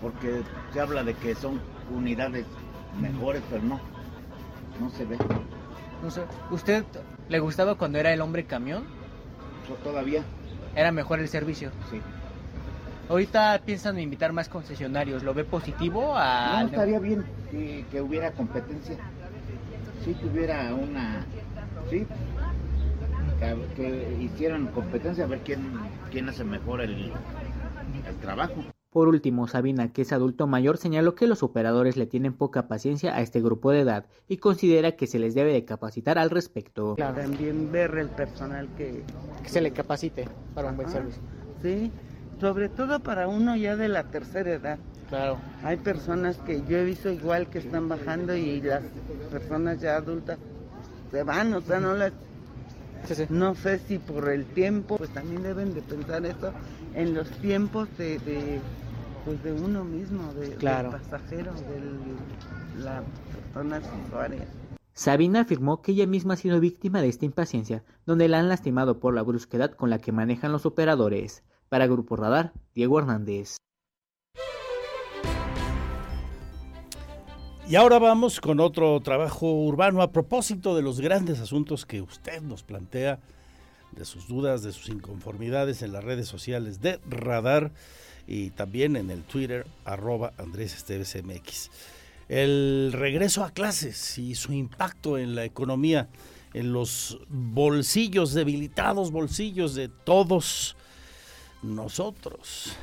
porque 0.00 0.42
se 0.72 0.80
habla 0.80 1.02
de 1.02 1.14
que 1.14 1.34
son 1.34 1.60
unidades 1.92 2.46
mejores, 3.00 3.42
pero 3.50 3.60
no, 3.64 3.80
no 4.80 4.88
se 4.90 5.04
ve. 5.04 5.18
No 6.00 6.08
sé, 6.08 6.22
¿usted 6.52 6.84
le 7.28 7.40
gustaba 7.40 7.74
cuando 7.74 7.98
era 7.98 8.12
el 8.12 8.20
hombre 8.20 8.46
camión? 8.46 8.84
todavía. 9.84 10.24
¿Era 10.74 10.90
mejor 10.90 11.20
el 11.20 11.28
servicio? 11.28 11.70
Sí. 11.90 12.00
Ahorita 13.10 13.60
piensan 13.66 13.98
invitar 13.98 14.32
más 14.32 14.48
concesionarios, 14.48 15.24
¿lo 15.24 15.34
ve 15.34 15.42
positivo? 15.42 16.12
A... 16.14 16.60
No, 16.60 16.68
estaría 16.68 17.00
bien 17.00 17.24
que, 17.50 18.00
hubiera 18.00 18.30
competencia. 18.30 18.96
Sí, 20.04 20.14
que 20.14 20.26
hubiera 20.26 20.72
una... 20.72 21.26
Sí, 21.90 22.06
que, 23.74 24.16
hicieran 24.20 24.68
competencia 24.68 25.24
a 25.24 25.26
ver 25.26 25.40
quién, 25.40 25.72
quién 26.12 26.28
hace 26.28 26.44
mejor 26.44 26.82
el, 26.82 27.10
el 28.06 28.16
trabajo. 28.20 28.54
Por 28.90 29.08
último, 29.08 29.48
Sabina, 29.48 29.92
que 29.92 30.02
es 30.02 30.12
adulto 30.12 30.46
mayor, 30.46 30.76
señaló 30.76 31.16
que 31.16 31.26
los 31.26 31.42
operadores 31.42 31.96
le 31.96 32.06
tienen 32.06 32.32
poca 32.34 32.68
paciencia 32.68 33.16
a 33.16 33.22
este 33.22 33.40
grupo 33.40 33.72
de 33.72 33.80
edad 33.80 34.06
y 34.28 34.36
considera 34.36 34.92
que 34.92 35.08
se 35.08 35.18
les 35.18 35.34
debe 35.34 35.52
de 35.52 35.64
capacitar 35.64 36.16
al 36.16 36.30
respecto. 36.30 36.94
También 36.94 37.72
ver 37.72 37.92
el 37.98 38.08
personal 38.08 38.68
que... 38.76 39.02
Que 39.42 39.48
se 39.48 39.60
le 39.60 39.72
capacite 39.72 40.28
para 40.54 40.70
un 40.70 40.76
buen 40.76 40.88
servicio. 40.88 41.20
Sí, 41.60 41.90
sobre 42.40 42.68
todo 42.68 43.00
para 43.00 43.28
uno 43.28 43.56
ya 43.56 43.76
de 43.76 43.88
la 43.88 44.04
tercera 44.04 44.50
edad. 44.50 44.78
Claro. 45.08 45.38
Hay 45.62 45.76
personas 45.76 46.38
que 46.38 46.62
yo 46.66 46.78
he 46.78 46.84
visto 46.84 47.10
igual 47.10 47.48
que 47.48 47.58
están 47.58 47.88
bajando 47.88 48.34
y 48.36 48.60
las 48.60 48.82
personas 49.30 49.80
ya 49.80 49.96
adultas 49.96 50.38
se 51.10 51.22
van, 51.22 51.52
o 51.54 51.60
sea, 51.60 51.80
no 51.80 51.94
las... 51.94 52.12
No 53.30 53.54
sé 53.54 53.78
si 53.78 53.98
por 53.98 54.28
el 54.28 54.44
tiempo, 54.44 54.98
pues 54.98 55.10
también 55.10 55.42
deben 55.42 55.72
de 55.74 55.80
pensar 55.80 56.24
eso 56.26 56.52
en 56.94 57.14
los 57.14 57.28
tiempos 57.40 57.88
de, 57.96 58.18
de 58.18 58.60
pues 59.24 59.42
de 59.42 59.52
uno 59.52 59.84
mismo, 59.84 60.32
de, 60.34 60.50
del 60.50 60.58
pasajero, 60.58 61.52
de 61.52 62.82
la 62.82 63.02
persona 63.52 63.80
usuaria. 64.06 64.46
Sabina 64.92 65.40
afirmó 65.40 65.80
que 65.80 65.92
ella 65.92 66.06
misma 66.06 66.34
ha 66.34 66.36
sido 66.36 66.60
víctima 66.60 67.00
de 67.00 67.08
esta 67.08 67.24
impaciencia, 67.24 67.84
donde 68.04 68.28
la 68.28 68.38
han 68.38 68.48
lastimado 68.48 69.00
por 69.00 69.14
la 69.14 69.22
brusquedad 69.22 69.72
con 69.72 69.88
la 69.88 69.98
que 69.98 70.12
manejan 70.12 70.52
los 70.52 70.66
operadores. 70.66 71.42
Para 71.70 71.86
Grupo 71.86 72.16
Radar, 72.16 72.52
Diego 72.74 72.98
Hernández. 72.98 73.56
Y 77.68 77.76
ahora 77.76 78.00
vamos 78.00 78.40
con 78.40 78.58
otro 78.58 78.98
trabajo 78.98 79.52
urbano 79.52 80.02
a 80.02 80.10
propósito 80.10 80.74
de 80.74 80.82
los 80.82 81.00
grandes 81.00 81.38
asuntos 81.38 81.86
que 81.86 82.02
usted 82.02 82.42
nos 82.42 82.64
plantea, 82.64 83.20
de 83.92 84.04
sus 84.04 84.26
dudas, 84.26 84.64
de 84.64 84.72
sus 84.72 84.88
inconformidades 84.88 85.82
en 85.82 85.92
las 85.92 86.02
redes 86.02 86.26
sociales 86.26 86.80
de 86.80 86.98
Radar 87.08 87.70
y 88.26 88.50
también 88.50 88.96
en 88.96 89.08
el 89.12 89.22
Twitter 89.22 89.64
arroba 89.84 90.32
Andrés 90.38 90.74
Esteves 90.74 91.16
MX. 91.22 91.70
El 92.28 92.90
regreso 92.92 93.44
a 93.44 93.50
clases 93.50 94.18
y 94.18 94.34
su 94.34 94.52
impacto 94.52 95.18
en 95.18 95.36
la 95.36 95.44
economía, 95.44 96.08
en 96.52 96.72
los 96.72 97.20
bolsillos, 97.28 98.34
debilitados 98.34 99.12
bolsillos 99.12 99.76
de 99.76 99.88
todos 99.88 100.74
nosotros. 101.62 102.76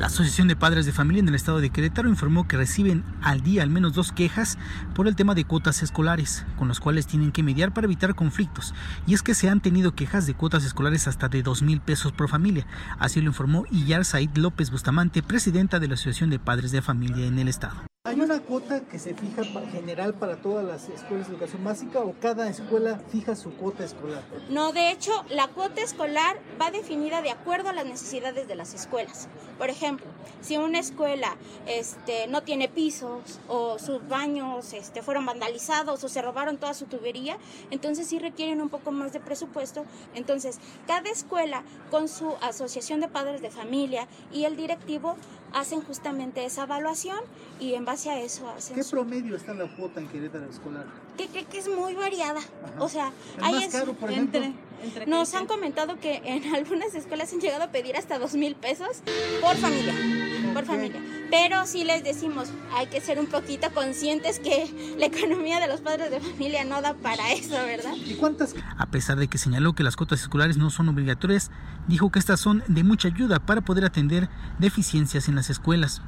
La 0.00 0.06
Asociación 0.06 0.48
de 0.48 0.56
Padres 0.56 0.86
de 0.86 0.92
Familia 0.92 1.20
en 1.20 1.28
el 1.28 1.34
estado 1.34 1.60
de 1.60 1.68
Querétaro 1.68 2.08
informó 2.08 2.48
que 2.48 2.56
reciben 2.56 3.04
al 3.20 3.42
día 3.42 3.62
al 3.62 3.68
menos 3.68 3.92
dos 3.92 4.12
quejas 4.12 4.56
por 4.94 5.06
el 5.06 5.14
tema 5.14 5.34
de 5.34 5.44
cuotas 5.44 5.82
escolares, 5.82 6.46
con 6.56 6.68
los 6.68 6.80
cuales 6.80 7.06
tienen 7.06 7.32
que 7.32 7.42
mediar 7.42 7.74
para 7.74 7.84
evitar 7.84 8.14
conflictos. 8.14 8.72
Y 9.06 9.12
es 9.12 9.22
que 9.22 9.34
se 9.34 9.50
han 9.50 9.60
tenido 9.60 9.94
quejas 9.94 10.26
de 10.26 10.32
cuotas 10.32 10.64
escolares 10.64 11.06
hasta 11.06 11.28
de 11.28 11.42
dos 11.42 11.60
mil 11.60 11.82
pesos 11.82 12.12
por 12.12 12.30
familia. 12.30 12.66
Así 12.98 13.20
lo 13.20 13.26
informó 13.26 13.66
Iyar 13.70 14.06
Said 14.06 14.36
López 14.36 14.70
Bustamante, 14.70 15.22
presidenta 15.22 15.78
de 15.80 15.88
la 15.88 15.94
Asociación 15.94 16.30
de 16.30 16.38
Padres 16.38 16.72
de 16.72 16.80
Familia 16.80 17.26
en 17.26 17.38
el 17.38 17.48
estado. 17.48 17.89
¿Hay 18.04 18.18
una 18.18 18.40
cuota 18.40 18.80
que 18.80 18.98
se 18.98 19.12
fija 19.12 19.44
general 19.70 20.14
para 20.14 20.40
todas 20.40 20.64
las 20.64 20.88
escuelas 20.88 21.28
de 21.28 21.34
educación 21.34 21.62
básica 21.62 22.00
o 22.00 22.14
cada 22.18 22.48
escuela 22.48 22.98
fija 23.12 23.36
su 23.36 23.54
cuota 23.54 23.84
escolar? 23.84 24.22
No, 24.48 24.72
de 24.72 24.90
hecho, 24.90 25.12
la 25.28 25.48
cuota 25.48 25.82
escolar 25.82 26.38
va 26.58 26.70
definida 26.70 27.20
de 27.20 27.28
acuerdo 27.28 27.68
a 27.68 27.74
las 27.74 27.84
necesidades 27.84 28.48
de 28.48 28.54
las 28.54 28.72
escuelas. 28.72 29.28
Por 29.58 29.68
ejemplo, 29.68 30.06
si 30.40 30.56
una 30.56 30.78
escuela 30.78 31.36
este, 31.66 32.26
no 32.26 32.42
tiene 32.42 32.70
pisos 32.70 33.38
o 33.48 33.78
sus 33.78 34.08
baños 34.08 34.72
este, 34.72 35.02
fueron 35.02 35.26
vandalizados 35.26 36.02
o 36.02 36.08
se 36.08 36.22
robaron 36.22 36.56
toda 36.56 36.72
su 36.72 36.86
tubería, 36.86 37.36
entonces 37.70 38.06
sí 38.06 38.18
requieren 38.18 38.62
un 38.62 38.70
poco 38.70 38.92
más 38.92 39.12
de 39.12 39.20
presupuesto. 39.20 39.84
Entonces, 40.14 40.58
cada 40.86 41.10
escuela 41.10 41.64
con 41.90 42.08
su 42.08 42.34
asociación 42.40 43.00
de 43.00 43.08
padres 43.08 43.42
de 43.42 43.50
familia 43.50 44.08
y 44.32 44.44
el 44.44 44.56
directivo 44.56 45.16
hacen 45.52 45.82
justamente 45.82 46.44
esa 46.44 46.64
evaluación 46.64 47.18
y 47.58 47.74
en 47.74 47.84
base 47.84 48.10
a 48.10 48.20
eso 48.20 48.48
hacen... 48.50 48.76
¿Qué 48.76 48.84
promedio 48.84 49.36
está 49.36 49.54
la 49.54 49.66
cuota 49.76 50.00
en 50.00 50.08
Querétaro 50.08 50.46
escolar? 50.46 50.86
Que, 51.16 51.28
que, 51.28 51.44
que 51.44 51.58
es 51.58 51.68
muy 51.68 51.94
variada. 51.94 52.40
O 52.78 52.88
sea, 52.88 53.12
hay 53.42 53.54
más 53.54 53.68
caro, 53.68 53.94
por 53.94 54.10
ejemplo? 54.10 54.40
entre, 54.82 55.06
Nos 55.06 55.34
han 55.34 55.46
comentado 55.46 55.98
que 55.98 56.22
en 56.24 56.54
algunas 56.54 56.94
escuelas 56.94 57.32
han 57.32 57.40
llegado 57.40 57.64
a 57.64 57.68
pedir 57.68 57.96
hasta 57.96 58.18
dos 58.18 58.34
mil 58.34 58.54
pesos 58.54 59.02
por 59.40 59.56
familia. 59.56 59.94
Por 60.54 60.64
familia. 60.64 61.00
Pero 61.30 61.64
sí 61.66 61.84
les 61.84 62.02
decimos, 62.02 62.48
hay 62.74 62.86
que 62.88 63.00
ser 63.00 63.20
un 63.20 63.26
poquito 63.26 63.70
conscientes 63.72 64.40
que 64.40 64.94
la 64.98 65.06
economía 65.06 65.60
de 65.60 65.68
los 65.68 65.80
padres 65.80 66.10
de 66.10 66.20
familia 66.20 66.64
no 66.64 66.82
da 66.82 66.94
para 66.94 67.32
eso, 67.32 67.54
¿verdad? 67.54 67.94
¿Y 67.94 68.14
cuántas? 68.14 68.54
A 68.76 68.86
pesar 68.86 69.18
de 69.18 69.28
que 69.28 69.38
señaló 69.38 69.74
que 69.74 69.82
las 69.82 69.96
cuotas 69.96 70.20
escolares 70.20 70.56
no 70.56 70.70
son 70.70 70.88
obligatorias, 70.88 71.50
dijo 71.86 72.10
que 72.10 72.18
estas 72.18 72.40
son 72.40 72.62
de 72.66 72.84
mucha 72.84 73.08
ayuda 73.08 73.38
para 73.38 73.60
poder 73.60 73.84
atender 73.84 74.28
deficiencias 74.58 75.28
en 75.28 75.36
las 75.36 75.50
escuelas. 75.50 76.02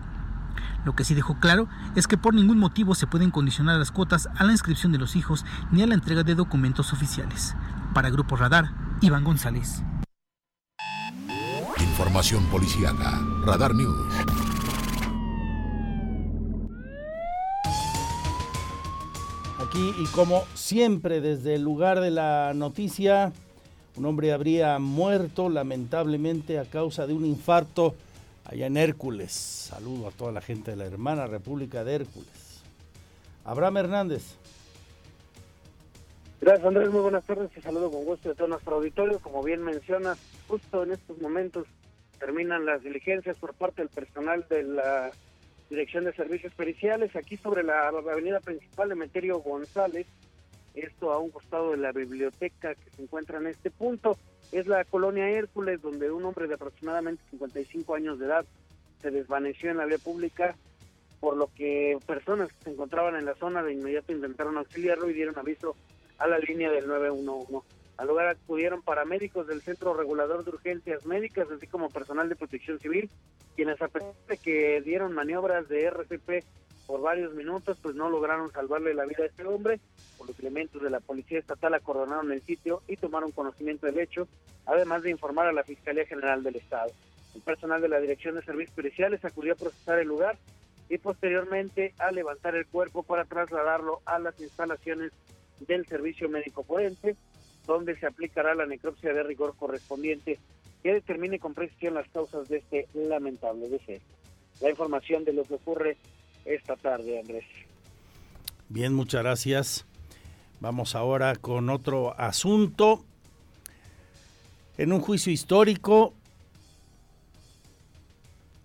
Lo 0.85 0.97
que 0.97 1.05
sí 1.05 1.15
dejó 1.15 1.39
claro 1.39 1.69
es 1.95 2.09
que 2.09 2.17
por 2.17 2.35
ningún 2.35 2.59
motivo 2.59 2.95
se 2.95 3.07
pueden 3.07 3.31
condicionar 3.31 3.79
las 3.79 3.93
cuotas 3.93 4.29
a 4.37 4.45
la 4.45 4.53
inscripción 4.53 4.93
de 4.93 4.99
los 4.99 5.15
hijos 5.17 5.45
ni 5.71 5.83
a 5.83 5.87
la 5.87 5.95
entrega 5.95 6.25
de 6.25 6.35
documentos 6.35 6.93
oficiales. 6.93 7.55
Para 7.95 8.11
Grupo 8.11 8.37
Radar, 8.37 8.73
Iván 9.01 9.25
González. 9.25 9.83
Información 11.79 12.45
policíaca. 12.47 13.21
Radar 13.45 13.75
News. 13.75 14.13
Y 19.75 20.05
como 20.15 20.45
siempre 20.55 21.23
desde 21.23 21.55
el 21.55 21.63
lugar 21.63 22.01
de 22.01 22.11
la 22.11 22.53
noticia, 22.55 23.33
un 23.97 24.05
hombre 24.05 24.33
habría 24.33 24.79
muerto 24.79 25.49
lamentablemente 25.49 26.59
a 26.59 26.65
causa 26.65 27.07
de 27.07 27.15
un 27.15 27.25
infarto 27.25 27.95
allá 28.45 28.67
en 28.67 28.77
Hércules. 28.77 29.33
Saludo 29.33 30.09
a 30.09 30.11
toda 30.11 30.31
la 30.31 30.43
gente 30.43 30.73
de 30.73 30.77
la 30.77 30.85
hermana 30.85 31.27
República 31.27 31.85
de 31.85 31.95
Hércules. 31.95 32.63
Abraham 33.47 33.79
Hernández. 33.79 34.37
Gracias 36.43 36.67
Andrés, 36.67 36.91
muy 36.91 37.01
buenas 37.01 37.25
tardes, 37.25 37.51
te 37.53 37.63
saludo 37.63 37.91
con 37.91 38.05
gusto 38.05 38.29
de 38.29 38.35
todo 38.35 38.49
nuestro 38.49 38.77
auditorio. 38.77 39.21
Como 39.21 39.43
bien 39.43 39.63
mencionas, 39.63 40.19
justo 40.49 40.83
en 40.83 40.93
estos 40.93 41.19
momentos 41.23 41.67
terminan 42.19 42.67
las 42.67 42.83
diligencias 42.83 43.37
por 43.37 43.55
parte 43.55 43.81
del 43.81 43.89
personal 43.89 44.45
de 44.51 44.65
la 44.65 45.13
Dirección 45.73 46.05
de 46.05 46.13
Servicios 46.13 46.53
Periciales, 46.53 47.17
aquí 47.17 47.39
sobre 47.39 47.63
la 47.63 47.89
avenida 47.89 48.41
principal 48.41 48.91
de 48.91 48.95
Meterio 48.95 49.39
González, 49.39 50.07
esto 50.75 51.11
a 51.11 51.19
un 51.19 51.31
costado 51.31 51.71
de 51.71 51.79
la 51.79 51.93
biblioteca 51.93 52.75
que 52.75 52.91
se 52.91 53.01
encuentra 53.01 53.39
en 53.39 53.47
este 53.47 53.71
punto. 53.71 54.19
Es 54.53 54.67
la 54.67 54.85
colonia 54.85 55.31
Hércules, 55.31 55.81
donde 55.81 56.11
un 56.11 56.27
hombre 56.27 56.47
de 56.47 56.57
aproximadamente 56.57 57.23
55 57.31 57.95
años 57.95 58.19
de 58.19 58.27
edad 58.27 58.45
se 59.01 59.11
desvaneció 59.11 59.71
en 59.71 59.79
la 59.79 59.87
vía 59.87 59.97
pública, 59.97 60.55
por 61.21 61.39
lo 61.39 61.47
que 61.55 61.97
personas 62.07 62.53
que 62.53 62.65
se 62.65 62.71
encontraban 62.73 63.17
en 63.17 63.25
la 63.25 63.35
zona 63.37 63.63
de 63.63 63.73
inmediato 63.73 64.13
intentaron 64.13 64.59
auxiliarlo 64.59 65.09
y 65.09 65.15
dieron 65.15 65.39
aviso 65.39 65.75
a 66.19 66.27
la 66.27 66.39
línea 66.39 66.71
del 66.71 66.87
911. 66.87 67.82
Al 67.97 68.09
lugar 68.09 68.29
acudieron 68.29 68.83
paramédicos 68.83 69.47
del 69.47 69.63
Centro 69.63 69.95
Regulador 69.95 70.45
de 70.45 70.51
Urgencias 70.51 71.05
Médicas, 71.07 71.49
así 71.51 71.67
como 71.67 71.91
personal 71.91 72.29
de 72.29 72.37
protección 72.37 72.79
civil, 72.79 73.11
quienes 73.55 73.81
a 73.83 73.89
pesar 73.89 74.15
de 74.29 74.37
que 74.39 74.81
dieron 74.81 75.13
maniobras 75.13 75.69
de 75.69 75.85
RCP 75.85 76.45
por 76.87 77.01
varios 77.01 77.35
minutos, 77.35 77.79
pues 77.81 77.95
no 77.95 78.11
lograron 78.11 78.51
salvarle 78.53 78.95
la 78.95 79.05
vida 79.05 79.23
a 79.25 79.27
este 79.27 79.47
hombre. 79.47 79.81
Por 80.19 80.29
los 80.29 80.39
elementos 80.41 80.83
de 80.83 80.91
la 80.91 81.01
Policía 81.01 81.39
Estatal 81.39 81.75
acordonaron 81.75 82.33
el 82.33 82.43
sitio 82.43 82.83
y 82.89 82.97
tomaron 82.97 83.31
conocimiento 83.31 83.87
del 83.87 83.99
hecho, 83.99 84.27
además 84.67 85.03
de 85.03 85.11
informar 85.11 85.47
a 85.47 85.53
la 85.53 85.65
Fiscalía 85.65 86.07
General 86.07 86.43
del 86.43 86.57
Estado. 86.57 86.91
El 87.35 87.43
personal 87.43 87.81
de 87.81 87.89
la 87.89 88.01
Dirección 88.01 88.35
de 88.35 88.43
Servicios 88.43 88.75
Periciales 88.75 89.25
acudió 89.25 89.53
a 89.53 89.57
procesar 89.57 89.99
el 89.99 90.09
lugar 90.09 90.37
y 90.89 90.99
posteriormente 90.99 91.95
a 91.99 92.11
levantar 92.11 92.55
el 92.55 92.67
cuerpo 92.67 93.03
para 93.03 93.25
trasladarlo 93.25 94.01
a 94.05 94.19
las 94.19 94.39
instalaciones 94.41 95.13
del 95.61 95.87
Servicio 95.87 96.29
Médico 96.29 96.65
Forense, 96.65 97.17
donde 97.67 97.99
se 97.99 98.07
aplicará 98.07 98.55
la 98.55 98.67
necropsia 98.67 99.13
de 99.13 99.23
rigor 99.23 99.55
correspondiente 99.57 100.39
que 100.83 100.95
determine 100.95 101.39
con 101.39 101.55
precisión 101.55 101.95
las 101.95 102.09
causas 102.09 102.49
de 102.49 102.59
este 102.59 102.89
lamentable 102.95 103.69
deceso. 103.69 104.05
La 104.61 104.71
información 104.71 105.25
de 105.25 105.33
lo 105.33 105.45
que 105.45 105.55
ocurre 105.55 105.97
esta 106.45 106.77
tarde, 106.77 107.21
Andrés. 107.21 107.45
Bien, 108.69 108.93
muchas 108.95 109.23
gracias. 109.23 109.87
Vamos 110.61 110.95
ahora 110.95 111.37
con 111.37 111.71
otro 111.71 112.19
asunto. 112.19 113.05
En 114.79 114.93
un 114.93 115.01
juicio 115.01 115.33
histórico, 115.33 116.15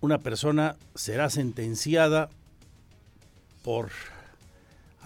una 0.00 0.18
persona 0.18 0.76
será 0.94 1.28
sentenciada 1.28 2.30
por 3.62 3.90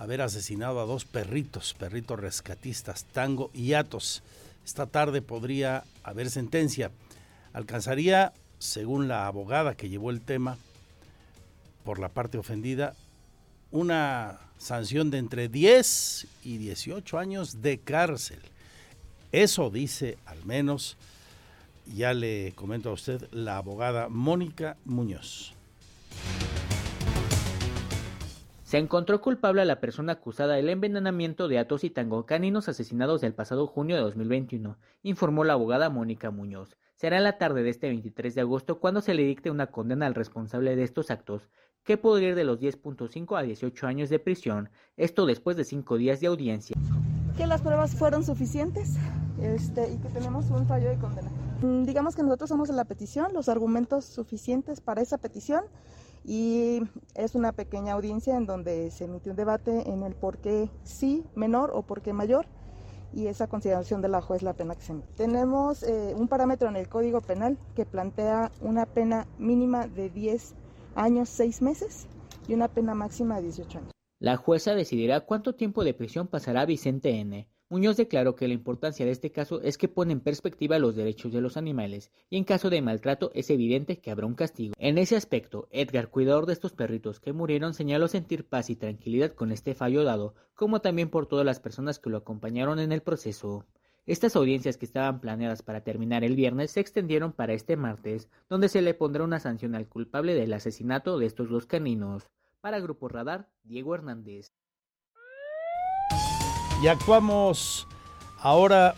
haber 0.03 0.21
asesinado 0.21 0.81
a 0.81 0.85
dos 0.85 1.05
perritos, 1.05 1.75
perritos 1.75 2.19
rescatistas, 2.19 3.05
Tango 3.05 3.53
y 3.55 3.75
Atos. 3.75 4.25
Esta 4.67 4.87
tarde 4.87 5.23
podría 5.23 5.85
haber 6.03 6.29
sentencia. 6.29 6.91
Alcanzaría, 7.53 8.33
según 8.59 9.07
la 9.07 9.29
abogada 9.29 9.77
que 9.77 9.89
llevó 9.89 10.11
el 10.11 10.21
tema 10.21 10.59
por 11.85 12.01
la 12.01 12.09
parte 12.09 12.37
ofendida, 12.37 12.97
una 13.71 14.41
sanción 14.59 15.13
de 15.13 15.19
entre 15.19 15.49
10 15.49 16.27
y 16.43 16.57
18 16.57 17.19
años 17.19 17.63
de 17.63 17.79
cárcel. 17.79 18.41
Eso 19.31 19.71
dice 19.71 20.19
al 20.27 20.45
menos, 20.45 20.97
ya 21.95 22.13
le 22.13 22.55
comento 22.57 22.91
a 22.91 22.95
usted, 22.95 23.29
la 23.31 23.57
abogada 23.57 24.09
Mónica 24.09 24.77
Muñoz. 24.85 25.55
Se 28.73 28.79
encontró 28.79 29.21
culpable 29.21 29.61
a 29.61 29.67
la 29.67 29.81
persona 29.81 30.15
acusada 30.15 30.55
del 30.55 30.71
envenenamiento 30.71 31.47
de 31.47 31.59
Atos 31.59 31.85
y 31.85 31.91
Tango, 31.91 32.25
caninos 32.25 32.71
asesinados 32.71 33.21
del 33.21 33.35
pasado 33.35 33.67
junio 33.67 33.97
de 33.97 34.01
2021, 34.01 34.79
informó 35.03 35.45
la 35.45 35.53
abogada 35.53 35.91
Mónica 35.91 36.31
Muñoz. 36.31 36.79
Será 36.97 37.19
en 37.19 37.25
la 37.25 37.37
tarde 37.37 37.63
de 37.63 37.69
este 37.69 37.89
23 37.89 38.35
de 38.35 38.41
agosto 38.41 38.81
cuando 38.81 39.03
se 39.03 39.13
le 39.13 39.25
dicte 39.25 39.51
una 39.51 39.67
condena 39.67 40.07
al 40.07 40.15
responsable 40.15 40.75
de 40.75 40.85
estos 40.85 41.11
actos, 41.11 41.51
que 41.85 41.99
podría 41.99 42.31
ir 42.31 42.35
de 42.35 42.45
los 42.45 42.61
10.5 42.61 43.39
a 43.39 43.43
18 43.43 43.87
años 43.87 44.09
de 44.09 44.19
prisión, 44.19 44.71
esto 44.97 45.27
después 45.27 45.59
de 45.59 45.65
cinco 45.65 45.99
días 45.99 46.21
de 46.21 46.29
audiencia. 46.29 46.75
Que 47.37 47.47
las 47.47 47.61
pruebas 47.61 47.95
fueron 47.95 48.25
suficientes 48.25 48.95
este, 49.43 49.93
y 49.93 49.99
que 49.99 50.09
tenemos 50.09 50.49
un 50.49 50.67
fallo 50.67 50.89
de 50.89 50.97
condena. 50.97 51.31
Mm, 51.61 51.83
digamos 51.85 52.17
que 52.17 52.23
nosotros 52.23 52.49
somos 52.49 52.71
la 52.71 52.87
petición, 52.87 53.35
los 53.35 53.51
argumentos 53.51 54.07
suficientes 54.07 54.81
para 54.81 55.03
esa 55.03 55.19
petición 55.19 55.65
y 56.25 56.81
es 57.15 57.35
una 57.35 57.53
pequeña 57.53 57.95
audiencia 57.95 58.37
en 58.37 58.47
donde 58.47 58.91
se 58.91 59.05
emite 59.05 59.31
un 59.31 59.37
debate 59.37 59.91
en 59.91 60.03
el 60.03 60.15
por 60.15 60.39
qué 60.39 60.69
sí 60.85 61.25
menor 61.35 61.71
o 61.75 61.83
por 61.83 62.03
qué 62.03 62.13
mayor 62.13 62.47
y 63.15 63.27
esa 63.27 63.47
consideración 63.47 64.01
de 64.01 64.09
la 64.09 64.23
juez 64.23 64.43
la 64.43 64.55
pena 64.55 64.75
que 64.75 64.83
se 64.83 64.95
Tenemos 65.17 65.83
eh, 65.83 66.15
un 66.17 66.29
parámetro 66.29 66.69
en 66.69 66.77
el 66.77 66.89
Código 66.89 67.21
Penal 67.21 67.59
que 67.77 67.85
plantea 67.85 68.51
una 68.61 68.87
pena 68.87 69.27
mínima 69.39 69.87
de 69.87 70.09
10 70.09 70.55
años, 70.95 71.29
6 71.29 71.63
meses 71.63 72.07
y 72.49 72.55
una 72.55 72.69
pena 72.69 72.95
máxima 72.95 73.37
de 73.37 73.43
18 73.43 73.79
años. 73.79 73.91
La 74.19 74.37
jueza 74.37 74.75
decidirá 74.75 75.21
cuánto 75.21 75.55
tiempo 75.55 75.85
de 75.85 75.95
prisión 75.95 76.29
pasará 76.29 76.65
Vicente 76.65 77.11
N. 77.19 77.49
Muñoz 77.73 77.97
declaró 77.97 78.37
que 78.37 78.47
la 78.49 78.53
importancia 78.53 79.07
de 79.07 79.13
este 79.13 79.33
caso 79.33 79.63
es 79.63 79.79
que 79.79 79.89
pone 79.89 80.13
en 80.13 80.21
perspectiva 80.21 80.79
los 80.79 80.95
derechos 80.95 81.33
de 81.33 81.41
los 81.41 81.57
animales 81.57 82.11
y 82.29 82.37
en 82.37 82.45
caso 82.45 82.69
de 82.69 82.83
maltrato 82.83 83.31
es 83.33 83.49
evidente 83.49 83.99
que 83.99 84.11
habrá 84.11 84.27
un 84.27 84.35
castigo. 84.35 84.75
En 84.77 84.99
ese 84.99 85.17
aspecto, 85.17 85.69
Edgar, 85.71 86.11
cuidador 86.11 86.45
de 86.45 86.53
estos 86.53 86.75
perritos 86.75 87.19
que 87.19 87.33
murieron, 87.33 87.73
señaló 87.73 88.09
sentir 88.09 88.47
paz 88.47 88.69
y 88.69 88.77
tranquilidad 88.77 89.33
con 89.33 89.53
este 89.53 89.75
fallo 89.75 90.05
dado, 90.05 90.35
como 90.55 90.83
también 90.83 91.09
por 91.09 91.25
todas 91.25 91.47
las 91.47 91.61
personas 91.61 91.99
que 91.99 92.11
lo 92.11 92.19
acompañaron 92.19 92.79
en 92.79 92.93
el 92.93 93.01
proceso. 93.01 93.65
Estas 94.05 94.37
audiencias 94.37 94.77
que 94.77 94.85
estaban 94.85 95.23
planeadas 95.23 95.63
para 95.63 95.83
terminar 95.83 96.25
el 96.25 96.37
viernes 96.37 96.73
se 96.73 96.81
extendieron 96.81 97.33
para 97.33 97.55
este 97.55 97.77
martes, 97.79 98.29
donde 98.51 98.69
se 98.69 98.83
le 98.83 98.93
pondrá 98.93 99.25
una 99.25 99.41
sanción 99.41 99.75
al 99.75 99.89
culpable 99.89 100.35
del 100.35 100.53
asesinato 100.53 101.19
de 101.19 101.25
estos 101.25 101.49
dos 101.49 101.65
caninos. 101.65 102.29
Para 102.61 102.81
Grupo 102.81 103.09
Radar, 103.09 103.49
Diego 103.65 103.95
Hernández. 103.95 104.53
Y 106.83 106.89
actuamos 106.89 107.87
ahora 108.41 108.97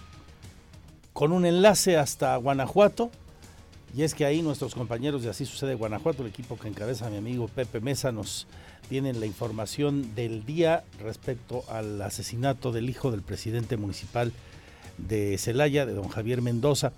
con 1.13 1.33
un 1.33 1.45
enlace 1.45 1.99
hasta 1.99 2.35
Guanajuato. 2.37 3.11
Y 3.95 4.05
es 4.05 4.15
que 4.15 4.25
ahí 4.25 4.41
nuestros 4.41 4.75
compañeros 4.75 5.23
de 5.23 5.29
Así 5.29 5.45
Sucede 5.45 5.75
Guanajuato, 5.75 6.23
el 6.23 6.31
equipo 6.31 6.59
que 6.59 6.69
encabeza 6.69 7.11
mi 7.11 7.19
amigo 7.19 7.47
Pepe 7.47 7.81
Mesa, 7.81 8.11
nos 8.11 8.47
tienen 8.89 9.21
la 9.21 9.27
información 9.27 10.15
del 10.15 10.47
día 10.47 10.83
respecto 10.99 11.63
al 11.69 12.01
asesinato 12.01 12.73
del 12.73 12.89
hijo 12.89 13.11
del 13.11 13.21
presidente 13.21 13.77
municipal 13.77 14.33
de 14.97 15.37
Celaya, 15.37 15.85
de 15.85 15.93
don 15.93 16.09
Javier 16.09 16.41
Mendoza, 16.41 16.93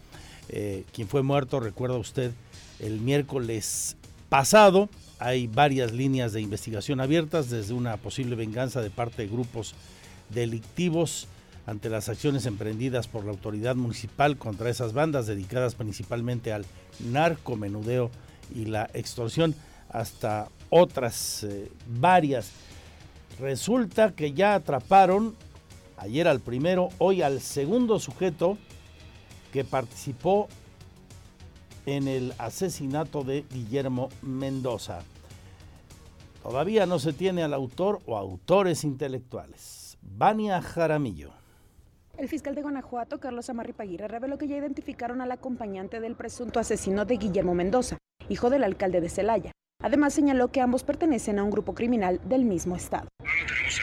eh, 0.50 0.84
quien 0.94 1.08
fue 1.08 1.24
muerto, 1.24 1.58
recuerda 1.58 1.96
usted, 1.96 2.30
el 2.78 3.00
miércoles 3.00 3.96
pasado. 4.28 4.88
Hay 5.18 5.48
varias 5.48 5.90
líneas 5.90 6.32
de 6.32 6.42
investigación 6.42 7.00
abiertas, 7.00 7.50
desde 7.50 7.74
una 7.74 7.96
posible 7.96 8.36
venganza 8.36 8.82
de 8.82 8.90
parte 8.90 9.22
de 9.22 9.28
grupos 9.28 9.74
delictivos 10.30 11.28
ante 11.66 11.90
las 11.90 12.08
acciones 12.08 12.46
emprendidas 12.46 13.08
por 13.08 13.24
la 13.24 13.32
autoridad 13.32 13.74
municipal 13.74 14.36
contra 14.36 14.70
esas 14.70 14.92
bandas 14.92 15.26
dedicadas 15.26 15.74
principalmente 15.74 16.52
al 16.52 16.64
narcomenudeo 17.00 18.10
y 18.54 18.66
la 18.66 18.88
extorsión, 18.94 19.54
hasta 19.90 20.48
otras 20.70 21.44
eh, 21.44 21.70
varias. 21.98 22.50
Resulta 23.40 24.12
que 24.12 24.32
ya 24.32 24.54
atraparon 24.54 25.34
ayer 25.96 26.28
al 26.28 26.40
primero, 26.40 26.90
hoy 26.98 27.22
al 27.22 27.40
segundo 27.40 27.98
sujeto 27.98 28.56
que 29.52 29.64
participó 29.64 30.48
en 31.86 32.08
el 32.08 32.32
asesinato 32.38 33.22
de 33.22 33.44
Guillermo 33.52 34.08
Mendoza. 34.22 35.00
Todavía 36.42 36.86
no 36.86 36.98
se 36.98 37.12
tiene 37.12 37.42
al 37.42 37.54
autor 37.54 38.00
o 38.06 38.16
autores 38.16 38.84
intelectuales. 38.84 39.85
Vania 40.08 40.62
Jaramillo. 40.62 41.32
El 42.16 42.28
fiscal 42.28 42.54
de 42.54 42.62
Guanajuato, 42.62 43.20
Carlos 43.20 43.50
Amarripaguirre, 43.50 44.08
reveló 44.08 44.38
que 44.38 44.48
ya 44.48 44.56
identificaron 44.56 45.20
al 45.20 45.32
acompañante 45.32 46.00
del 46.00 46.14
presunto 46.14 46.60
asesino 46.60 47.04
de 47.04 47.16
Guillermo 47.16 47.54
Mendoza, 47.54 47.98
hijo 48.28 48.48
del 48.48 48.64
alcalde 48.64 49.00
de 49.00 49.10
Celaya. 49.10 49.52
Además 49.82 50.14
señaló 50.14 50.48
que 50.48 50.62
ambos 50.62 50.84
pertenecen 50.84 51.38
a 51.38 51.44
un 51.44 51.50
grupo 51.50 51.74
criminal 51.74 52.20
del 52.24 52.44
mismo 52.44 52.76
estado. 52.76 53.08
No 53.18 53.26
lo 53.26 53.46
tenemos 53.46 53.80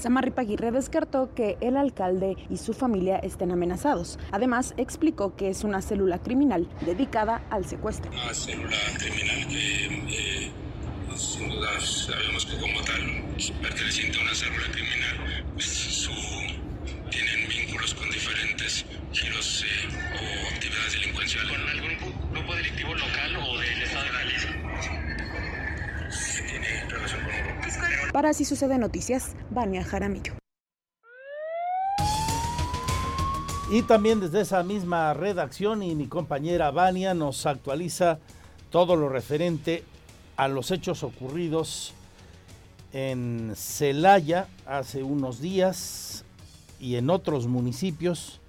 Samarri 0.00 0.30
Paguirre 0.30 0.70
descartó 0.70 1.34
que 1.34 1.58
el 1.60 1.76
alcalde 1.76 2.34
y 2.48 2.56
su 2.56 2.72
familia 2.72 3.18
estén 3.18 3.50
amenazados. 3.50 4.18
Además, 4.32 4.72
explicó 4.78 5.36
que 5.36 5.50
es 5.50 5.62
una 5.62 5.82
célula 5.82 6.18
criminal 6.20 6.66
dedicada 6.86 7.42
al 7.50 7.66
secuestro. 7.66 8.10
Una 8.10 8.32
célula 8.32 8.76
criminal 8.98 9.46
que 9.46 9.59
Para 28.12 28.30
Así 28.30 28.44
Sucede 28.44 28.76
Noticias, 28.76 29.36
Vania 29.50 29.84
Jaramillo. 29.84 30.32
Y 33.70 33.82
también 33.82 34.18
desde 34.18 34.40
esa 34.40 34.64
misma 34.64 35.14
redacción 35.14 35.84
y 35.84 35.94
mi 35.94 36.08
compañera 36.08 36.72
Vania 36.72 37.14
nos 37.14 37.46
actualiza 37.46 38.18
todo 38.70 38.96
lo 38.96 39.08
referente 39.08 39.84
a 40.36 40.48
los 40.48 40.72
hechos 40.72 41.04
ocurridos 41.04 41.92
en 42.92 43.52
Celaya 43.54 44.48
hace 44.66 45.04
unos 45.04 45.40
días 45.40 46.24
y 46.80 46.96
en 46.96 47.10
otros 47.10 47.46
municipios. 47.46 48.40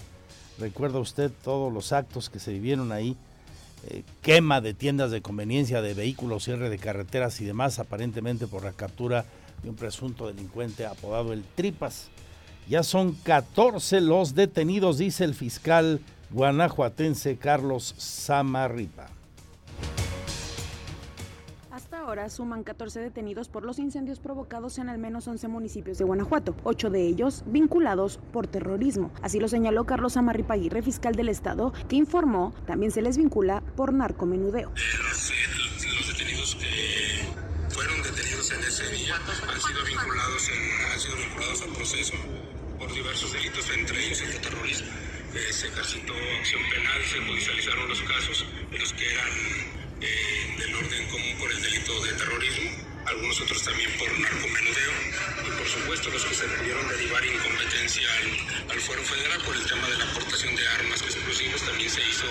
Recuerda 0.57 0.97
usted 0.97 1.31
todos 1.43 1.71
los 1.71 1.93
actos 1.93 2.31
que 2.31 2.39
se 2.39 2.51
vivieron 2.51 2.91
ahí, 2.91 3.15
eh, 3.87 4.01
quema 4.23 4.59
de 4.59 4.73
tiendas 4.73 5.11
de 5.11 5.21
conveniencia, 5.21 5.83
de 5.83 5.93
vehículos, 5.93 6.45
cierre 6.45 6.71
de 6.71 6.79
carreteras 6.79 7.39
y 7.41 7.45
demás, 7.45 7.77
aparentemente 7.77 8.47
por 8.47 8.63
la 8.63 8.71
captura 8.71 9.21
de 9.21 9.40
un 9.69 9.75
presunto 9.75 10.27
delincuente 10.27 10.85
apodado 10.85 11.33
el 11.33 11.43
Tripas. 11.43 12.09
Ya 12.67 12.83
son 12.83 13.13
14 13.13 14.01
los 14.01 14.35
detenidos, 14.35 14.97
dice 14.97 15.23
el 15.23 15.33
fiscal 15.33 15.99
guanajuatense 16.29 17.37
Carlos 17.37 17.93
Samarripa 17.97 19.09
ahora 22.01 22.29
suman 22.29 22.63
14 22.63 22.99
detenidos 22.99 23.47
por 23.47 23.63
los 23.63 23.79
incendios 23.79 24.19
provocados 24.19 24.77
en 24.79 24.89
al 24.89 24.97
menos 24.97 25.29
11 25.29 25.47
municipios 25.47 25.97
de 25.97 26.03
Guanajuato, 26.03 26.55
ocho 26.65 26.89
de 26.89 27.07
ellos 27.07 27.43
vinculados 27.45 28.19
por 28.33 28.47
terrorismo. 28.47 29.11
Así 29.21 29.39
lo 29.39 29.47
señaló 29.47 29.85
Carlos 29.85 30.17
Amarripaguirre, 30.17 30.81
fiscal 30.81 31.15
del 31.15 31.29
Estado, 31.29 31.71
que 31.87 31.95
informó 31.95 32.53
también 32.65 32.91
se 32.91 33.01
les 33.01 33.17
vincula 33.17 33.63
por 33.77 33.93
narcomenudeo. 33.93 34.71
los, 34.71 36.07
detenidos 36.07 36.55
que 36.55 37.50
detenidos 38.41 38.51
en 38.51 38.63
ese 38.63 38.95
día 38.95 39.15
han 39.15 39.61
sido 39.61 39.83
vinculados, 39.83 40.49
han 40.91 40.99
sido 40.99 41.15
vinculados 41.17 41.61
al 41.61 41.69
proceso 41.69 42.13
por 42.79 42.93
diversos 42.93 43.31
delitos, 43.33 43.69
entre 43.69 44.05
ellos 44.05 44.21
el 44.21 44.31
de 44.33 44.39
terrorismo. 44.39 44.87
Eh, 45.33 45.53
se 45.53 45.67
ejercitó 45.67 46.13
acción 46.39 46.61
penal, 46.69 47.01
se 47.05 47.19
judicializaron 47.21 47.87
los 47.87 48.01
casos 48.01 48.45
en 48.71 48.79
los 48.79 48.93
que 48.93 49.13
eran 49.13 49.29
eh, 50.01 50.55
del 50.57 50.75
orden 50.75 51.07
común 51.09 51.37
por 51.39 51.51
el 51.51 51.61
delito 51.61 52.03
de 52.03 52.13
terrorismo, 52.13 52.71
algunos 53.05 53.41
otros 53.41 53.63
también 53.63 53.91
por 53.97 54.19
narcomenudeo 54.19 54.91
y 55.45 55.49
por 55.57 55.67
supuesto 55.67 56.09
los 56.09 56.25
que 56.25 56.35
se 56.35 56.45
pudieron 56.45 56.87
derivar 56.89 57.23
incompetencia 57.25 58.07
al, 58.17 58.71
al 58.71 58.79
fuero 58.81 59.03
federal 59.03 59.41
por 59.43 59.55
el 59.55 59.65
tema 59.65 59.87
de 59.87 59.97
la 59.97 60.05
aportación 60.05 60.55
de 60.55 60.67
armas 60.67 61.01
explosivas 61.01 61.61
también 61.61 61.89
se 61.89 62.01
hizo 62.01 62.25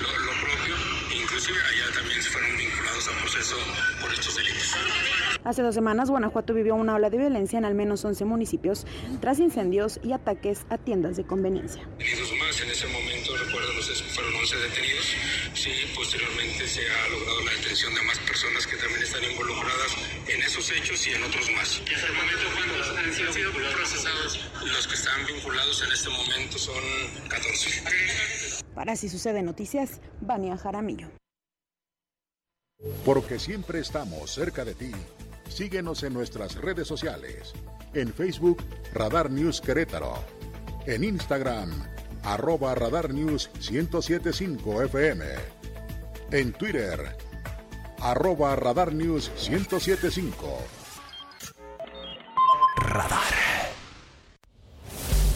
lo, 0.00 0.18
lo 0.18 0.32
propio 0.40 0.55
inclusive 1.20 1.58
allá 1.58 1.94
también 1.94 2.22
se 2.22 2.30
fueron 2.30 2.56
vinculados 2.56 3.08
al 3.08 3.14
proceso 3.20 3.56
por 4.00 4.12
estos 4.12 4.36
delitos. 4.36 4.76
Hace 5.44 5.62
dos 5.62 5.74
semanas 5.74 6.10
Guanajuato 6.10 6.54
vivió 6.54 6.74
una 6.74 6.94
ola 6.94 7.10
de 7.10 7.18
violencia 7.18 7.58
en 7.58 7.64
al 7.64 7.74
menos 7.74 8.04
11 8.04 8.24
municipios 8.24 8.86
tras 9.20 9.38
incendios 9.38 10.00
y 10.02 10.12
ataques 10.12 10.66
a 10.70 10.78
tiendas 10.78 11.16
de 11.16 11.24
conveniencia. 11.24 11.82
Más, 12.46 12.60
en 12.60 12.70
ese 12.70 12.86
momento 12.86 13.36
recuerdo 13.36 13.72
fueron 14.14 14.36
11 14.36 14.56
detenidos, 14.56 15.06
sí, 15.54 15.70
posteriormente 15.94 16.68
se 16.68 16.80
ha 16.88 17.08
logrado 17.08 17.40
la 17.42 17.52
detención 17.52 17.92
de 17.92 18.02
más 18.02 18.18
personas 18.20 18.66
que 18.66 18.76
también 18.76 19.02
están 19.02 19.24
involucradas 19.24 19.96
en 20.28 20.42
esos 20.42 20.70
hechos 20.70 21.06
y 21.08 21.10
en 21.10 21.24
otros 21.24 21.50
más. 21.52 21.82
¿Y 21.90 21.94
hasta 21.94 22.06
el 22.06 22.14
momento 22.14 22.44
cuántos 22.54 22.96
han 22.96 23.12
sido, 23.12 23.32
sido 23.32 23.52
procesados? 23.52 24.40
Los 24.64 24.86
que 24.86 24.94
están 24.94 25.26
vinculados 25.26 25.82
en 25.82 25.92
este 25.92 26.08
momento 26.10 26.58
son 26.58 27.28
14. 27.28 28.64
Para 28.74 28.92
Así 28.92 29.08
Sucede 29.08 29.42
Noticias, 29.42 30.00
Vania 30.20 30.56
Jaramillo. 30.56 31.08
Porque 33.04 33.40
siempre 33.40 33.80
estamos 33.80 34.30
cerca 34.30 34.64
de 34.64 34.74
ti. 34.74 34.92
Síguenos 35.48 36.04
en 36.04 36.14
nuestras 36.14 36.54
redes 36.54 36.86
sociales. 36.86 37.54
En 37.94 38.14
Facebook, 38.14 38.62
Radar 38.92 39.30
News 39.30 39.60
Querétaro. 39.60 40.24
En 40.86 41.02
Instagram, 41.02 41.95
arroba 42.26 42.74
Radar 42.74 43.14
News 43.14 43.50
1075 43.60 44.88
FM. 44.88 45.22
En 46.32 46.52
Twitter, 46.52 47.16
arroba 48.00 48.56
Radar 48.56 48.92
News 48.92 49.30
1075. 49.36 50.34
Radar. 52.78 53.55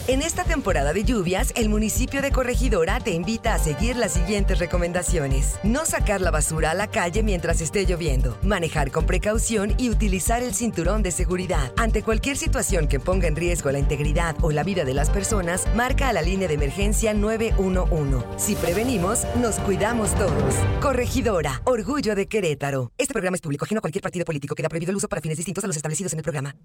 En 0.07 0.23
esta 0.23 0.43
temporada 0.43 0.93
de 0.93 1.03
lluvias, 1.03 1.53
el 1.55 1.69
municipio 1.69 2.23
de 2.23 2.31
Corregidora 2.31 2.99
te 2.99 3.11
invita 3.11 3.53
a 3.53 3.59
seguir 3.59 3.95
las 3.95 4.13
siguientes 4.13 4.57
recomendaciones. 4.57 5.59
No 5.63 5.85
sacar 5.85 6.21
la 6.21 6.31
basura 6.31 6.71
a 6.71 6.73
la 6.73 6.87
calle 6.87 7.21
mientras 7.21 7.61
esté 7.61 7.85
lloviendo, 7.85 8.35
manejar 8.41 8.89
con 8.89 9.05
precaución 9.05 9.75
y 9.77 9.91
utilizar 9.91 10.41
el 10.41 10.55
cinturón 10.55 11.03
de 11.03 11.11
seguridad. 11.11 11.71
Ante 11.77 12.01
cualquier 12.01 12.35
situación 12.35 12.87
que 12.87 12.99
ponga 12.99 13.27
en 13.27 13.35
riesgo 13.35 13.71
la 13.71 13.77
integridad 13.77 14.35
o 14.41 14.51
la 14.51 14.63
vida 14.63 14.85
de 14.85 14.95
las 14.95 15.11
personas, 15.11 15.67
marca 15.75 16.09
a 16.09 16.13
la 16.13 16.23
línea 16.23 16.47
de 16.47 16.55
emergencia 16.55 17.13
911. 17.13 18.25
Si 18.37 18.55
prevenimos, 18.55 19.27
nos 19.35 19.59
cuidamos 19.59 20.15
todos. 20.15 20.55
Corregidora, 20.81 21.61
orgullo 21.65 22.15
de 22.15 22.27
Querétaro. 22.27 22.91
Este 22.97 23.13
programa 23.13 23.35
es 23.35 23.41
público 23.41 23.65
ajeno 23.65 23.77
a 23.77 23.81
cualquier 23.81 24.01
partido 24.01 24.25
político. 24.25 24.55
Queda 24.55 24.67
prohibido 24.67 24.89
el 24.89 24.97
uso 24.97 25.07
para 25.07 25.21
fines 25.21 25.37
distintos 25.37 25.63
a 25.63 25.67
los 25.67 25.75
establecidos 25.75 26.11
en 26.13 26.19
el 26.19 26.23
programa. 26.23 26.55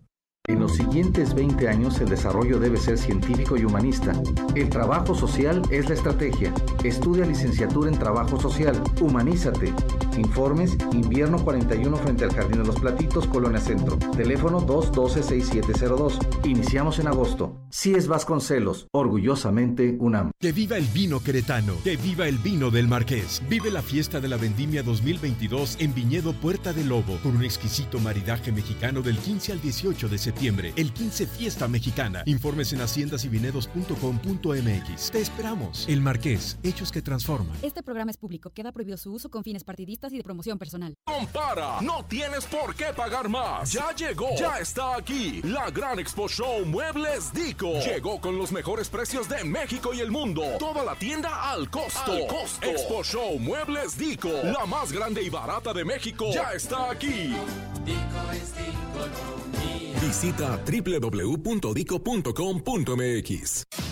En 0.48 0.60
los 0.60 0.76
siguientes 0.76 1.34
20 1.34 1.68
años 1.68 2.00
el 2.00 2.08
desarrollo 2.08 2.60
debe 2.60 2.76
ser 2.76 2.98
científico 2.98 3.56
y 3.56 3.64
humanista. 3.64 4.12
El 4.54 4.68
trabajo 4.68 5.12
social 5.12 5.60
es 5.70 5.88
la 5.88 5.96
estrategia. 5.96 6.54
Estudia 6.84 7.26
licenciatura 7.26 7.90
en 7.90 7.98
trabajo 7.98 8.40
social. 8.40 8.80
Humanízate. 9.00 9.74
Informes 10.16 10.78
invierno 10.92 11.44
41 11.44 11.96
frente 11.96 12.24
al 12.24 12.32
Jardín 12.32 12.62
de 12.62 12.66
los 12.68 12.78
Platitos, 12.78 13.26
Colonia 13.26 13.58
Centro. 13.58 13.98
Teléfono 14.16 14.64
212-6702. 14.64 16.46
Iniciamos 16.46 17.00
en 17.00 17.08
agosto. 17.08 17.60
Si 17.70 17.94
es 17.94 18.06
Vasconcelos, 18.06 18.86
orgullosamente 18.92 19.96
UNAM. 19.98 20.30
Que 20.38 20.52
viva 20.52 20.76
el 20.76 20.86
vino 20.86 21.20
queretano, 21.20 21.74
que 21.82 21.96
viva 21.96 22.28
el 22.28 22.38
vino 22.38 22.70
del 22.70 22.86
Marqués. 22.86 23.42
Vive 23.48 23.72
la 23.72 23.82
fiesta 23.82 24.20
de 24.20 24.28
la 24.28 24.36
vendimia 24.36 24.84
2022 24.84 25.78
en 25.80 25.92
Viñedo 25.92 26.34
Puerta 26.34 26.72
del 26.72 26.88
Lobo 26.88 27.18
con 27.24 27.36
un 27.36 27.44
exquisito 27.44 27.98
maridaje 27.98 28.52
mexicano 28.52 29.02
del 29.02 29.18
15 29.18 29.52
al 29.52 29.60
18 29.60 30.08
de 30.08 30.18
septiembre 30.18 30.35
el 30.38 30.92
15 30.92 31.26
Fiesta 31.26 31.66
Mexicana. 31.66 32.22
Informes 32.26 32.70
en 32.72 32.80
haciendasyvinedos.com.mx. 32.80 35.10
Te 35.10 35.20
esperamos. 35.20 35.88
El 35.88 36.02
Marqués, 36.02 36.58
hechos 36.62 36.92
que 36.92 37.00
transforman. 37.00 37.56
Este 37.62 37.82
programa 37.82 38.10
es 38.10 38.18
público. 38.18 38.50
Queda 38.50 38.70
prohibido 38.72 38.98
su 38.98 39.12
uso 39.12 39.30
con 39.30 39.42
fines 39.42 39.64
partidistas 39.64 40.12
y 40.12 40.18
de 40.18 40.22
promoción 40.22 40.58
personal. 40.58 40.94
Compara, 41.04 41.80
no 41.80 42.04
tienes 42.04 42.44
por 42.44 42.74
qué 42.74 42.92
pagar 42.94 43.30
más. 43.30 43.72
Ya 43.72 43.94
llegó, 43.94 44.28
ya 44.38 44.58
está 44.58 44.96
aquí. 44.96 45.40
La 45.42 45.70
gran 45.70 45.98
Expo 45.98 46.28
Show 46.28 46.66
Muebles 46.66 47.32
Dico. 47.32 47.72
Llegó 47.80 48.20
con 48.20 48.36
los 48.36 48.52
mejores 48.52 48.90
precios 48.90 49.28
de 49.28 49.42
México 49.44 49.94
y 49.94 50.00
el 50.00 50.10
mundo. 50.10 50.42
Toda 50.58 50.84
la 50.84 50.96
tienda 50.96 51.50
al 51.50 51.70
costo. 51.70 52.12
Al 52.12 52.26
costo. 52.26 52.66
Expo 52.66 53.02
Show 53.02 53.38
Muebles 53.38 53.96
Dico. 53.96 54.30
La 54.44 54.66
más 54.66 54.92
grande 54.92 55.22
y 55.22 55.30
barata 55.30 55.72
de 55.72 55.82
México. 55.84 56.26
Ya 56.32 56.52
está 56.52 56.90
aquí. 56.90 57.34
Dico 57.84 58.32
es 58.32 58.52
Dico, 58.54 59.06
Visita 60.06 60.60
www.dico.com.mx. 60.64 61.66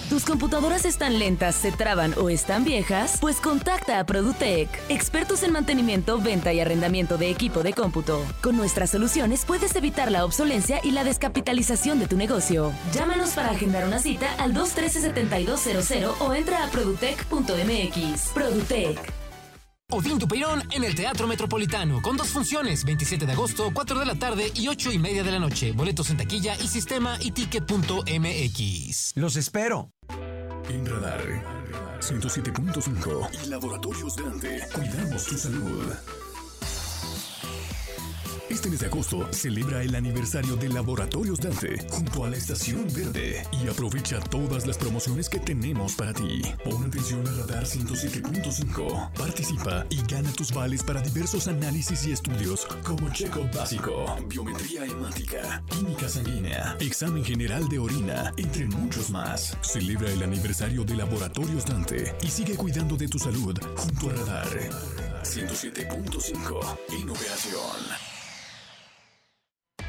¿Tus 0.09 0.25
computadoras 0.25 0.85
están 0.85 1.19
lentas, 1.19 1.57
se 1.57 1.73
traban 1.73 2.15
o 2.17 2.29
están 2.29 2.65
viejas? 2.65 3.19
Pues 3.21 3.41
contacta 3.41 3.99
a 3.99 4.07
Produtec, 4.07 4.69
expertos 4.89 5.43
en 5.43 5.53
mantenimiento, 5.53 6.21
venta 6.21 6.53
y 6.53 6.61
arrendamiento 6.61 7.19
de 7.19 7.31
equipo 7.31 7.65
de 7.65 7.73
cómputo. 7.73 8.23
Con 8.43 8.57
nuestras 8.57 8.91
soluciones 8.91 9.45
puedes 9.45 9.75
evitar 9.75 10.13
la 10.13 10.25
obsolencia 10.25 10.79
y 10.85 10.93
la 10.93 11.03
descapitalización 11.03 11.99
de 11.99 12.07
tu 12.07 12.17
negocio. 12.17 12.73
Llámanos 12.93 13.31
para 13.31 13.51
agendar 13.51 13.85
una 13.85 13.99
cita 13.99 14.33
al 14.39 14.55
213-7200 14.55 16.15
o 16.21 16.33
entra 16.33 16.63
a 16.65 16.71
produtec.mx. 16.71 18.29
Produtec. 18.33 19.24
Odín 19.91 20.19
Dupeirón 20.19 20.63
en 20.73 20.83
el 20.83 20.95
Teatro 20.95 21.27
Metropolitano, 21.27 22.01
con 22.01 22.17
dos 22.17 22.29
funciones, 22.29 22.85
27 22.85 23.27
de 23.27 23.33
agosto, 23.33 23.71
4 23.73 23.99
de 23.99 24.07
la 24.07 24.15
tarde 24.15 24.51
y 24.55 24.69
8 24.69 24.93
y 24.93 24.99
media 24.99 25.23
de 25.23 25.31
la 25.31 25.39
noche. 25.39 25.73
Boletos 25.73 26.11
en 26.11 26.17
taquilla 26.17 26.57
y 26.57 26.69
sistema 26.69 27.19
y 27.21 27.33
ticket.mx. 27.33 29.13
Los 29.15 29.37
espero. 29.37 29.91
En 30.69 30.87
Radar 30.87 31.21
107.5 32.01 33.45
y 33.45 33.49
Laboratorios 33.49 34.17
Dante. 34.17 34.63
Cuidamos 34.75 35.27
tu 35.27 35.37
salud. 35.37 35.93
Este 38.51 38.69
mes 38.69 38.81
de 38.81 38.87
agosto 38.87 39.27
celebra 39.33 39.83
el 39.83 39.95
aniversario 39.95 40.55
de 40.57 40.69
Laboratorios 40.69 41.41
Dante 41.41 41.79
junto 41.89 42.25
a 42.25 42.31
la 42.31 42.37
Estación 42.37 42.87
Verde 42.95 43.43
y 43.53 43.69
aprovecha 43.69 44.21
todas 44.21 44.67
las 44.67 44.77
promociones 44.77 45.31
que 45.31 45.39
tenemos 45.39 45.95
para 45.95 46.13
ti. 46.13 46.43
Pon 46.63 46.85
atención 46.85 47.27
a 47.27 47.31
Radar 47.31 47.65
107.5. 47.65 49.13
Participa 49.13 49.87
y 49.89 49.97
gana 50.03 50.31
tus 50.33 50.53
vales 50.53 50.83
para 50.83 51.01
diversos 51.01 51.49
análisis 51.49 52.07
y 52.07 52.13
estudios 52.13 52.67
como 52.85 53.11
checo 53.13 53.49
básico, 53.55 54.15
biometría 54.29 54.85
hemática, 54.85 55.65
química 55.71 56.07
sanguínea, 56.07 56.77
examen 56.81 57.25
general 57.25 57.67
de 57.69 57.79
orina, 57.79 58.35
entre 58.37 58.67
muchos 58.67 59.09
más. 59.09 59.57
Celebra 59.63 60.11
el 60.11 60.23
aniversario 60.23 60.85
de 60.85 60.97
Laboratorios 60.97 61.65
Dante 61.65 62.15
y 62.23 62.27
sigue 62.27 62.57
cuidando 62.57 62.97
de 62.97 63.09
tu 63.09 63.19
salud 63.19 63.59
junto 63.75 64.11
a 64.11 64.13
Radar 64.13 64.49
107.5. 65.23 66.79
Innovación. 67.01 68.14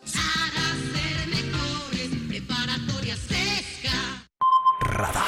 Radar. 4.81 5.27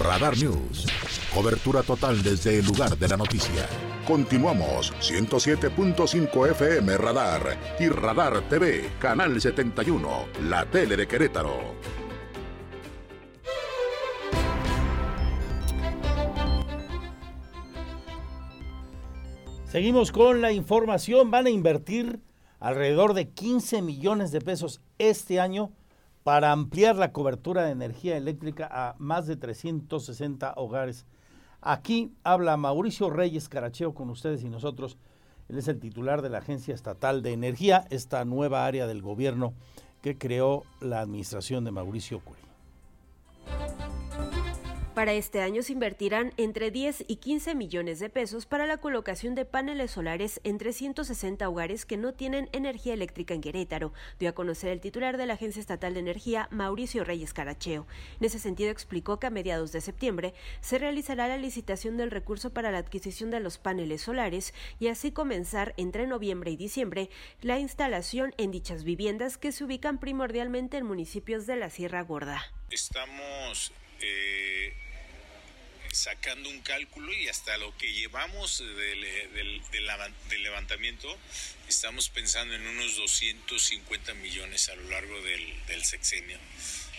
Radar 0.00 0.36
News. 0.36 0.86
Cobertura 1.32 1.82
total 1.82 2.22
desde 2.22 2.58
el 2.58 2.66
lugar 2.66 2.98
de 2.98 3.08
la 3.08 3.16
noticia. 3.16 3.66
Continuamos 4.06 4.92
107.5 5.00 6.50
FM 6.50 6.98
Radar 6.98 7.58
y 7.78 7.88
Radar 7.88 8.42
TV, 8.48 8.90
Canal 8.98 9.40
71, 9.40 10.26
la 10.42 10.66
tele 10.66 10.96
de 10.96 11.06
Querétaro. 11.06 11.76
Seguimos 19.72 20.12
con 20.12 20.42
la 20.42 20.52
información. 20.52 21.30
Van 21.30 21.46
a 21.46 21.50
invertir 21.50 22.20
alrededor 22.60 23.14
de 23.14 23.30
15 23.30 23.80
millones 23.80 24.30
de 24.30 24.42
pesos 24.42 24.82
este 24.98 25.40
año 25.40 25.72
para 26.24 26.52
ampliar 26.52 26.96
la 26.96 27.10
cobertura 27.10 27.64
de 27.64 27.70
energía 27.70 28.18
eléctrica 28.18 28.68
a 28.70 28.96
más 28.98 29.26
de 29.26 29.36
360 29.36 30.52
hogares. 30.58 31.06
Aquí 31.62 32.12
habla 32.22 32.58
Mauricio 32.58 33.08
Reyes 33.08 33.48
Caracheo 33.48 33.94
con 33.94 34.10
ustedes 34.10 34.44
y 34.44 34.50
nosotros. 34.50 34.98
Él 35.48 35.56
es 35.56 35.68
el 35.68 35.80
titular 35.80 36.20
de 36.20 36.28
la 36.28 36.40
Agencia 36.40 36.74
Estatal 36.74 37.22
de 37.22 37.32
Energía, 37.32 37.86
esta 37.88 38.26
nueva 38.26 38.66
área 38.66 38.86
del 38.86 39.00
gobierno 39.00 39.54
que 40.02 40.18
creó 40.18 40.64
la 40.82 41.00
administración 41.00 41.64
de 41.64 41.70
Mauricio 41.70 42.20
Curi. 42.20 42.42
Para 45.02 45.14
este 45.14 45.40
año 45.40 45.64
se 45.64 45.72
invertirán 45.72 46.32
entre 46.36 46.70
10 46.70 47.06
y 47.08 47.16
15 47.16 47.56
millones 47.56 47.98
de 47.98 48.08
pesos 48.08 48.46
para 48.46 48.68
la 48.68 48.76
colocación 48.76 49.34
de 49.34 49.44
paneles 49.44 49.90
solares 49.90 50.40
en 50.44 50.58
360 50.58 51.48
hogares 51.48 51.84
que 51.84 51.96
no 51.96 52.14
tienen 52.14 52.48
energía 52.52 52.94
eléctrica 52.94 53.34
en 53.34 53.40
Querétaro, 53.40 53.92
dio 54.20 54.28
a 54.28 54.34
conocer 54.34 54.70
el 54.70 54.80
titular 54.80 55.16
de 55.16 55.26
la 55.26 55.34
Agencia 55.34 55.58
Estatal 55.58 55.94
de 55.94 55.98
Energía, 55.98 56.46
Mauricio 56.52 57.02
Reyes 57.02 57.34
Caracheo. 57.34 57.84
En 58.20 58.26
ese 58.26 58.38
sentido 58.38 58.70
explicó 58.70 59.18
que 59.18 59.26
a 59.26 59.30
mediados 59.30 59.72
de 59.72 59.80
septiembre 59.80 60.34
se 60.60 60.78
realizará 60.78 61.26
la 61.26 61.36
licitación 61.36 61.96
del 61.96 62.12
recurso 62.12 62.50
para 62.52 62.70
la 62.70 62.78
adquisición 62.78 63.32
de 63.32 63.40
los 63.40 63.58
paneles 63.58 64.02
solares 64.02 64.54
y 64.78 64.86
así 64.86 65.10
comenzar 65.10 65.74
entre 65.78 66.06
noviembre 66.06 66.52
y 66.52 66.56
diciembre 66.56 67.10
la 67.40 67.58
instalación 67.58 68.34
en 68.38 68.52
dichas 68.52 68.84
viviendas 68.84 69.36
que 69.36 69.50
se 69.50 69.64
ubican 69.64 69.98
primordialmente 69.98 70.76
en 70.76 70.86
municipios 70.86 71.48
de 71.48 71.56
la 71.56 71.70
Sierra 71.70 72.02
Gorda. 72.02 72.40
Estamos 72.70 73.72
eh, 74.00 74.74
sacando 75.92 76.48
un 76.48 76.60
cálculo 76.62 77.12
y 77.12 77.28
hasta 77.28 77.56
lo 77.58 77.76
que 77.76 77.92
llevamos 77.92 78.58
del, 78.58 79.62
del, 79.70 80.42
levantamiento, 80.42 81.16
estamos 81.68 82.08
pensando 82.08 82.54
en 82.54 82.66
unos 82.66 82.96
250 82.96 84.14
millones 84.14 84.68
a 84.70 84.74
lo 84.74 84.88
largo 84.88 85.20
del, 85.20 85.84
sexenio. 85.84 86.38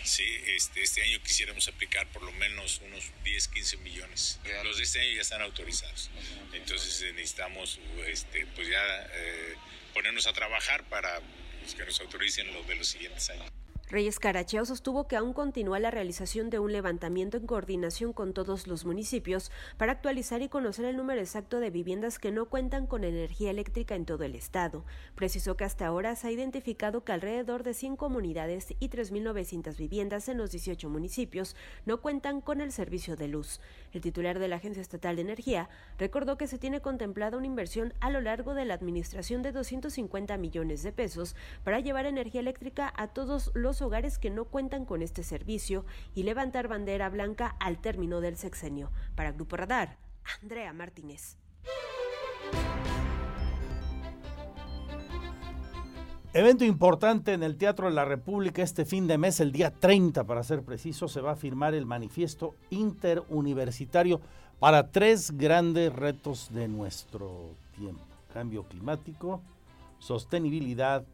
Sí, 0.04 0.24
este, 0.46 0.82
este 0.82 1.02
año 1.02 1.20
quisiéramos 1.22 1.66
aplicar 1.66 2.06
por 2.12 2.22
lo 2.22 2.32
menos 2.32 2.80
unos 2.84 3.04
10, 3.24 3.48
15 3.48 3.76
millones. 3.78 4.38
Los 4.62 4.76
de 4.76 4.84
este 4.84 5.00
año 5.00 5.12
ya 5.14 5.22
están 5.22 5.42
autorizados. 5.42 6.10
Entonces 6.52 7.00
eh, 7.02 7.12
necesitamos 7.14 7.80
este, 8.06 8.46
pues 8.54 8.68
ya 8.68 9.08
eh, 9.12 9.54
ponernos 9.94 10.26
a 10.26 10.32
trabajar 10.34 10.84
para 10.88 11.20
pues, 11.60 11.74
que 11.74 11.84
nos 11.84 11.98
autoricen 12.00 12.52
los 12.52 12.66
de 12.68 12.76
los 12.76 12.86
siguientes 12.86 13.30
años. 13.30 13.50
Reyes 13.94 14.18
Caracheo 14.18 14.64
sostuvo 14.64 15.06
que 15.06 15.14
aún 15.14 15.32
continúa 15.32 15.78
la 15.78 15.92
realización 15.92 16.50
de 16.50 16.58
un 16.58 16.72
levantamiento 16.72 17.36
en 17.36 17.46
coordinación 17.46 18.12
con 18.12 18.34
todos 18.34 18.66
los 18.66 18.84
municipios 18.84 19.52
para 19.76 19.92
actualizar 19.92 20.42
y 20.42 20.48
conocer 20.48 20.86
el 20.86 20.96
número 20.96 21.20
exacto 21.20 21.60
de 21.60 21.70
viviendas 21.70 22.18
que 22.18 22.32
no 22.32 22.46
cuentan 22.46 22.88
con 22.88 23.04
energía 23.04 23.52
eléctrica 23.52 23.94
en 23.94 24.04
todo 24.04 24.24
el 24.24 24.34
estado. 24.34 24.84
Precisó 25.14 25.56
que 25.56 25.62
hasta 25.62 25.86
ahora 25.86 26.16
se 26.16 26.26
ha 26.26 26.32
identificado 26.32 27.04
que 27.04 27.12
alrededor 27.12 27.62
de 27.62 27.72
100 27.72 27.94
comunidades 27.94 28.74
y 28.80 28.88
3.900 28.88 29.76
viviendas 29.76 30.28
en 30.28 30.38
los 30.38 30.50
18 30.50 30.90
municipios 30.90 31.54
no 31.86 32.00
cuentan 32.00 32.40
con 32.40 32.60
el 32.60 32.72
servicio 32.72 33.14
de 33.14 33.28
luz. 33.28 33.60
El 33.94 34.00
titular 34.00 34.40
de 34.40 34.48
la 34.48 34.56
Agencia 34.56 34.80
Estatal 34.80 35.14
de 35.16 35.22
Energía 35.22 35.68
recordó 35.98 36.36
que 36.36 36.48
se 36.48 36.58
tiene 36.58 36.80
contemplada 36.80 37.38
una 37.38 37.46
inversión 37.46 37.94
a 38.00 38.10
lo 38.10 38.20
largo 38.20 38.52
de 38.52 38.64
la 38.64 38.74
administración 38.74 39.40
de 39.42 39.52
250 39.52 40.36
millones 40.36 40.82
de 40.82 40.92
pesos 40.92 41.36
para 41.62 41.78
llevar 41.78 42.04
energía 42.04 42.40
eléctrica 42.40 42.92
a 42.96 43.08
todos 43.08 43.52
los 43.54 43.80
hogares 43.82 44.18
que 44.18 44.30
no 44.30 44.46
cuentan 44.46 44.84
con 44.84 45.00
este 45.00 45.22
servicio 45.22 45.86
y 46.12 46.24
levantar 46.24 46.66
bandera 46.66 47.08
blanca 47.08 47.56
al 47.60 47.80
término 47.80 48.20
del 48.20 48.36
sexenio. 48.36 48.90
Para 49.14 49.30
Grupo 49.30 49.56
Radar, 49.56 49.96
Andrea 50.42 50.72
Martínez. 50.72 51.36
Evento 56.36 56.64
importante 56.64 57.32
en 57.32 57.44
el 57.44 57.56
Teatro 57.56 57.86
de 57.86 57.94
la 57.94 58.04
República 58.04 58.60
este 58.60 58.84
fin 58.84 59.06
de 59.06 59.18
mes, 59.18 59.38
el 59.38 59.52
día 59.52 59.70
30 59.70 60.24
para 60.24 60.42
ser 60.42 60.64
preciso, 60.64 61.06
se 61.06 61.20
va 61.20 61.30
a 61.30 61.36
firmar 61.36 61.74
el 61.74 61.86
manifiesto 61.86 62.56
interuniversitario 62.70 64.20
para 64.58 64.90
tres 64.90 65.30
grandes 65.30 65.92
retos 65.92 66.52
de 66.52 66.66
nuestro 66.66 67.54
tiempo. 67.76 68.02
Cambio 68.32 68.64
climático, 68.64 69.42
sostenibilidad 70.00 71.06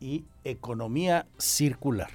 y 0.00 0.24
economía 0.42 1.28
circular. 1.38 2.10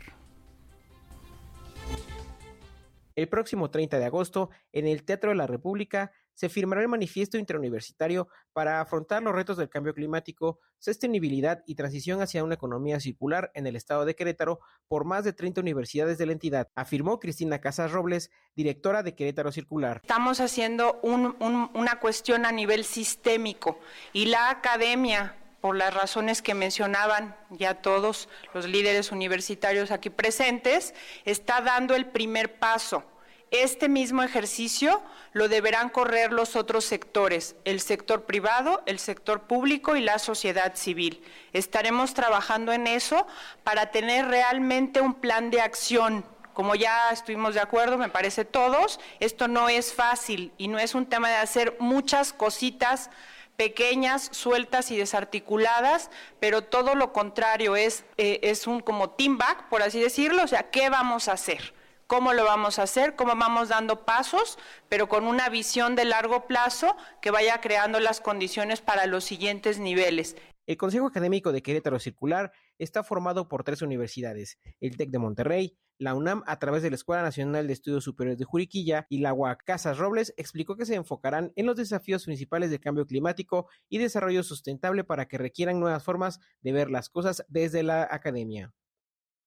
El 3.15 3.29
próximo 3.29 3.69
30 3.69 3.99
de 3.99 4.05
agosto, 4.05 4.49
en 4.73 4.85
el 4.85 5.03
Teatro 5.03 5.29
de 5.29 5.37
la 5.37 5.47
República, 5.47 6.11
se 6.33 6.49
firmará 6.49 6.81
el 6.81 6.87
manifiesto 6.87 7.37
interuniversitario 7.37 8.27
para 8.53 8.81
afrontar 8.81 9.23
los 9.23 9.33
retos 9.33 9.57
del 9.57 9.69
cambio 9.69 9.93
climático, 9.93 10.59
sostenibilidad 10.79 11.63
y 11.65 11.75
transición 11.75 12.21
hacia 12.21 12.43
una 12.43 12.55
economía 12.55 12.99
circular 12.99 13.51
en 13.53 13.67
el 13.67 13.75
estado 13.75 14.05
de 14.05 14.15
Querétaro 14.15 14.59
por 14.87 15.05
más 15.05 15.23
de 15.23 15.33
30 15.33 15.61
universidades 15.61 16.17
de 16.17 16.25
la 16.25 16.33
entidad, 16.33 16.69
afirmó 16.75 17.19
Cristina 17.19 17.61
Casas 17.61 17.91
Robles, 17.91 18.31
directora 18.55 19.03
de 19.03 19.15
Querétaro 19.15 19.51
Circular. 19.51 20.01
Estamos 20.03 20.39
haciendo 20.39 20.99
una 21.01 21.99
cuestión 21.99 22.45
a 22.45 22.51
nivel 22.51 22.83
sistémico 22.83 23.79
y 24.11 24.25
la 24.25 24.49
academia 24.49 25.37
por 25.63 25.77
las 25.77 25.93
razones 25.93 26.41
que 26.41 26.53
mencionaban 26.53 27.37
ya 27.49 27.75
todos 27.75 28.27
los 28.53 28.67
líderes 28.67 29.13
universitarios 29.13 29.91
aquí 29.91 30.09
presentes, 30.09 30.93
está 31.23 31.61
dando 31.61 31.95
el 31.95 32.07
primer 32.07 32.59
paso. 32.59 33.05
Este 33.53 33.87
mismo 33.87 34.23
ejercicio 34.23 34.99
lo 35.31 35.47
deberán 35.47 35.89
correr 35.89 36.33
los 36.33 36.55
otros 36.55 36.85
sectores, 36.85 37.55
el 37.65 37.81
sector 37.81 38.23
privado, 38.23 38.81
el 38.87 38.97
sector 38.97 39.43
público 39.43 39.95
y 39.95 40.01
la 40.01 40.17
sociedad 40.17 40.73
civil. 40.73 41.23
Estaremos 41.53 42.15
trabajando 42.15 42.73
en 42.73 42.87
eso 42.87 43.27
para 43.63 43.91
tener 43.91 44.25
realmente 44.25 45.01
un 45.01 45.13
plan 45.13 45.51
de 45.51 45.61
acción 45.61 46.25
como 46.53 46.73
ya 46.73 47.11
estuvimos 47.11 47.53
de 47.53 47.59
acuerdo, 47.59 47.97
me 47.97 48.09
parece 48.09 48.43
todos, 48.43 48.99
esto 49.19 49.47
no 49.47 49.69
es 49.69 49.93
fácil 49.93 50.51
y 50.57 50.67
no 50.67 50.77
es 50.79 50.93
un 50.95 51.07
tema 51.07 51.29
de 51.29 51.35
hacer 51.35 51.77
muchas 51.79 52.31
cositas 52.31 53.09
pequeñas, 53.55 54.29
sueltas 54.31 54.91
y 54.91 54.97
desarticuladas, 54.97 56.09
pero 56.39 56.63
todo 56.63 56.93
lo 56.95 57.11
contrario 57.11 57.75
es, 57.75 58.05
eh, 58.17 58.39
es 58.43 58.65
un 58.65 58.81
como 58.81 59.11
team 59.11 59.37
back, 59.37 59.69
por 59.69 59.83
así 59.83 59.99
decirlo, 59.99 60.43
o 60.43 60.47
sea, 60.47 60.69
¿qué 60.71 60.89
vamos 60.89 61.27
a 61.27 61.33
hacer? 61.33 61.73
¿Cómo 62.13 62.33
lo 62.33 62.45
vamos 62.45 62.77
a 62.77 62.83
hacer? 62.83 63.15
¿Cómo 63.15 63.35
vamos 63.35 63.69
dando 63.69 64.05
pasos, 64.05 64.59
pero 64.87 65.09
con 65.09 65.25
una 65.25 65.49
visión 65.49 65.95
de 65.95 66.05
largo 66.05 66.45
plazo 66.45 66.95
que 67.23 67.31
vaya 67.31 67.59
creando 67.59 67.99
las 67.99 68.21
condiciones 68.21 68.81
para 68.81 69.07
los 69.07 69.23
siguientes 69.23 69.79
niveles? 69.79 70.35
El 70.67 70.77
Consejo 70.77 71.07
Académico 71.07 71.51
de 71.51 71.63
Querétaro 71.63 71.97
Circular 71.97 72.51
está 72.77 73.03
formado 73.03 73.47
por 73.47 73.63
tres 73.63 73.81
universidades, 73.81 74.59
el 74.79 74.95
TEC 74.95 75.09
de 75.09 75.17
Monterrey, 75.17 75.75
la 75.97 76.13
UNAM 76.13 76.43
a 76.45 76.59
través 76.59 76.83
de 76.83 76.91
la 76.91 76.97
Escuela 76.97 77.23
Nacional 77.23 77.65
de 77.65 77.73
Estudios 77.73 78.03
Superiores 78.03 78.37
de 78.37 78.45
Juriquilla 78.45 79.07
y 79.09 79.21
la 79.21 79.33
UAC. 79.33 79.63
Casas 79.63 79.97
Robles 79.97 80.35
explicó 80.37 80.77
que 80.77 80.85
se 80.85 80.93
enfocarán 80.93 81.51
en 81.55 81.65
los 81.65 81.77
desafíos 81.77 82.25
principales 82.25 82.69
del 82.69 82.79
cambio 82.79 83.07
climático 83.07 83.67
y 83.89 83.97
desarrollo 83.97 84.43
sustentable 84.43 85.03
para 85.03 85.27
que 85.27 85.39
requieran 85.39 85.79
nuevas 85.79 86.03
formas 86.03 86.39
de 86.61 86.73
ver 86.73 86.91
las 86.91 87.09
cosas 87.09 87.43
desde 87.47 87.81
la 87.81 88.07
academia. 88.11 88.71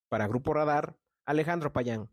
Para 0.09 0.27
Grupo 0.27 0.53
Radar, 0.53 0.97
Alejandro 1.27 1.73
Payán. 1.73 2.11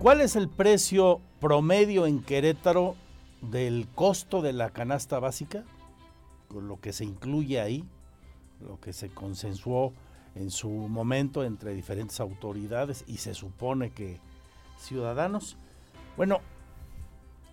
¿Cuál 0.00 0.20
es 0.20 0.36
el 0.36 0.48
precio 0.48 1.20
promedio 1.40 2.06
en 2.06 2.22
Querétaro 2.22 2.94
del 3.42 3.88
costo 3.96 4.42
de 4.42 4.52
la 4.52 4.70
canasta 4.70 5.18
básica? 5.18 5.64
Con 6.46 6.68
lo 6.68 6.80
que 6.80 6.92
se 6.92 7.04
incluye 7.04 7.60
ahí, 7.60 7.84
lo 8.60 8.78
que 8.78 8.92
se 8.92 9.08
consensuó 9.08 9.92
en 10.36 10.52
su 10.52 10.70
momento 10.70 11.42
entre 11.42 11.74
diferentes 11.74 12.20
autoridades 12.20 13.02
y 13.08 13.16
se 13.16 13.34
supone 13.34 13.90
que 13.90 14.20
ciudadanos. 14.78 15.56
Bueno, 16.16 16.42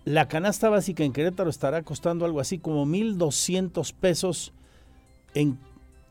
la 0.04 0.28
canasta 0.28 0.68
básica 0.68 1.02
en 1.02 1.12
Querétaro 1.12 1.50
estará 1.50 1.82
costando 1.82 2.24
algo 2.24 2.38
así 2.38 2.60
como 2.60 2.86
1.200 2.86 3.92
pesos 3.92 4.52
en 5.34 5.58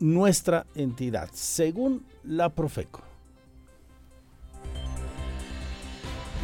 nuestra 0.00 0.66
entidad, 0.74 1.30
según 1.32 2.04
la 2.24 2.50
Profeco. 2.50 3.05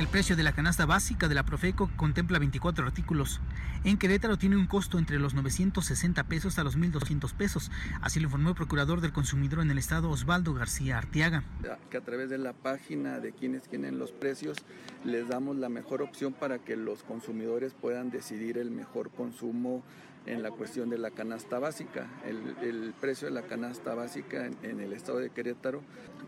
El 0.03 0.09
precio 0.09 0.35
de 0.35 0.43
la 0.43 0.51
canasta 0.51 0.85
básica 0.85 1.29
de 1.29 1.37
la 1.37 1.45
Profeco 1.45 1.89
contempla 1.95 2.41
24 2.41 2.85
artículos. 2.85 3.41
En 3.85 3.99
Querétaro 3.99 4.37
tiene 4.37 4.57
un 4.57 4.67
costo 4.67 4.99
entre 4.99 5.21
los 5.21 5.33
960 5.33 6.25
pesos 6.25 6.59
a 6.59 6.65
los 6.65 6.77
1.200 6.77 7.33
pesos. 7.35 7.71
Así 8.01 8.19
lo 8.19 8.25
informó 8.25 8.49
el 8.49 8.57
procurador 8.57 9.01
del 9.01 9.13
consumidor 9.13 9.61
en 9.61 9.71
el 9.71 9.79
estado, 9.79 10.11
Osvaldo 10.11 10.55
García 10.55 10.99
Artiaga. 10.99 11.45
Que 11.89 11.99
a 11.99 12.01
través 12.01 12.31
de 12.31 12.39
la 12.39 12.53
página 12.53 13.21
de 13.21 13.31
quienes 13.31 13.69
tienen 13.69 14.01
los 14.01 14.11
precios 14.11 14.59
les 15.05 15.29
damos 15.29 15.57
la 15.57 15.69
mejor 15.69 16.03
opción 16.03 16.33
para 16.33 16.59
que 16.59 16.75
los 16.75 17.05
consumidores 17.05 17.73
puedan 17.73 18.11
decidir 18.11 18.59
el 18.59 18.73
mejor 18.73 19.13
consumo 19.13 19.85
en 20.27 20.43
la 20.43 20.51
cuestión 20.51 20.91
de 20.91 20.99
la 20.99 21.11
canasta 21.11 21.59
básica. 21.59 22.07
El, 22.25 22.95
precio 23.01 23.29
de 23.29 23.35
la 23.35 23.43
canasta 23.43 23.95
básica 23.95 24.47
en, 24.63 24.81
el 24.81 24.93
estado 24.93 25.19
de 25.19 25.31
Querétaro 25.31 25.83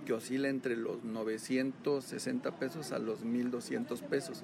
que 0.07 0.13
oscila 0.13 0.49
entre 0.49 0.77
los 0.77 1.05
960 1.05 2.59
pesos 2.59 2.93
a 2.93 2.99
los 2.99 3.25
1200 3.25 4.03
pesos. 4.03 4.43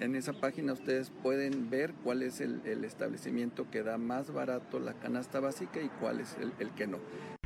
En 0.00 0.14
esa 0.14 0.32
página 0.32 0.72
ustedes 0.72 1.10
pueden 1.22 1.70
ver 1.70 1.92
cuál 2.02 2.22
es 2.22 2.40
el, 2.40 2.62
establecimiento 2.84 3.70
que 3.70 3.82
da 3.82 3.98
más 3.98 4.32
barato 4.32 4.80
la 4.80 4.94
canasta 4.94 5.40
básica 5.40 5.80
y 5.82 5.88
cuál 6.00 6.20
es 6.20 6.36
el, 6.40 6.52
el 6.58 6.70
que 6.70 6.86
no. 6.86 6.98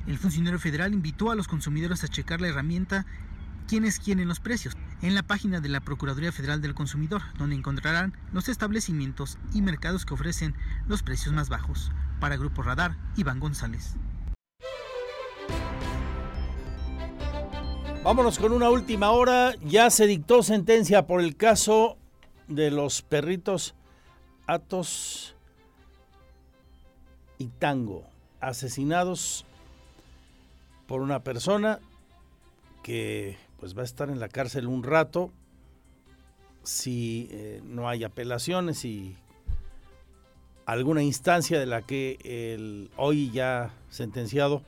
El 0.06 0.18
funcionario 0.18 0.58
federal 0.60 0.94
invitó 0.94 1.30
a 1.30 1.34
los 1.34 1.48
consumidores 1.48 2.04
a 2.04 2.08
checar 2.08 2.40
la 2.40 2.48
herramienta 2.48 3.06
quiénes 3.66 3.98
quieren 3.98 4.28
los 4.28 4.40
precios 4.40 4.76
en 5.02 5.14
la 5.14 5.22
página 5.22 5.60
de 5.60 5.68
la 5.68 5.80
Procuraduría 5.80 6.32
Federal 6.32 6.60
del 6.60 6.74
Consumidor, 6.74 7.22
donde 7.38 7.56
encontrarán 7.56 8.16
los 8.32 8.48
establecimientos 8.48 9.38
y 9.52 9.62
mercados 9.62 10.06
que 10.06 10.14
ofrecen 10.14 10.54
los 10.86 11.02
precios 11.02 11.34
más 11.34 11.48
bajos. 11.48 11.90
Para 12.20 12.36
Grupo 12.36 12.62
Radar, 12.62 12.96
Iván 13.16 13.40
González. 13.40 13.94
Vámonos 18.02 18.38
con 18.38 18.52
una 18.52 18.70
última 18.70 19.10
hora. 19.10 19.54
Ya 19.64 19.90
se 19.90 20.06
dictó 20.06 20.42
sentencia 20.42 21.06
por 21.06 21.20
el 21.20 21.36
caso 21.36 21.96
de 22.46 22.70
los 22.70 23.02
perritos 23.02 23.74
Atos 24.46 25.34
y 27.38 27.48
Tango, 27.48 28.04
asesinados 28.40 29.44
por 30.86 31.00
una 31.00 31.24
persona 31.24 31.80
que 32.84 33.36
pues 33.58 33.76
va 33.76 33.82
a 33.82 33.84
estar 33.84 34.10
en 34.10 34.20
la 34.20 34.28
cárcel 34.28 34.66
un 34.66 34.82
rato 34.82 35.32
si 36.62 37.28
eh, 37.30 37.60
no 37.64 37.88
hay 37.88 38.04
apelaciones 38.04 38.84
y 38.84 39.16
alguna 40.66 41.02
instancia 41.02 41.60
de 41.60 41.66
la 41.66 41.82
que 41.82 42.18
el 42.22 42.90
hoy 42.96 43.30
ya 43.30 43.70
sentenciado 43.88 44.62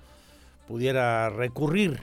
pudiera 0.68 1.28
recurrir. 1.28 2.00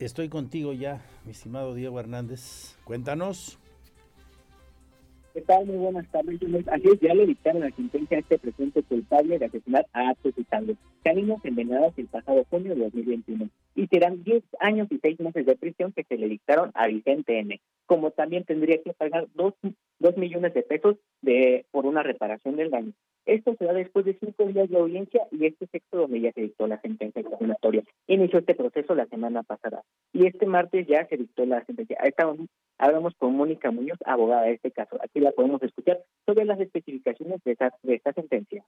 Estoy 0.00 0.28
contigo 0.28 0.72
ya, 0.72 1.00
mi 1.24 1.30
estimado 1.30 1.74
Diego 1.74 2.00
Hernández. 2.00 2.76
Cuéntanos. 2.82 3.58
¿Qué 5.32 5.40
tal? 5.42 5.64
Muy 5.64 5.76
buenas 5.76 6.06
tardes. 6.10 6.40
Así 6.66 6.88
es, 6.88 7.00
ya 7.00 7.14
le 7.14 7.26
dictaron 7.26 7.60
la 7.60 7.70
sentencia 7.70 8.16
a 8.16 8.20
este 8.20 8.38
presidente 8.38 8.82
culpable 8.82 9.38
de 9.38 9.46
asesinar 9.46 9.86
a 9.92 10.10
actos 10.10 10.34
y 10.36 10.44
Tango, 10.44 10.74
caninos 11.04 11.42
envenenados 11.44 11.94
el 11.96 12.06
pasado 12.08 12.44
junio 12.50 12.74
de 12.74 12.82
2021. 12.82 13.48
Y 13.74 13.86
serán 13.86 14.22
10 14.22 14.42
años 14.60 14.88
y 14.90 14.98
6 14.98 15.20
meses 15.20 15.46
de 15.46 15.56
prisión 15.56 15.92
que 15.92 16.04
se 16.04 16.16
le 16.16 16.28
dictaron 16.28 16.70
a 16.74 16.86
Vicente 16.86 17.38
N. 17.38 17.60
Como 17.86 18.10
también 18.10 18.44
tendría 18.44 18.82
que 18.82 18.92
pagar 18.92 19.28
2, 19.34 19.54
millones 20.16 20.54
de 20.54 20.62
pesos 20.62 20.96
de 21.20 21.64
por 21.70 21.86
una 21.86 22.02
reparación 22.02 22.56
del 22.56 22.70
daño. 22.70 22.92
Esto 23.24 23.54
se 23.56 23.64
después 23.66 24.04
de 24.04 24.18
cinco 24.18 24.46
días 24.46 24.68
de 24.68 24.78
audiencia 24.78 25.22
y 25.30 25.46
este 25.46 25.66
sexto 25.68 25.98
donde 25.98 26.20
ya 26.20 26.32
se 26.32 26.42
dictó 26.42 26.66
la 26.66 26.80
sentencia 26.80 27.22
condenatoria. 27.22 27.84
Inició 28.08 28.40
este 28.40 28.54
proceso 28.54 28.94
la 28.94 29.06
semana 29.06 29.42
pasada 29.44 29.82
y 30.12 30.26
este 30.26 30.46
martes 30.46 30.86
ya 30.88 31.06
se 31.06 31.16
dictó 31.16 31.46
la 31.46 31.64
sentencia. 31.64 31.98
Estábamos, 32.02 32.48
hablamos 32.78 33.14
con 33.16 33.36
Mónica 33.36 33.70
Muñoz, 33.70 33.98
abogada 34.04 34.42
de 34.42 34.54
este 34.54 34.72
caso. 34.72 34.98
Aquí 35.00 35.20
la 35.20 35.30
podemos 35.30 35.62
escuchar 35.62 36.02
sobre 36.26 36.44
las 36.44 36.58
especificaciones 36.58 37.40
de 37.44 37.52
esta, 37.52 37.72
de 37.82 37.94
esta 37.94 38.12
sentencia. 38.12 38.64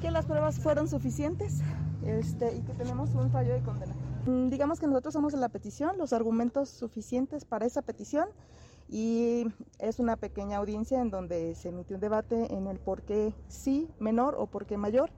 Que 0.00 0.10
las 0.10 0.24
pruebas 0.24 0.58
fueron 0.58 0.88
suficientes 0.88 1.60
este, 2.04 2.56
y 2.56 2.62
que 2.62 2.72
tenemos 2.72 3.14
un 3.14 3.30
fallo 3.30 3.52
de 3.52 3.62
condena. 3.62 3.94
Mm, 4.26 4.48
digamos 4.48 4.80
que 4.80 4.86
nosotros 4.86 5.12
somos 5.12 5.34
la 5.34 5.48
petición, 5.48 5.98
los 5.98 6.12
argumentos 6.12 6.68
suficientes 6.68 7.44
para 7.44 7.66
esa 7.66 7.82
petición 7.82 8.28
y 8.88 9.46
es 9.78 9.98
una 9.98 10.16
pequeña 10.16 10.56
audiencia 10.56 11.00
en 11.00 11.10
donde 11.10 11.54
se 11.54 11.68
emitió 11.68 11.96
un 11.96 12.00
debate 12.00 12.52
en 12.54 12.66
el 12.66 12.78
por 12.78 13.02
qué 13.02 13.34
sí 13.48 13.88
menor 13.98 14.34
o 14.38 14.46
por 14.46 14.66
qué 14.66 14.76
mayor 14.76 15.10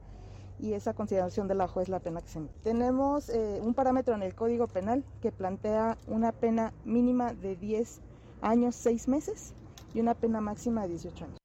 y 0.58 0.74
esa 0.74 0.94
consideración 0.94 1.48
de 1.48 1.54
la 1.54 1.68
juez 1.68 1.88
la 1.88 2.00
pena 2.00 2.20
que 2.20 2.28
se 2.28 2.38
emite. 2.38 2.54
Tenemos 2.62 3.28
eh, 3.28 3.60
un 3.62 3.74
parámetro 3.74 4.14
en 4.14 4.22
el 4.22 4.34
Código 4.34 4.66
Penal 4.68 5.04
que 5.20 5.32
plantea 5.32 5.96
una 6.06 6.32
pena 6.32 6.72
mínima 6.84 7.32
de 7.32 7.56
10 7.56 8.00
años, 8.42 8.76
6 8.76 9.08
meses 9.08 9.54
y 9.94 10.00
una 10.00 10.14
pena 10.14 10.40
máxima 10.40 10.82
de 10.82 10.88
18 10.88 11.24
años. 11.24 11.38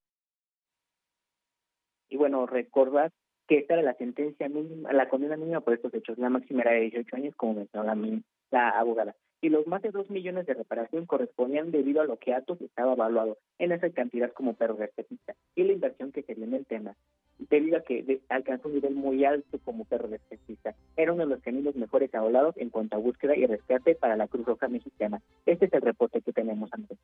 Y 2.09 2.17
bueno, 2.17 2.45
recordar 2.45 3.11
que 3.47 3.59
esta 3.59 3.75
era 3.75 3.83
la 3.83 3.93
sentencia 3.95 4.49
mínima, 4.49 4.91
la 4.91 5.09
condena 5.09 5.37
mínima 5.37 5.61
por 5.61 5.73
estos 5.73 5.93
hechos, 5.93 6.17
la 6.17 6.29
máxima 6.29 6.61
era 6.61 6.71
de 6.71 6.81
18 6.81 7.15
años, 7.15 7.35
como 7.35 7.53
mencionó 7.53 7.85
la, 7.85 8.21
la 8.51 8.69
abogada 8.69 9.15
y 9.41 9.49
los 9.49 9.67
más 9.67 9.81
de 9.81 9.91
dos 9.91 10.09
millones 10.09 10.45
de 10.45 10.55
reparación 10.55 11.05
correspondían 11.05 11.71
debido 11.71 12.01
a 12.01 12.05
lo 12.05 12.17
que 12.17 12.33
Atos 12.33 12.59
estaba 12.61 12.93
evaluado 12.93 13.37
en 13.59 13.71
esa 13.71 13.89
cantidad 13.91 14.31
como 14.33 14.53
perro 14.53 14.75
rescatista 14.77 15.35
y 15.55 15.63
la 15.63 15.73
inversión 15.73 16.11
que 16.11 16.23
sería 16.23 16.45
en 16.45 16.55
el 16.55 16.65
tema, 16.65 16.95
debido 17.37 17.77
a 17.77 17.81
que 17.81 18.21
alcanzó 18.29 18.67
un 18.67 18.75
nivel 18.75 18.95
muy 18.95 19.25
alto 19.25 19.59
como 19.63 19.85
perro 19.85 20.07
rescatista. 20.07 20.75
Era 20.95 21.13
uno 21.13 21.25
de 21.25 21.35
los 21.35 21.43
caminos 21.43 21.75
mejores 21.75 22.13
avalados 22.15 22.57
en 22.57 22.69
cuanto 22.69 22.95
a 22.95 22.99
búsqueda 22.99 23.35
y 23.35 23.45
rescate 23.45 23.95
para 23.95 24.15
la 24.15 24.27
Cruz 24.27 24.45
Roja 24.45 24.67
Mexicana. 24.67 25.21
Este 25.45 25.65
es 25.65 25.73
el 25.73 25.81
reporte 25.81 26.21
que 26.21 26.33
tenemos 26.33 26.69
antes. 26.73 26.97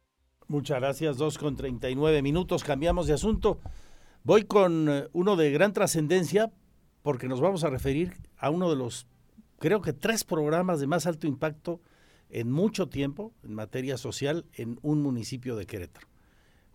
Muchas 0.48 0.80
gracias, 0.80 1.18
dos 1.18 1.38
con 1.38 1.56
39 1.56 2.22
minutos, 2.22 2.64
cambiamos 2.64 3.08
de 3.08 3.14
asunto. 3.14 3.60
Voy 4.26 4.44
con 4.44 4.88
eh, 4.88 5.10
uno 5.12 5.36
de 5.36 5.52
gran 5.52 5.74
trascendencia 5.74 6.50
porque 7.02 7.28
nos 7.28 7.42
vamos 7.42 7.66
a 7.66 7.70
referir 7.70 8.14
a 8.38 8.50
uno 8.50 8.70
de 8.70 8.78
los, 8.78 9.06
creo 9.60 9.82
que 9.82 9.92
tres 9.92 10.24
programas 10.24 10.80
de 10.80 10.88
más 10.88 11.06
alto 11.08 11.28
impacto 11.28 11.82
en 12.30 12.50
mucho 12.50 12.88
tiempo 12.88 13.34
en 13.44 13.54
materia 13.54 13.98
social 13.98 14.46
en 14.54 14.80
un 14.82 15.02
municipio 15.02 15.58
de 15.58 15.66
Querétaro, 15.66 16.08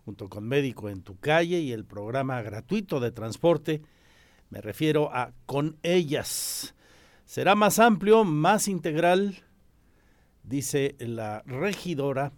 junto 0.05 0.29
con 0.29 0.47
Médico 0.47 0.89
en 0.89 1.01
tu 1.01 1.17
calle 1.17 1.59
y 1.59 1.71
el 1.71 1.85
programa 1.85 2.39
gratuito 2.43 2.99
de 2.99 3.11
transporte, 3.11 3.81
me 4.51 4.61
refiero 4.61 5.11
a 5.11 5.33
Con 5.47 5.77
ellas. 5.81 6.75
Será 7.25 7.55
más 7.55 7.79
amplio, 7.79 8.25
más 8.25 8.67
integral, 8.67 9.43
dice 10.43 10.95
la 10.99 11.41
regidora 11.47 12.31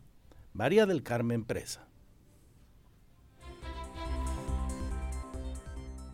María 0.53 0.85
del 0.85 1.03
Carmen 1.03 1.43
Presa. 1.43 1.90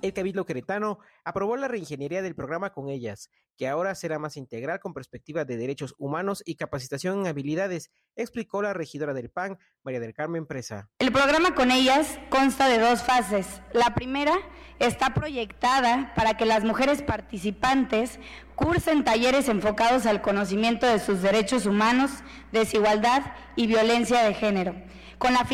El 0.07 0.13
Cabildo 0.13 0.45
Queretano 0.45 0.99
aprobó 1.25 1.57
la 1.57 1.67
reingeniería 1.67 2.21
del 2.21 2.33
programa 2.33 2.71
con 2.71 2.87
ellas, 2.87 3.29
que 3.57 3.67
ahora 3.67 3.93
será 3.93 4.19
más 4.19 4.37
integral 4.37 4.79
con 4.79 4.93
perspectiva 4.93 5.43
de 5.43 5.57
derechos 5.57 5.95
humanos 5.97 6.43
y 6.45 6.55
capacitación 6.55 7.19
en 7.19 7.27
habilidades, 7.27 7.91
explicó 8.15 8.61
la 8.61 8.73
regidora 8.73 9.13
del 9.13 9.29
PAN, 9.29 9.57
María 9.83 9.99
del 9.99 10.13
Carmen 10.13 10.45
Presa. 10.45 10.89
El 10.99 11.11
programa 11.11 11.55
con 11.55 11.71
ellas 11.71 12.19
consta 12.29 12.69
de 12.69 12.79
dos 12.79 13.03
fases. 13.03 13.61
La 13.73 13.95
primera 13.95 14.33
está 14.79 15.13
proyectada 15.13 16.13
para 16.15 16.37
que 16.37 16.45
las 16.45 16.63
mujeres 16.63 17.01
participantes 17.01 18.17
cursen 18.55 19.03
talleres 19.03 19.49
enfocados 19.49 20.05
al 20.05 20.21
conocimiento 20.21 20.87
de 20.87 20.99
sus 20.99 21.21
derechos 21.21 21.65
humanos, 21.65 22.11
desigualdad 22.53 23.33
y 23.57 23.67
violencia 23.67 24.23
de 24.23 24.33
género 24.33 24.73
con 25.17 25.33
la, 25.33 25.47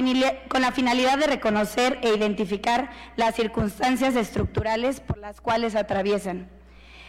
con 0.49 0.61
la 0.61 0.71
finalidad 0.71 1.17
de 1.17 1.27
reconocer 1.27 1.99
e 2.01 2.15
identificar 2.15 2.91
las 3.15 3.35
circunstancias 3.35 4.15
estructurales 4.15 4.99
por 4.99 5.17
las 5.17 5.41
cuales 5.41 5.75
atraviesan. 5.75 6.49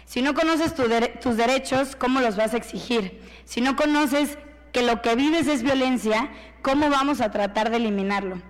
Si 0.05 0.23
no 0.23 0.35
conoces 0.35 0.75
tus 0.75 1.37
derechos, 1.37 1.97
¿cómo 1.97 2.21
los 2.21 2.37
vas 2.37 2.55
a 2.55 2.57
exigir? 2.57 3.23
Si 3.45 3.61
no 3.61 3.75
conoces 3.75 4.39
que 4.73 4.83
lo 4.83 5.03
que 5.03 5.15
vives 5.15 5.47
es 5.47 5.63
violencia, 5.63 6.31
¿cómo 6.63 6.91
vamos 6.91 7.21
a 7.21 7.31
tratar 7.31 7.71
de 7.71 7.79
eliminarlo? 7.79 8.43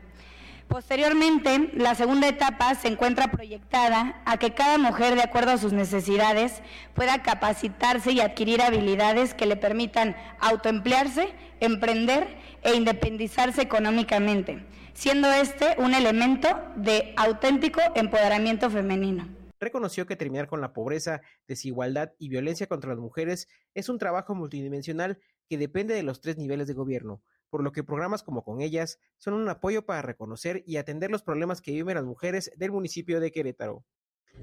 Posteriormente, 0.68 1.70
la 1.74 1.94
segunda 1.94 2.26
etapa 2.26 2.74
se 2.74 2.88
encuentra 2.88 3.30
proyectada 3.30 4.20
a 4.24 4.38
que 4.38 4.54
cada 4.54 4.78
mujer, 4.78 5.14
de 5.14 5.22
acuerdo 5.22 5.52
a 5.52 5.58
sus 5.58 5.72
necesidades, 5.72 6.62
pueda 6.94 7.22
capacitarse 7.22 8.12
y 8.12 8.20
adquirir 8.20 8.60
habilidades 8.60 9.34
que 9.34 9.46
le 9.46 9.56
permitan 9.56 10.16
autoemplearse, 10.40 11.28
emprender 11.60 12.36
e 12.62 12.74
independizarse 12.74 13.62
económicamente, 13.62 14.66
siendo 14.94 15.30
este 15.32 15.76
un 15.78 15.94
elemento 15.94 16.48
de 16.76 17.14
auténtico 17.16 17.80
empoderamiento 17.94 18.68
femenino. 18.70 19.28
Reconoció 19.60 20.06
que 20.06 20.16
terminar 20.16 20.48
con 20.48 20.60
la 20.60 20.72
pobreza, 20.72 21.22
desigualdad 21.46 22.12
y 22.18 22.28
violencia 22.28 22.66
contra 22.66 22.90
las 22.90 22.98
mujeres 22.98 23.48
es 23.74 23.88
un 23.88 23.98
trabajo 23.98 24.34
multidimensional 24.34 25.18
que 25.48 25.56
depende 25.56 25.94
de 25.94 26.02
los 26.02 26.20
tres 26.20 26.36
niveles 26.36 26.66
de 26.66 26.74
gobierno, 26.74 27.22
por 27.54 27.62
lo 27.62 27.70
que 27.70 27.84
programas 27.84 28.24
como 28.24 28.42
con 28.42 28.60
ellas 28.62 28.98
son 29.16 29.34
un 29.34 29.48
apoyo 29.48 29.86
para 29.86 30.02
reconocer 30.02 30.64
y 30.66 30.76
atender 30.76 31.12
los 31.12 31.22
problemas 31.22 31.60
que 31.60 31.70
viven 31.70 31.94
las 31.94 32.02
mujeres 32.02 32.50
del 32.56 32.72
municipio 32.72 33.20
de 33.20 33.30
Querétaro. 33.30 33.84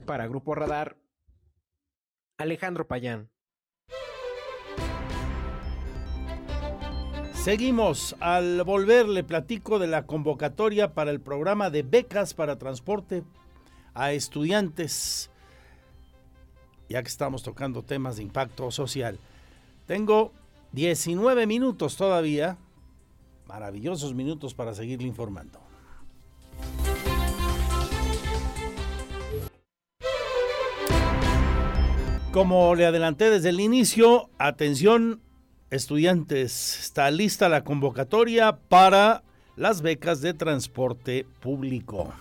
Para 0.05 0.27
Grupo 0.27 0.55
Radar, 0.55 0.95
Alejandro 2.37 2.87
Payán. 2.87 3.29
Seguimos. 7.33 8.15
Al 8.21 8.63
volver 8.63 9.09
le 9.09 9.25
platico 9.25 9.77
de 9.77 9.87
la 9.87 10.05
convocatoria 10.05 10.93
para 10.93 11.11
el 11.11 11.19
programa 11.19 11.69
de 11.69 11.83
becas 11.83 12.33
para 12.33 12.57
transporte 12.57 13.23
a 13.93 14.13
estudiantes, 14.13 15.29
ya 16.87 17.03
que 17.03 17.09
estamos 17.09 17.43
tocando 17.43 17.83
temas 17.83 18.15
de 18.15 18.23
impacto 18.23 18.71
social. 18.71 19.19
Tengo 19.85 20.31
19 20.71 21.45
minutos 21.45 21.97
todavía, 21.97 22.57
maravillosos 23.51 24.13
minutos 24.13 24.53
para 24.53 24.73
seguirle 24.73 25.07
informando. 25.07 25.59
Como 32.31 32.75
le 32.75 32.85
adelanté 32.85 33.29
desde 33.29 33.49
el 33.49 33.59
inicio, 33.59 34.29
atención 34.37 35.19
Estudiantes, 35.69 36.79
está 36.79 37.11
lista 37.11 37.49
la 37.49 37.65
convocatoria 37.65 38.57
para 38.69 39.23
las 39.57 39.81
becas 39.81 40.21
de 40.21 40.33
transporte 40.33 41.25
público. 41.41 42.13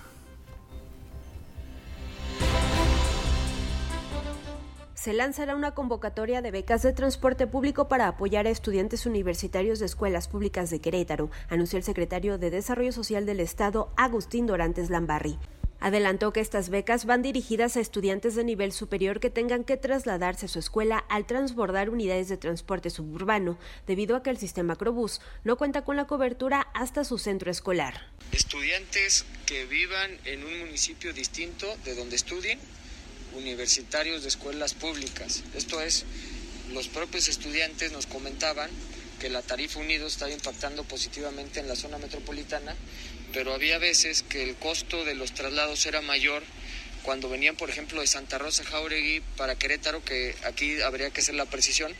Se 5.01 5.15
lanzará 5.15 5.57
una 5.57 5.71
convocatoria 5.71 6.43
de 6.43 6.51
becas 6.51 6.83
de 6.83 6.93
transporte 6.93 7.47
público 7.47 7.89
para 7.89 8.07
apoyar 8.07 8.47
a 8.47 8.51
estudiantes 8.51 9.07
universitarios 9.07 9.79
de 9.79 9.87
escuelas 9.87 10.29
públicas 10.29 10.69
de 10.69 10.83
Querétaro, 10.83 11.31
anunció 11.49 11.79
el 11.79 11.85
secretario 11.85 12.37
de 12.37 12.51
Desarrollo 12.51 12.93
Social 12.93 13.25
del 13.25 13.41
Estado, 13.41 13.95
Agustín 13.97 14.47
Dorantes 14.47 14.91
Lambarri. 14.91 15.39
Adelantó 15.79 16.35
que 16.35 16.41
estas 16.41 16.69
becas 16.69 17.07
van 17.07 17.23
dirigidas 17.23 17.79
a 17.79 17.81
estudiantes 17.81 18.35
de 18.35 18.45
nivel 18.45 18.73
superior 18.73 19.21
que 19.21 19.31
tengan 19.31 19.65
que 19.65 19.79
trasladarse 19.79 20.45
a 20.45 20.49
su 20.51 20.59
escuela 20.59 20.99
al 21.09 21.25
transbordar 21.25 21.89
unidades 21.89 22.29
de 22.29 22.37
transporte 22.37 22.91
suburbano, 22.91 23.57
debido 23.87 24.17
a 24.17 24.23
que 24.23 24.29
el 24.29 24.37
sistema 24.37 24.77
Crobús 24.77 25.23
no 25.45 25.57
cuenta 25.57 25.83
con 25.83 25.97
la 25.97 26.07
cobertura 26.07 26.69
hasta 26.75 27.05
su 27.05 27.17
centro 27.17 27.51
escolar. 27.51 28.07
Estudiantes 28.33 29.25
que 29.47 29.65
vivan 29.65 30.11
en 30.27 30.45
un 30.45 30.59
municipio 30.59 31.15
distinto 31.15 31.67
de 31.87 31.95
donde 31.95 32.17
estudien, 32.17 32.59
universitarios 33.35 34.23
de 34.23 34.29
escuelas 34.29 34.75
públicas. 34.75 35.43
Esto 35.55 35.81
es, 35.81 36.05
los 36.73 36.89
propios 36.89 37.29
estudiantes 37.29 37.93
nos 37.93 38.07
comentaban 38.07 38.71
que 39.21 39.29
la 39.29 39.43
tarifa 39.43 39.81
Unidos 39.81 40.13
estaba 40.13 40.31
impactando 40.31 40.85
positivamente 40.85 41.61
en 41.61 41.69
la 41.69 41.77
zona 41.77 41.99
metropolitana 41.99 42.75
pero 43.33 43.55
había 43.55 43.79
veces 43.79 44.23
que 44.23 44.43
el 44.43 44.57
costo 44.57 45.05
de 45.05 45.15
los 45.15 45.33
traslados 45.33 45.87
era 45.87 46.01
mayor 46.01 46.43
cuando 47.03 47.31
venían, 47.31 47.57
por 47.57 47.71
ejemplo, 47.71 48.01
de 48.01 48.07
Santa 48.07 48.39
Rosa 48.39 48.65
Jauregui 48.65 49.23
para 49.37 49.55
Querétaro, 49.55 50.05
que 50.05 50.35
aquí 50.45 50.81
habría 50.83 51.11
que 51.11 51.23
hacer 51.23 51.35
la 51.35 51.47
precisión, 51.47 51.95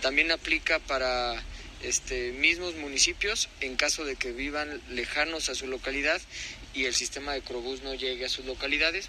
también 0.00 0.30
aplica 0.30 0.78
para 0.78 1.42
este, 1.82 2.32
mismos 2.32 2.76
municipios 2.76 3.48
en 3.60 3.76
caso 3.76 4.04
de 4.04 4.14
que 4.14 4.32
vivan 4.32 4.80
lejanos 4.90 5.48
a 5.48 5.54
su 5.54 5.66
localidad 5.66 6.20
y 6.72 6.84
el 6.84 6.94
sistema 6.94 7.32
de 7.32 7.42
Crobús 7.42 7.82
no 7.82 7.94
llegue 7.94 8.26
a 8.26 8.28
sus 8.28 8.44
localidades. 8.44 9.08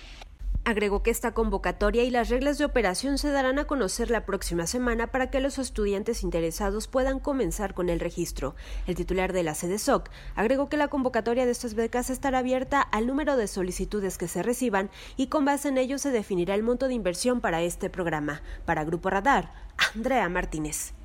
Agregó 0.67 1.03
que 1.03 1.11
esta 1.11 1.35
convocatoria 1.35 2.03
y 2.03 2.09
las 2.09 2.29
reglas 2.29 2.57
de 2.57 2.65
operación 2.65 3.19
se 3.19 3.29
darán 3.29 3.59
a 3.59 3.65
conocer 3.65 4.09
la 4.09 4.25
próxima 4.25 4.65
semana 4.65 5.11
para 5.11 5.29
que 5.29 5.39
los 5.39 5.59
estudiantes 5.59 6.23
interesados 6.23 6.87
puedan 6.87 7.19
comenzar 7.19 7.75
con 7.75 7.87
el 7.87 7.99
registro. 7.99 8.55
El 8.87 8.95
titular 8.95 9.31
de 9.31 9.43
la 9.43 9.53
sede 9.53 9.77
SOC 9.77 10.09
agregó 10.35 10.67
que 10.67 10.77
la 10.77 10.87
convocatoria 10.87 11.45
de 11.45 11.51
estas 11.51 11.75
becas 11.75 12.09
estará 12.09 12.39
abierta 12.39 12.81
al 12.81 13.05
número 13.05 13.37
de 13.37 13.45
solicitudes 13.45 14.17
que 14.17 14.27
se 14.27 14.41
reciban 14.41 14.89
y 15.17 15.27
con 15.27 15.45
base 15.45 15.67
en 15.67 15.77
ello 15.77 15.99
se 15.99 16.09
definirá 16.09 16.55
el 16.55 16.63
monto 16.63 16.87
de 16.87 16.95
inversión 16.95 17.41
para 17.41 17.61
este 17.61 17.91
programa. 17.91 18.41
Para 18.65 18.83
Grupo 18.85 19.11
Radar, 19.11 19.53
Andrea 19.93 20.27
Martínez. 20.29 20.95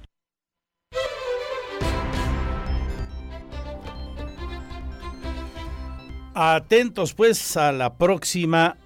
Atentos 6.32 7.12
pues 7.12 7.58
a 7.58 7.72
la 7.72 7.98
próxima 7.98 8.78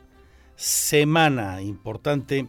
semana 0.56 1.62
importante 1.62 2.46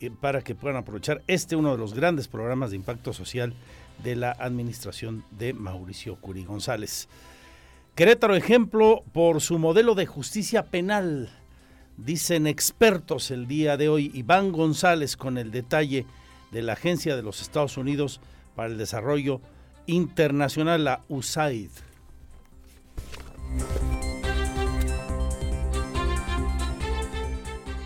eh, 0.00 0.10
para 0.10 0.42
que 0.42 0.54
puedan 0.54 0.76
aprovechar 0.76 1.22
este 1.26 1.56
uno 1.56 1.72
de 1.72 1.78
los 1.78 1.94
grandes 1.94 2.28
programas 2.28 2.70
de 2.70 2.76
impacto 2.76 3.12
social 3.12 3.54
de 4.02 4.16
la 4.16 4.32
administración 4.32 5.24
de 5.30 5.52
Mauricio 5.52 6.16
Curi 6.16 6.44
González. 6.44 7.08
Querétaro 7.94 8.34
ejemplo 8.34 9.04
por 9.12 9.40
su 9.40 9.58
modelo 9.58 9.94
de 9.94 10.06
justicia 10.06 10.64
penal, 10.64 11.30
dicen 11.96 12.46
expertos 12.46 13.30
el 13.30 13.46
día 13.46 13.76
de 13.76 13.88
hoy. 13.88 14.10
Iván 14.14 14.50
González 14.50 15.16
con 15.16 15.38
el 15.38 15.52
detalle 15.52 16.04
de 16.50 16.62
la 16.62 16.72
Agencia 16.72 17.14
de 17.14 17.22
los 17.22 17.40
Estados 17.40 17.76
Unidos 17.76 18.20
para 18.56 18.68
el 18.68 18.78
Desarrollo 18.78 19.40
Internacional, 19.86 20.84
la 20.84 21.04
USAID. 21.08 21.70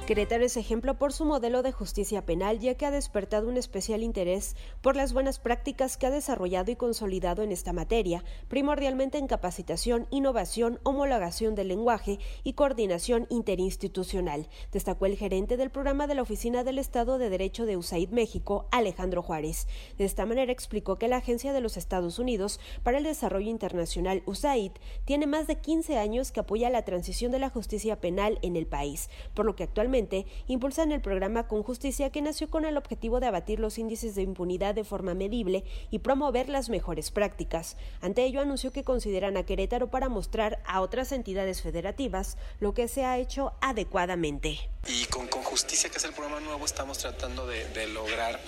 Querétaro 0.09 0.43
es 0.43 0.57
ejemplo 0.57 0.97
por 0.97 1.13
su 1.13 1.27
modelo 1.27 1.63
de 1.63 1.71
justicia 1.71 2.25
penal, 2.25 2.61
ya 2.61 2.77
que 2.77 2.87
ha 2.87 2.91
despertado 2.91 3.47
un 3.47 3.59
especial 3.59 4.03
interés 4.03 4.57
por 4.81 4.97
las 4.97 5.13
buenas 5.13 5.39
prácticas 5.39 5.99
que 5.99 6.07
ha 6.07 6.11
desarrollado 6.11 6.71
y 6.71 6.77
consolidado 6.77 7.43
en 7.43 7.53
esta 7.53 7.75
materia, 7.75 8.25
primordialmente 8.49 9.19
en 9.19 9.27
capacitación, 9.27 10.07
innovación, 10.09 10.81
homologación 10.83 11.55
del 11.55 11.69
lenguaje 11.69 12.21
y 12.43 12.55
coordinación 12.55 13.27
interinstitucional, 13.29 14.49
destacó 14.73 15.05
el 15.05 15.19
gerente 15.19 15.59
del 15.59 15.69
programa 15.69 16.07
de 16.07 16.15
la 16.15 16.23
Oficina 16.23 16.65
del 16.65 16.79
Estado 16.79 17.19
de 17.19 17.29
Derecho 17.29 17.67
de 17.67 17.77
USAID 17.77 18.09
México, 18.09 18.67
Alejandro 18.71 19.21
Juárez. 19.21 19.67
De 19.99 20.07
esta 20.07 20.25
manera 20.25 20.53
explicó 20.53 20.97
que 20.97 21.09
la 21.09 21.19
Agencia 21.19 21.53
de 21.53 21.61
los 21.61 21.77
Estados 21.77 22.19
Unidos 22.19 22.61
para 22.83 22.97
el 22.97 23.05
Desarrollo 23.05 23.51
Internacional, 23.51 24.23
USAID, 24.25 24.73
tiene 25.05 25.27
más 25.27 25.47
de 25.47 25.57
15 25.57 25.99
años 25.99 26.33
que 26.33 26.41
apoya 26.41 26.71
la 26.71 26.87
transición 26.87 27.31
de 27.31 27.41
la 27.41 27.51
justicia 27.51 28.01
penal 28.01 28.39
en 28.41 28.57
el 28.57 28.67
país, 28.67 29.11
por 29.35 29.45
lo 29.45 29.55
que 29.55 29.65
actualmente 29.65 29.98
impulsan 30.47 30.93
el 30.93 31.01
programa 31.01 31.49
Con 31.49 31.63
Justicia 31.63 32.11
que 32.11 32.23
nació 32.23 32.49
con 32.49 32.65
el 32.65 32.77
objetivo 32.77 33.21
de 33.21 33.27
abatir 33.27 33.61
los 33.61 33.79
índices 33.79 34.15
de 34.15 34.23
impunidad 34.23 34.75
de 34.75 34.85
forma 34.85 35.15
medible 35.15 35.65
y 35.91 36.01
promover 36.01 36.49
las 36.49 36.69
mejores 36.69 37.11
prácticas. 37.11 37.77
Ante 38.01 38.25
ello 38.25 38.41
anunció 38.41 38.73
que 38.73 38.85
consideran 38.85 39.37
a 39.37 39.45
Querétaro 39.45 39.91
para 39.91 40.09
mostrar 40.09 40.63
a 40.67 40.81
otras 40.81 41.13
entidades 41.13 41.63
federativas 41.63 42.37
lo 42.61 42.75
que 42.75 42.89
se 42.89 43.05
ha 43.05 43.19
hecho 43.19 43.53
adecuadamente. 43.61 44.59
Y 44.87 45.05
con, 45.07 45.27
con 45.29 45.43
Justicia, 45.43 45.91
que 45.91 45.99
es 45.99 46.05
el 46.05 46.13
programa 46.13 46.41
nuevo, 46.41 46.65
estamos 46.65 46.99
tratando 46.99 47.47
de, 47.47 47.87
lograr 47.89 48.41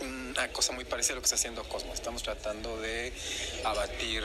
una 0.00 0.48
cosa 0.48 0.72
muy 0.72 0.84
parecida 0.84 1.12
a 1.12 1.16
lo 1.16 1.20
que 1.20 1.26
está 1.26 1.36
haciendo 1.36 1.62
Cosmo. 1.64 1.92
Estamos 1.92 2.22
tratando 2.22 2.80
de 2.80 3.12
abatir 3.64 4.22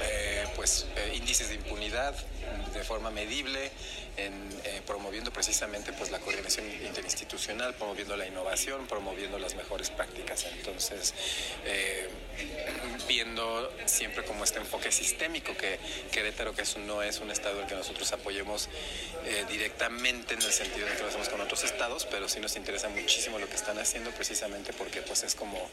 eh, 0.00 0.44
pues, 0.56 0.86
eh, 0.96 1.14
índices 1.16 1.48
de 1.48 1.56
impunidad 1.56 2.16
de 2.72 2.82
forma 2.82 3.10
medible, 3.10 3.70
eh, 4.16 4.30
promoviendo 4.86 5.32
precisamente 5.32 5.92
pues, 5.92 6.10
la 6.10 6.18
coordinación 6.18 6.66
interinstitucional, 6.84 7.74
promoviendo 7.74 8.16
la 8.16 8.26
innovación, 8.26 8.86
promoviendo 8.86 9.38
las 9.38 9.54
mejores 9.54 9.90
prácticas. 9.90 10.46
Entonces, 10.56 11.14
viendo 13.06 13.72
siempre 13.86 14.24
como 14.24 14.44
este 14.44 14.58
enfoque 14.58 14.90
sistémico 14.90 15.56
que 15.56 15.78
Querétaro, 16.10 16.54
que 16.54 16.62
eso 16.62 16.78
no 16.78 17.02
es 17.02 17.20
un 17.20 17.30
estado 17.30 17.60
el 17.60 17.66
que 17.66 17.74
nosotros 17.74 18.12
apoyemos 18.12 18.68
directamente 19.48 20.34
en 20.34 20.42
el 20.42 20.52
sentido 20.52 20.86
de 20.86 20.94
que 20.94 21.02
lo 21.02 21.08
hacemos 21.08 21.28
con 21.28 21.40
otros 21.40 21.64
estados, 21.64 22.06
pero 22.10 22.28
sí 22.28 22.40
nos 22.40 22.56
interesa 22.56 22.88
muchísimo 22.88 23.38
lo 23.38 23.48
que 23.48 23.56
están 23.56 23.78
haciendo 23.78 24.10
precisamente 24.12 24.72
porque 24.72 25.02
pues 25.02 25.22
es 25.22 25.34
como 25.34 25.68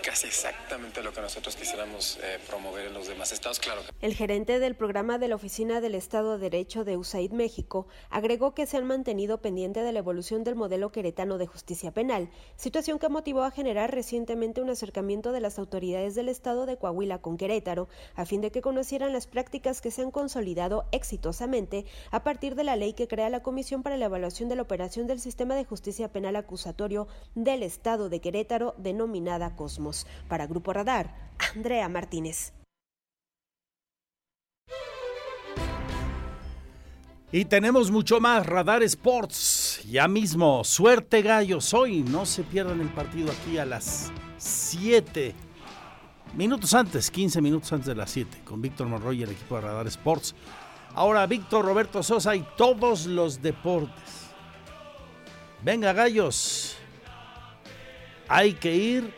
casi 0.00 0.26
exactamente 0.26 1.02
lo 1.02 1.12
que 1.12 1.20
nosotros 1.20 1.56
quisiéramos 1.56 2.18
eh, 2.22 2.38
promover 2.46 2.86
en 2.86 2.94
los 2.94 3.08
demás 3.08 3.32
estados, 3.32 3.60
claro. 3.60 3.82
El 4.00 4.14
gerente 4.14 4.58
del 4.58 4.74
programa 4.74 5.18
de 5.18 5.28
la 5.28 5.36
Oficina 5.36 5.80
del 5.80 5.94
Estado 5.94 6.38
de 6.38 6.50
Derecho 6.50 6.84
de 6.84 6.96
USAID 6.96 7.32
México 7.32 7.86
agregó 8.08 8.54
que 8.54 8.66
se 8.66 8.76
han 8.76 8.86
mantenido 8.86 9.38
pendiente 9.38 9.82
de 9.82 9.92
la 9.92 9.98
evolución 9.98 10.44
del 10.44 10.54
modelo 10.54 10.90
queretano 10.90 11.38
de 11.38 11.46
justicia 11.46 11.92
penal, 11.92 12.30
situación 12.56 12.98
que 12.98 13.08
motivó 13.08 13.42
a 13.42 13.50
generar 13.50 13.92
recientemente 13.94 14.60
un 14.60 14.70
acercamiento 14.70 15.32
de 15.32 15.40
las 15.40 15.58
autoridades 15.58 16.14
del 16.14 16.28
Estado 16.28 16.66
de 16.66 16.76
Coahuila 16.76 17.18
con 17.18 17.36
Querétaro, 17.36 17.88
a 18.14 18.24
fin 18.24 18.40
de 18.40 18.50
que 18.50 18.62
conocieran 18.62 19.12
las 19.12 19.26
prácticas 19.26 19.80
que 19.80 19.90
se 19.90 20.02
han 20.02 20.10
consolidado 20.10 20.86
exitosamente 20.92 21.84
a 22.10 22.24
partir 22.24 22.54
de 22.54 22.64
la 22.64 22.76
ley 22.76 22.92
que 22.92 23.08
crea 23.08 23.30
la 23.30 23.42
Comisión 23.42 23.82
para 23.82 23.96
la 23.96 24.06
Evaluación 24.06 24.48
de 24.48 24.56
la 24.56 24.62
Operación 24.62 25.06
del 25.06 25.20
Sistema 25.20 25.54
de 25.54 25.64
Justicia 25.64 26.12
Penal 26.12 26.36
Acusatorio 26.36 27.06
del 27.34 27.62
Estado 27.62 28.08
de 28.08 28.20
Querétaro, 28.20 28.74
denominada 28.78 29.54
Para 30.28 30.46
Grupo 30.46 30.72
Radar, 30.72 31.30
Andrea 31.54 31.88
Martínez. 31.88 32.52
Y 37.32 37.44
tenemos 37.44 37.92
mucho 37.92 38.20
más 38.20 38.44
Radar 38.44 38.82
Sports. 38.82 39.84
Ya 39.88 40.08
mismo, 40.08 40.64
suerte 40.64 41.22
gallos. 41.22 41.72
Hoy 41.74 42.02
no 42.02 42.26
se 42.26 42.42
pierdan 42.42 42.80
el 42.80 42.88
partido 42.88 43.30
aquí 43.30 43.56
a 43.56 43.64
las 43.64 44.10
7. 44.38 45.32
Minutos 46.34 46.74
antes, 46.74 47.08
15 47.08 47.40
minutos 47.40 47.72
antes 47.72 47.86
de 47.86 47.94
las 47.94 48.10
7, 48.10 48.42
con 48.44 48.60
Víctor 48.60 48.88
Monroy 48.88 49.20
y 49.20 49.22
el 49.22 49.30
equipo 49.30 49.54
de 49.56 49.60
Radar 49.60 49.86
Sports. 49.86 50.34
Ahora 50.94 51.24
Víctor 51.26 51.64
Roberto 51.64 52.02
Sosa 52.02 52.34
y 52.34 52.44
todos 52.56 53.06
los 53.06 53.40
deportes. 53.40 54.30
Venga 55.62 55.92
gallos. 55.92 56.76
Hay 58.26 58.54
que 58.54 58.74
ir 58.74 59.14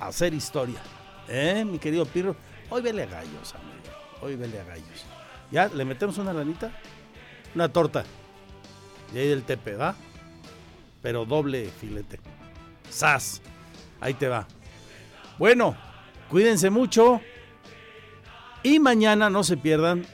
hacer 0.00 0.34
historia. 0.34 0.80
¿Eh, 1.28 1.64
mi 1.64 1.78
querido 1.78 2.06
Pirro? 2.06 2.36
Hoy 2.70 2.82
vele 2.82 3.04
a 3.04 3.06
gallos, 3.06 3.54
amigo. 3.54 3.78
Hoy 4.20 4.36
vele 4.36 4.60
a 4.60 4.64
gallos. 4.64 5.04
¿Ya 5.50 5.68
le 5.68 5.84
metemos 5.84 6.18
una 6.18 6.32
lanita? 6.32 6.70
Una 7.54 7.68
torta. 7.68 8.04
Y 9.14 9.18
ahí 9.18 9.28
del 9.28 9.44
tepe, 9.44 9.74
¿va? 9.74 9.94
Pero 11.02 11.24
doble 11.24 11.70
filete. 11.80 12.20
¡Sas! 12.90 13.40
Ahí 14.00 14.14
te 14.14 14.28
va. 14.28 14.46
Bueno, 15.38 15.76
cuídense 16.28 16.70
mucho. 16.70 17.20
Y 18.62 18.80
mañana 18.80 19.30
no 19.30 19.44
se 19.44 19.56
pierdan 19.56 20.04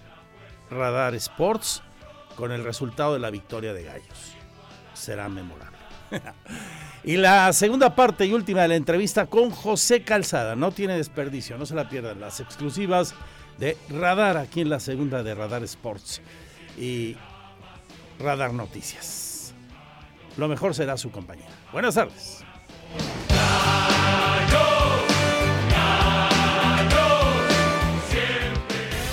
Radar 0.70 1.15
Sports 1.15 1.82
con 2.36 2.52
el 2.52 2.62
resultado 2.65 3.15
de 3.15 3.20
la 3.20 3.31
victoria 3.31 3.73
de 3.73 3.85
Gallos. 3.85 4.35
Será 4.93 5.28
memorable. 5.28 5.73
Y 7.07 7.19
la 7.19 7.53
segunda 7.53 7.95
parte 7.95 8.24
y 8.24 8.32
última 8.32 8.62
de 8.62 8.69
la 8.69 8.77
entrevista 8.77 9.27
con 9.27 9.51
José 9.51 10.03
Calzada. 10.03 10.57
No 10.57 10.73
tiene 10.73 10.97
desperdicio, 10.97 11.59
no 11.59 11.66
se 11.66 11.74
la 11.74 11.91
pierdan. 11.91 12.19
Las 12.19 12.41
exclusivas 12.41 13.15
de 13.59 13.77
Radar 13.91 14.39
aquí 14.39 14.62
en 14.62 14.70
la 14.70 14.81
segunda 14.81 15.23
de 15.23 15.35
Radar 15.35 15.62
Sports 15.65 16.23
y 16.78 17.15
Radar 18.19 18.55
Noticias. 18.55 19.55
lo 20.39 20.49
mejor 20.49 20.74
será 20.74 20.97
su 20.97 21.11
compañía. 21.11 21.49
Buenas 21.73 21.95
tardes. 21.95 22.43